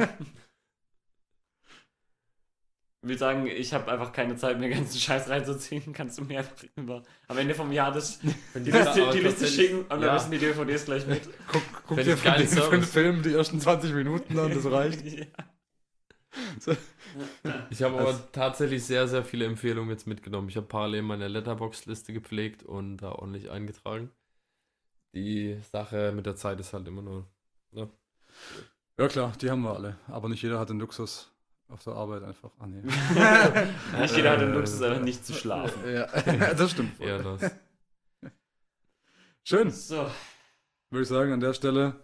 [3.01, 5.91] Ich will sagen, ich habe einfach keine Zeit, mir den ganzen Scheiß reinzuziehen.
[5.93, 8.27] Kannst du mir einfach über am Ende vom Jahr das, die,
[8.71, 10.13] Liste, die Liste schicken und dann Ja.
[10.13, 11.21] müssen die DVDs gleich mit.
[11.51, 14.65] Guck, guck Wenn dir ich von den fünf Filmen die ersten 20 Minuten an, das
[14.71, 15.03] reicht.
[15.05, 15.25] Ja.
[17.69, 20.47] Ich habe Also- aber tatsächlich sehr, sehr viele Empfehlungen jetzt mitgenommen.
[20.49, 24.11] Ich habe parallel meine Letterbox-Liste gepflegt und da ordentlich eingetragen.
[25.13, 27.27] Die Sache mit der Zeit ist halt immer nur.
[28.97, 29.97] Ja klar, die haben wir alle.
[30.07, 31.31] Aber nicht jeder hat den Luxus
[31.67, 32.51] auf der Arbeit einfach.
[32.59, 32.81] Ah, nee.
[34.01, 35.81] Nicht jeder hat den Luxus, einfach nicht zu schlafen.
[35.91, 36.05] ja,
[36.53, 36.99] das stimmt.
[36.99, 37.51] Eher das.
[39.43, 39.71] Schön.
[39.71, 40.07] So,
[40.91, 41.95] Würde ich sagen, an der Stelle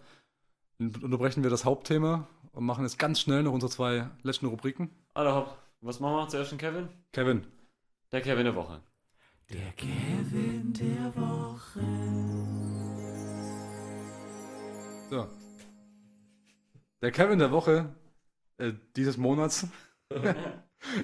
[0.78, 4.90] unterbrechen wir das Hauptthema und machen jetzt ganz schnell noch unsere zwei letzten Rubriken.
[5.14, 6.88] Alter Hopp, was machen wir zuerst den Kevin?
[7.12, 7.46] Kevin.
[8.10, 8.80] Der Kevin der Woche.
[9.50, 11.12] Der Kevin der
[11.74, 12.89] So.
[17.02, 17.94] Der Kevin der Woche
[18.58, 19.66] äh, dieses Monats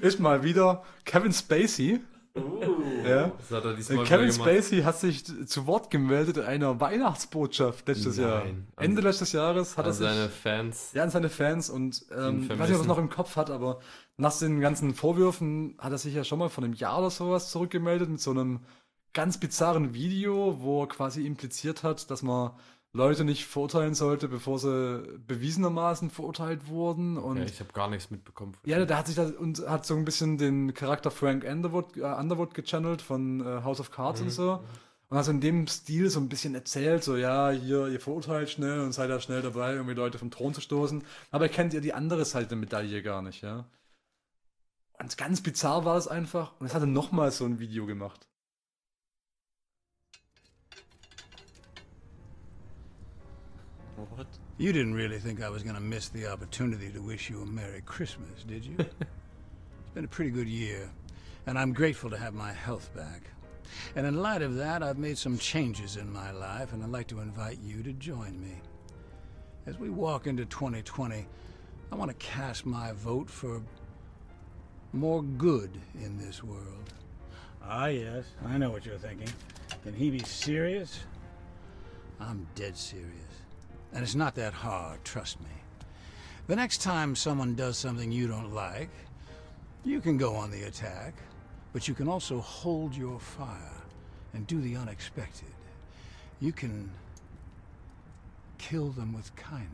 [0.01, 2.01] ist mal wieder Kevin Spacey.
[2.37, 2.61] Uh.
[3.07, 3.33] Ja.
[3.39, 4.31] Das hat er diesmal Kevin.
[4.31, 8.45] Spacey hat sich zu Wort gemeldet in einer Weihnachtsbotschaft letztes Jahr.
[8.45, 8.67] Nein.
[8.77, 10.91] Ende Also- letztes Jahres hat An er sich seine Fans.
[10.93, 13.37] ja, an seine Fans und ähm, ich weiß nicht, ob er es noch im Kopf
[13.37, 13.81] hat, aber
[14.19, 17.51] nach den ganzen Vorwürfen hat er sich ja schon mal vor einem Jahr oder sowas
[17.51, 18.61] zurückgemeldet mit so einem
[19.15, 22.51] ganz bizarren Video, wo er quasi impliziert hat, dass man
[22.97, 27.17] Leute nicht verurteilen sollte, bevor sie bewiesenermaßen verurteilt wurden.
[27.19, 28.57] Und Ja, ich habe gar nichts mitbekommen.
[28.65, 32.01] ja, der hat sich da und hat so ein bisschen den Charakter Frank Underwood, äh,
[32.03, 34.27] Underwood gechannelt von äh, House of Cards Mhm.
[34.27, 34.61] und so.
[35.09, 38.51] Und hat so in dem Stil so ein bisschen erzählt, so ja, hier, ihr verurteilt
[38.51, 41.05] schnell und seid da schnell dabei, irgendwie Leute vom Thron zu stoßen.
[41.31, 43.67] Aber er kennt ja die andere Seite der Medaille gar nicht, ja.
[44.99, 46.53] Und ganz bizarr war es einfach.
[46.59, 48.27] Und jetzt hat er nochmal so ein Video gemacht.
[53.97, 54.27] What?
[54.59, 57.47] You didn't really think I was going to miss the opportunity to wish you a
[57.47, 58.77] Merry Christmas, did you?
[58.79, 60.91] it's been a pretty good year,
[61.47, 63.23] and I'm grateful to have my health back.
[63.95, 67.07] And in light of that, I've made some changes in my life, and I'd like
[67.09, 68.61] to invite you to join me.
[69.65, 71.27] As we walk into 2020,
[71.91, 73.63] I want to cast my vote for
[74.93, 76.93] more good in this world.
[77.65, 79.29] Ah, yes, I know what you're thinking.
[79.83, 81.01] Can he be serious?
[82.21, 83.46] I'm dead serious.
[83.97, 85.47] And it's not that hard, trust me.
[86.49, 88.91] The next time someone does something you don't like,
[89.87, 91.15] you can go on the attack,
[91.73, 93.83] but you can also hold your fire
[94.35, 95.49] and do the unexpected.
[96.41, 96.91] You can
[98.59, 99.71] kill them with kindness.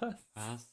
[0.00, 0.14] Was?
[0.36, 0.68] Was?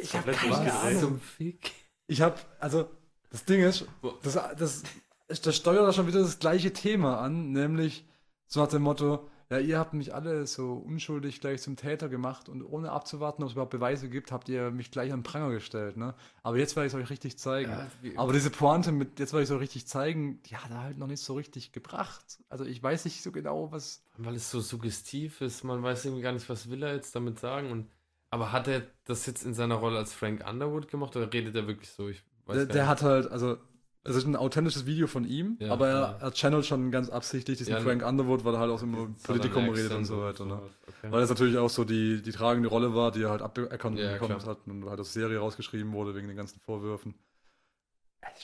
[0.00, 0.72] Ich hab Komplett keine.
[0.72, 1.00] Ahnung.
[1.00, 1.87] Zum Fick.
[2.08, 2.90] Ich habe, also,
[3.30, 3.86] das Ding ist,
[4.22, 4.82] das, das,
[5.28, 8.04] das steuert da schon wieder das gleiche Thema an, nämlich
[8.46, 12.50] so nach dem Motto, ja, ihr habt mich alle so unschuldig gleich zum Täter gemacht
[12.50, 15.50] und ohne abzuwarten, ob es überhaupt Beweise gibt, habt ihr mich gleich an den Pranger
[15.50, 16.14] gestellt, ne?
[16.42, 17.70] Aber jetzt werde ich es euch richtig zeigen.
[17.70, 20.82] Ja, Aber diese Pointe mit, jetzt werde ich es euch richtig zeigen, die hat er
[20.82, 22.40] halt noch nicht so richtig gebracht.
[22.50, 24.02] Also ich weiß nicht so genau, was.
[24.18, 27.38] Weil es so suggestiv ist, man weiß irgendwie gar nicht, was will er jetzt damit
[27.38, 27.70] sagen.
[27.70, 27.86] Und,
[28.30, 31.66] aber hat er das jetzt in seiner Rolle als Frank Underwood gemacht oder redet er
[31.66, 32.08] wirklich so?
[32.08, 33.56] Ich weiß Der, der hat halt, also,
[34.04, 36.18] es ist ein authentisches Video von ihm, Ja, aber er, ja.
[36.20, 39.68] er channelt schon ganz absichtlich diesen Ja, Frank Underwood, weil er halt auch immer Politikum
[39.68, 40.44] redet und so weiter.
[40.46, 40.60] Ne?
[40.86, 41.10] Okay.
[41.12, 44.12] Weil das natürlich auch so die, die tragende Rolle war, die er halt aberkannt Ja,
[44.14, 47.14] bekommen hat und halt aus Serie rausgeschrieben wurde wegen den ganzen Vorwürfen.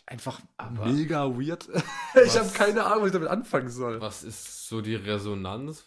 [0.06, 1.68] Einfach Aber- mega weird.
[2.24, 4.00] ich habe keine Ahnung, was ich damit anfangen soll.
[4.00, 5.84] Was ist so die Resonanz?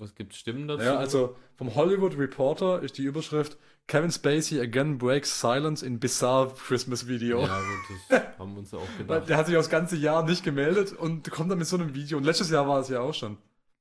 [0.00, 0.82] Was gibt Stimmen dazu?
[0.82, 6.54] Ja, also vom Hollywood Reporter ist die Überschrift Kevin Spacey again breaks silence in bizarre
[6.54, 7.42] Christmas Video.
[7.42, 9.28] Ja, gut, das haben wir uns ja auch Weil gedacht.
[9.28, 11.94] Der hat sich auch das ganze Jahr nicht gemeldet und kommt dann mit so einem
[11.94, 12.16] Video.
[12.16, 13.32] Und letztes Jahr war es ja auch schon.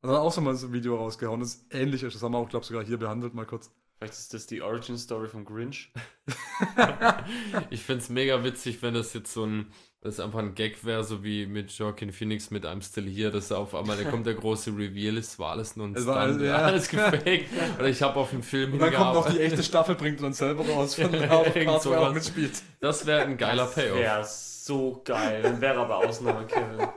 [0.01, 2.15] Und dann auch so mal so ein Video rausgehauen, das ähnlich ist.
[2.15, 3.71] Das haben wir auch, glaube ich, sogar hier behandelt, mal kurz.
[3.97, 5.93] Vielleicht ist das die Origin Story vom Grinch.
[7.69, 9.67] Ich finde es mega witzig, wenn das jetzt so ein
[10.01, 13.31] Das ist einfach ein Gag wäre, so wie mit Joaquin Phoenix mit I'm Still Here,
[13.31, 16.23] dass auf einmal, da kommt der große Reveal, es war alles nur ein Es war
[16.23, 16.55] Stunt, alles- ja.
[16.55, 17.49] alles gefaked.
[17.77, 20.31] Oder ich habe auf den Film Und dann kommt noch die echte Staffel, bringt dann
[20.31, 22.61] selber raus von wer auch mitspielt.
[22.79, 23.97] Das wäre ein geiler Payoff.
[23.97, 25.41] Wäre so geil.
[25.41, 26.87] Dann wäre aber Ausnahme, Kevin.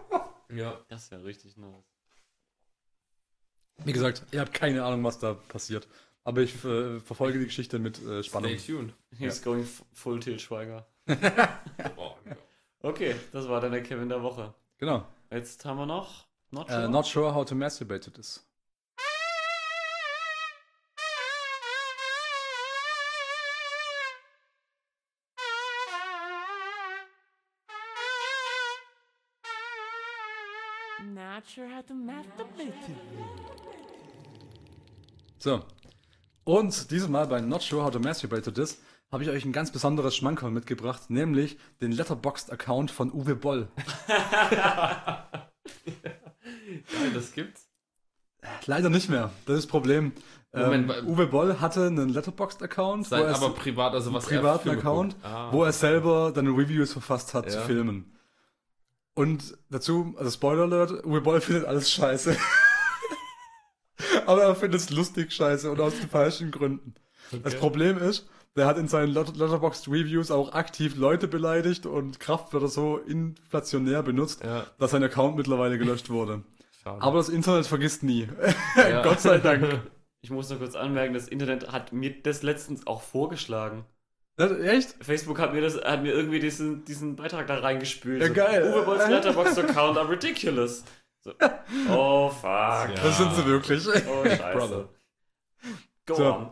[0.54, 0.78] Ja.
[0.88, 1.84] Das wäre richtig nice.
[3.84, 5.88] Wie gesagt, ihr habt keine Ahnung, was da passiert.
[6.22, 8.56] Aber ich äh, verfolge die Geschichte mit äh, Spannung.
[8.56, 8.94] Stay tuned.
[9.18, 10.86] He's going f- full Til Schweiger.
[11.96, 12.36] Oh, ja.
[12.82, 14.54] Okay, das war dann der Kevin der Woche.
[14.78, 15.06] Genau.
[15.30, 16.26] Jetzt haben wir noch.
[16.50, 18.44] Not Äh, not sure how to masturbate it is.
[31.14, 32.72] Not sure how to masturbate.
[35.38, 35.62] So.
[36.44, 38.78] Und dieses Mal bei Not Sure How to Masturbate to This
[39.12, 43.68] habe ich euch ein ganz besonderes Schmankerl mitgebracht, nämlich den Letterboxd-Account von Uwe Boll.
[44.08, 45.26] Geil,
[47.12, 47.68] das gibt's.
[48.64, 49.30] Leider nicht mehr.
[49.46, 50.12] Das ist das Problem.
[50.54, 54.78] Moment, ähm, Uwe Boll hatte einen Letterboxd-Account, wo er aber privat, also was privaten Filme
[54.78, 55.16] Account.
[55.22, 55.52] Ah.
[55.52, 57.64] wo er selber dann Reviews verfasst hat zu Ja.
[57.64, 58.16] Filmen.
[59.14, 62.34] Und dazu, also Spoiler Alert, Uwe Boll findet alles scheiße.
[64.26, 66.94] aber er findet es lustig scheiße und aus den falschen Gründen.
[67.42, 72.20] Das Problem ist, der hat in seinen Let- Letterboxd Reviews auch aktiv Leute beleidigt und
[72.20, 76.42] Kraftwörter so inflationär benutzt, Ja, dass sein Account mittlerweile gelöscht wurde.
[76.82, 77.00] schade.
[77.02, 78.28] Aber das Internet vergisst nie.
[78.76, 79.02] Ja.
[79.04, 79.80] Gott sei Dank.
[80.24, 83.84] Ich muss nur kurz anmerken, das Internet hat mir das letztens auch vorgeschlagen.
[84.36, 84.94] Das, echt?
[85.04, 88.20] Facebook hat mir das, hat mir irgendwie diesen, diesen Beitrag da reingespült.
[88.22, 88.72] Ja, so, geil.
[88.72, 90.84] Uwe Bolls Letterboxd Account are ridiculous.
[91.24, 91.32] So.
[91.90, 92.44] Oh fuck.
[92.44, 92.94] Ja.
[93.02, 93.84] Das sind sie wirklich.
[93.88, 94.52] Oh scheiße.
[94.56, 94.88] Brother.
[96.06, 96.24] Go So.
[96.32, 96.50] on.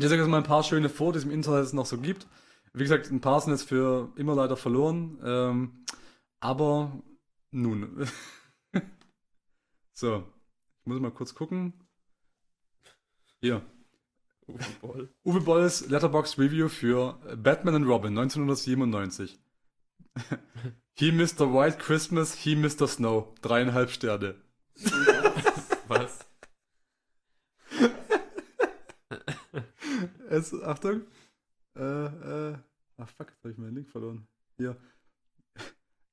[0.00, 1.98] Ich sage jetzt mal ein paar schöne vor, die es im Internet jetzt noch so
[1.98, 2.28] gibt.
[2.72, 5.18] Wie gesagt, ein paar sind jetzt für immer leider verloren.
[5.24, 5.84] Ähm,
[6.38, 7.02] aber
[7.50, 8.06] nun.
[9.92, 10.24] so,
[10.80, 11.72] ich muss mal kurz gucken.
[13.40, 13.62] Hier.
[14.46, 15.14] Uwe Boll.
[15.24, 19.40] Uwe Bolls Letterbox Review für Batman and Robin 1997.
[20.94, 21.52] he Mr.
[21.52, 22.86] White Christmas, he Mr.
[22.86, 23.34] Snow.
[23.42, 24.36] Dreieinhalb Sterne.
[25.88, 26.28] Was?
[30.28, 31.02] Es, Achtung.
[31.76, 32.56] Äh, äh.
[32.98, 34.26] Ach fuck, jetzt habe ich meinen Link verloren.
[34.56, 34.76] Hier.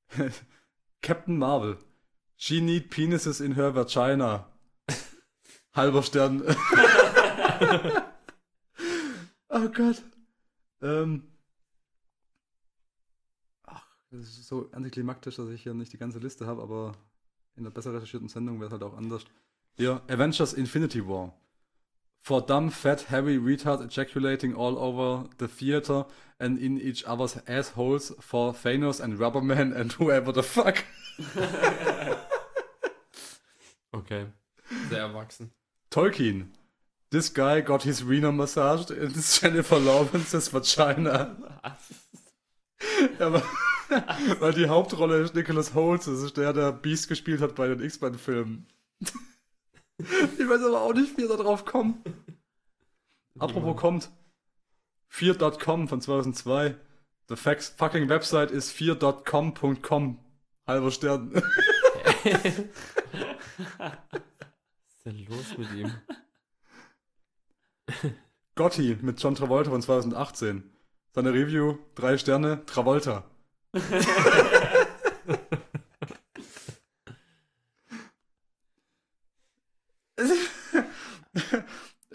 [1.02, 1.78] Captain Marvel.
[2.36, 4.50] She need penises in her vagina.
[5.74, 6.42] Halber Stern.
[9.48, 10.02] oh Gott.
[10.80, 11.24] Ähm.
[13.64, 16.92] Ach, das ist so antiklimaktisch, dass ich hier nicht die ganze Liste habe, aber
[17.56, 19.24] in der besser recherchierten Sendung wäre es halt auch anders.
[19.74, 21.34] Hier, Avengers Infinity War.
[22.26, 26.06] For dumb, fat, heavy retard ejaculating all over the theater
[26.40, 30.84] and in each other's assholes for Thanos and Rubberman and whoever the fuck.
[33.94, 34.26] Okay.
[34.90, 35.52] Sehr erwachsen.
[35.90, 36.48] Tolkien.
[37.10, 41.36] This guy got his wiener massaged in Jennifer Lawrence's vagina.
[43.20, 43.42] Ja, aber,
[44.40, 47.80] weil die Hauptrolle ist Nicholas Holt, das ist der, der Beast gespielt hat bei den
[47.80, 48.66] X-Men-Filmen.
[50.38, 51.96] Ich weiß aber auch nicht, wie er da drauf kommt.
[53.38, 54.10] Apropos kommt.
[55.12, 56.76] 4.com von 2002.
[57.28, 60.18] The fucking website ist 4.com.com.
[60.66, 61.32] Halber Stern.
[61.34, 61.42] Was
[64.88, 65.92] ist denn los mit ihm?
[68.54, 70.70] Gotti mit John Travolta von 2018.
[71.12, 73.24] Seine Review, drei Sterne, Travolta.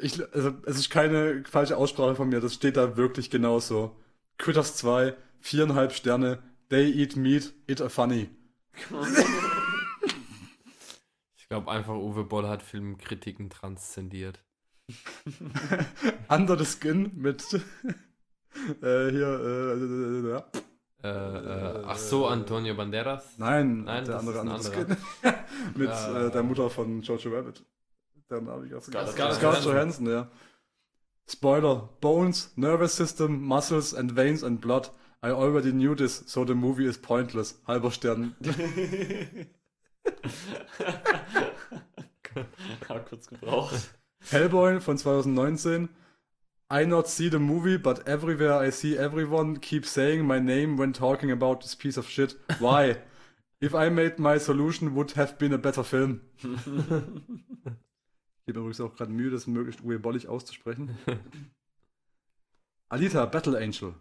[0.02, 3.96] Ich, also, es ist keine falsche Aussprache von mir, das steht da wirklich genauso.
[4.38, 8.30] Critters 2, viereinhalb Sterne, they eat meat, it a funny.
[11.38, 14.44] Ich glaube einfach, Uwe Boll hat Filmkritiken transzendiert.
[16.30, 17.44] Under the Skin mit
[18.82, 20.46] äh, hier, äh, ja.
[21.04, 23.38] Äh, äh, ach so, Antonio Banderas?
[23.38, 24.72] Nein, Nein, der das andere Under the.
[24.72, 24.98] Skin.
[25.76, 27.64] mit äh, der Mutter von Jojo Rabbit.
[28.32, 29.74] Der Name ich auch Scarlett Scarlett Johansson.
[29.74, 30.32] Johansson, ja.
[31.30, 34.90] Spoiler: Bones, nervous system, muscles and veins and blood.
[35.22, 37.62] I already knew this, so the movie is pointless.
[37.68, 38.36] Halber Stern.
[42.88, 43.92] Hab kurz gebraucht.
[44.30, 45.90] Hellboy von 2019.
[46.72, 50.94] I not see the movie, but everywhere I see everyone keep saying my name when
[50.94, 52.38] talking about this piece of shit.
[52.60, 52.96] Why?
[53.64, 56.22] If I made my solution, would have been a better film.
[58.52, 60.98] Ich gebe mir übrigens auch gerade Mühe, das möglichst Uwe Bollig auszusprechen.
[62.90, 63.94] Alita, Battle Angel.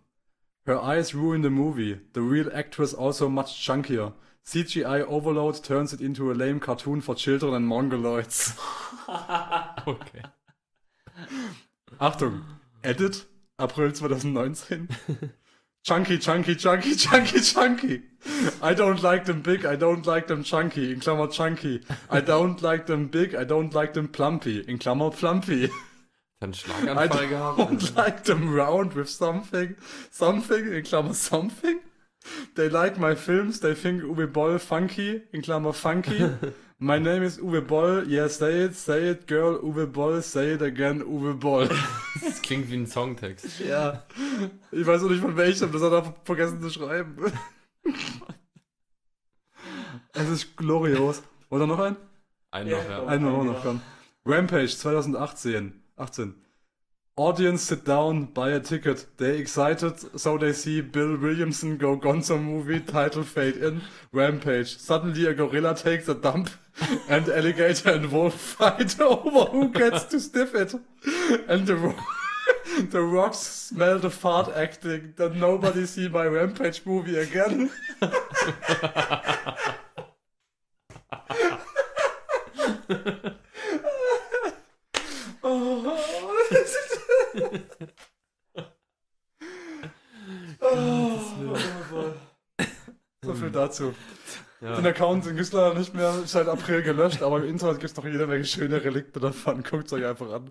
[0.66, 2.00] Her eyes ruin the movie.
[2.14, 4.12] The real actress also much chunkier.
[4.44, 8.58] CGI overload turns it into a lame cartoon for children and mongoloids.
[9.86, 10.22] Okay.
[12.00, 12.42] Achtung,
[12.82, 14.88] Edit, April 2019.
[15.84, 18.02] Chunky, chunky, chunky, chunky, chunky.
[18.62, 21.82] I don't like them big, I don't like them chunky, in Klammer chunky.
[22.10, 25.70] I don't like them big, I don't like them plumpy, in Klammer plumpy.
[26.40, 27.58] Dann I Schlaganfall gehabt.
[27.58, 29.74] don't like them round with something,
[30.10, 31.80] something, in Klammer something.
[32.54, 36.30] They like my films, they think Uwe Boll funky, in Klammer funky.
[36.82, 40.62] My name is Uwe Boll, yeah, say it, say it, girl, Uwe Boll, say it
[40.62, 41.68] again, Uwe Boll.
[42.22, 43.60] Das klingt wie ein Songtext.
[43.60, 44.04] Ja.
[44.72, 47.32] Ich weiß auch nicht von welchem, das hat er vergessen zu schreiben.
[50.14, 51.22] es ist glorios.
[51.50, 51.96] Oder noch ein?
[52.50, 53.06] Ein Ja, noch, ja.
[53.06, 53.82] Einen noch, noch komm.
[54.24, 55.82] Rampage 2018.
[55.96, 56.34] 18.
[57.16, 59.04] Audience sit down, buy a ticket.
[59.18, 64.78] They excited, so they see Bill Williamson go Gonzo movie, title fade in, Rampage.
[64.78, 66.48] Suddenly a gorilla takes a dump
[67.08, 70.72] and alligator and wolf fight over who gets to sniff it.
[71.46, 71.94] And the, ro-
[72.90, 77.70] the rocks smell the fart acting that nobody see my Rampage movie again.
[93.22, 93.94] So viel dazu.
[94.60, 94.90] Den Ja.
[94.90, 98.26] Account in Güssler nicht mehr seit April gelöscht, aber im Internet gibt es noch jede
[98.26, 99.62] Menge schöne Relikte davon.
[99.62, 100.50] Guckt es euch einfach an.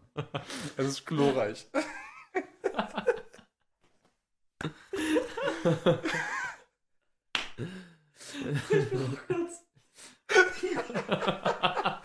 [0.77, 1.67] Es ist glorreich.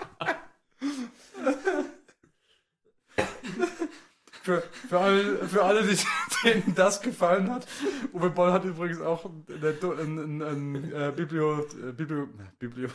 [4.45, 5.97] Für, für, alle, für alle, die,
[6.45, 7.66] denen das gefallen hat,
[8.12, 12.91] Uwe Boll hat übrigens auch ein, ein, ein, ein äh, Biblio, äh, Biblio, Biblio,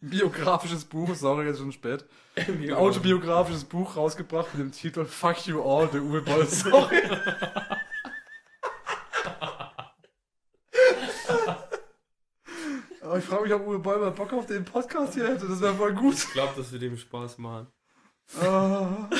[0.00, 2.06] biografisches Buch, sorry, jetzt schon spät,
[2.36, 7.02] ein autobiografisches Buch rausgebracht mit dem Titel Fuck You All, der Uwe Boll Story.
[13.02, 15.60] Aber ich frage mich, ob Uwe Boll mal Bock auf den Podcast hier hätte, das
[15.60, 16.14] wäre voll gut.
[16.14, 17.66] Ich glaube, das wird ihm Spaß machen.
[18.40, 19.10] Ah.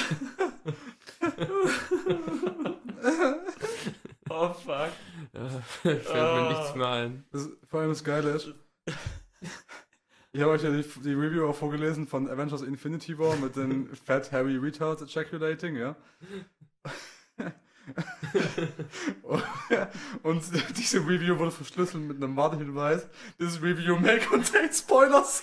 [4.31, 4.91] Oh fuck.
[5.35, 5.49] Ja,
[5.83, 7.25] fällt mir nichts mehr ein.
[7.31, 8.49] Das, vor allem das Geile ist,
[10.33, 13.95] ich habe euch ja die, die Review auch vorgelesen von Avengers Infinity War mit den
[13.95, 15.95] Fat Harry Retards Ejaculating, ja.
[20.23, 20.43] Und
[20.77, 23.07] diese Review wurde verschlüsselt mit einem Wartehinweis.
[23.39, 25.43] This review may contain spoilers.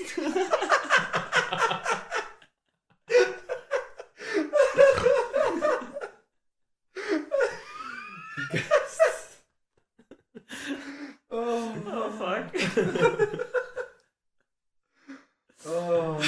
[11.30, 11.74] oh,
[15.64, 16.20] Oh.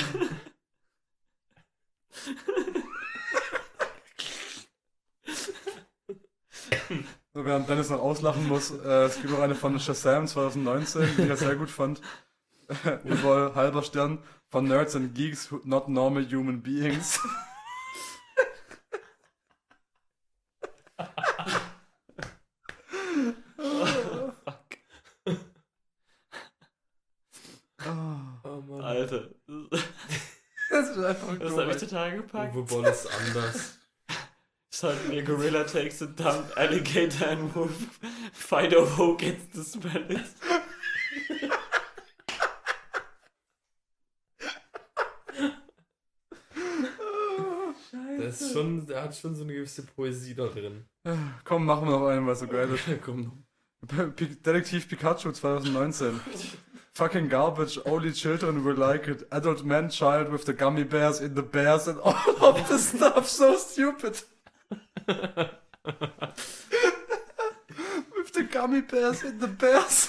[7.34, 11.22] So, während Dennis noch auslachen muss, äh, es gibt noch eine von Shazam 2019, die
[11.24, 12.00] ich sehr gut fand.
[13.04, 14.20] Überall halber Stern
[14.50, 17.20] von Nerds and Geeks, not normal human beings.
[28.46, 28.82] Oh Mann.
[28.82, 29.30] Alter.
[30.70, 32.23] Das ist einfach Das habe ich glorreich.
[32.34, 32.56] Total gepackt.
[32.56, 33.80] Uwe Boll ist anders.
[34.74, 38.00] Suddenly a gorilla takes a dump, alligator and wolf
[38.74, 39.76] over who gets
[40.10, 40.22] it.
[48.18, 50.86] Der, ist schon, der hat schon so eine gewisse Poesie da drin.
[51.44, 52.84] Komm, machen wir noch einen, es so geil ist.
[53.04, 53.44] Komm,
[53.84, 56.20] Detektiv Pikachu 2019.
[56.96, 59.24] Fucking garbage, only children will like it.
[59.32, 63.28] Adult man child with the gummy bears in the bears and all of the stuff,
[63.28, 64.22] so stupid.
[65.08, 65.50] with
[68.34, 70.08] the gummy bears in the bears.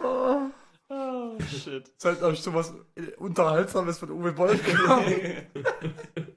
[0.00, 0.52] oh.
[0.88, 1.90] Oh shit.
[1.98, 2.72] Das ist halt, ich, sowas
[3.18, 5.46] Unterhaltsames von Uwe Boll gekommen.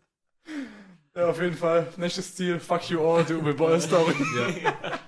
[1.16, 1.86] ja, auf jeden Fall.
[1.98, 4.16] Nächstes Ziel, fuck you all, die Uwe Boll Story.
[4.36, 4.99] ja.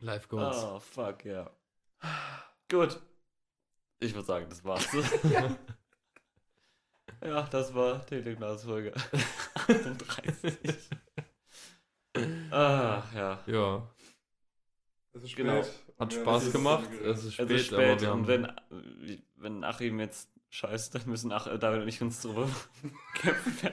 [0.00, 0.56] Live Goals.
[0.56, 1.50] Oh fuck, ja.
[2.70, 3.00] Gut.
[3.98, 4.86] Ich würde sagen, das war's.
[7.24, 8.92] ja, das war Teleglas Folge
[9.54, 10.54] 38.
[12.50, 13.38] ah, ja.
[13.46, 13.88] Ja,
[15.14, 15.62] Es ist Genau.
[15.62, 15.72] spät.
[15.98, 16.90] hat Ja, Spaß gemacht.
[17.02, 18.52] Es ist spät, Es ist aber spät wir haben und wenn,
[19.36, 22.48] wenn Achim jetzt scheißt, dann müssen Ach, äh, David und ich uns drüber
[23.14, 23.56] kämpfen.
[23.62, 23.72] wer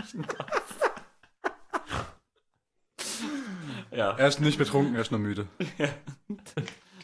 [0.00, 0.83] reichen darf.
[3.94, 5.46] Ja, Er ist nicht betrunken, er ist nur müde.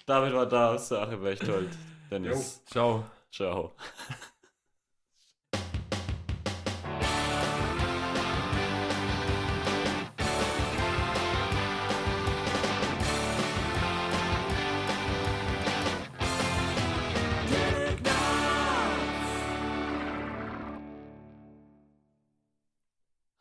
[0.06, 1.70] David war da, Sache Bechtold.
[2.10, 3.04] Dennis, Ciao.
[3.30, 3.72] ciao.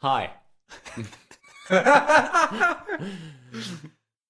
[0.01, 0.29] Hi.
[3.51, 3.98] フフフ。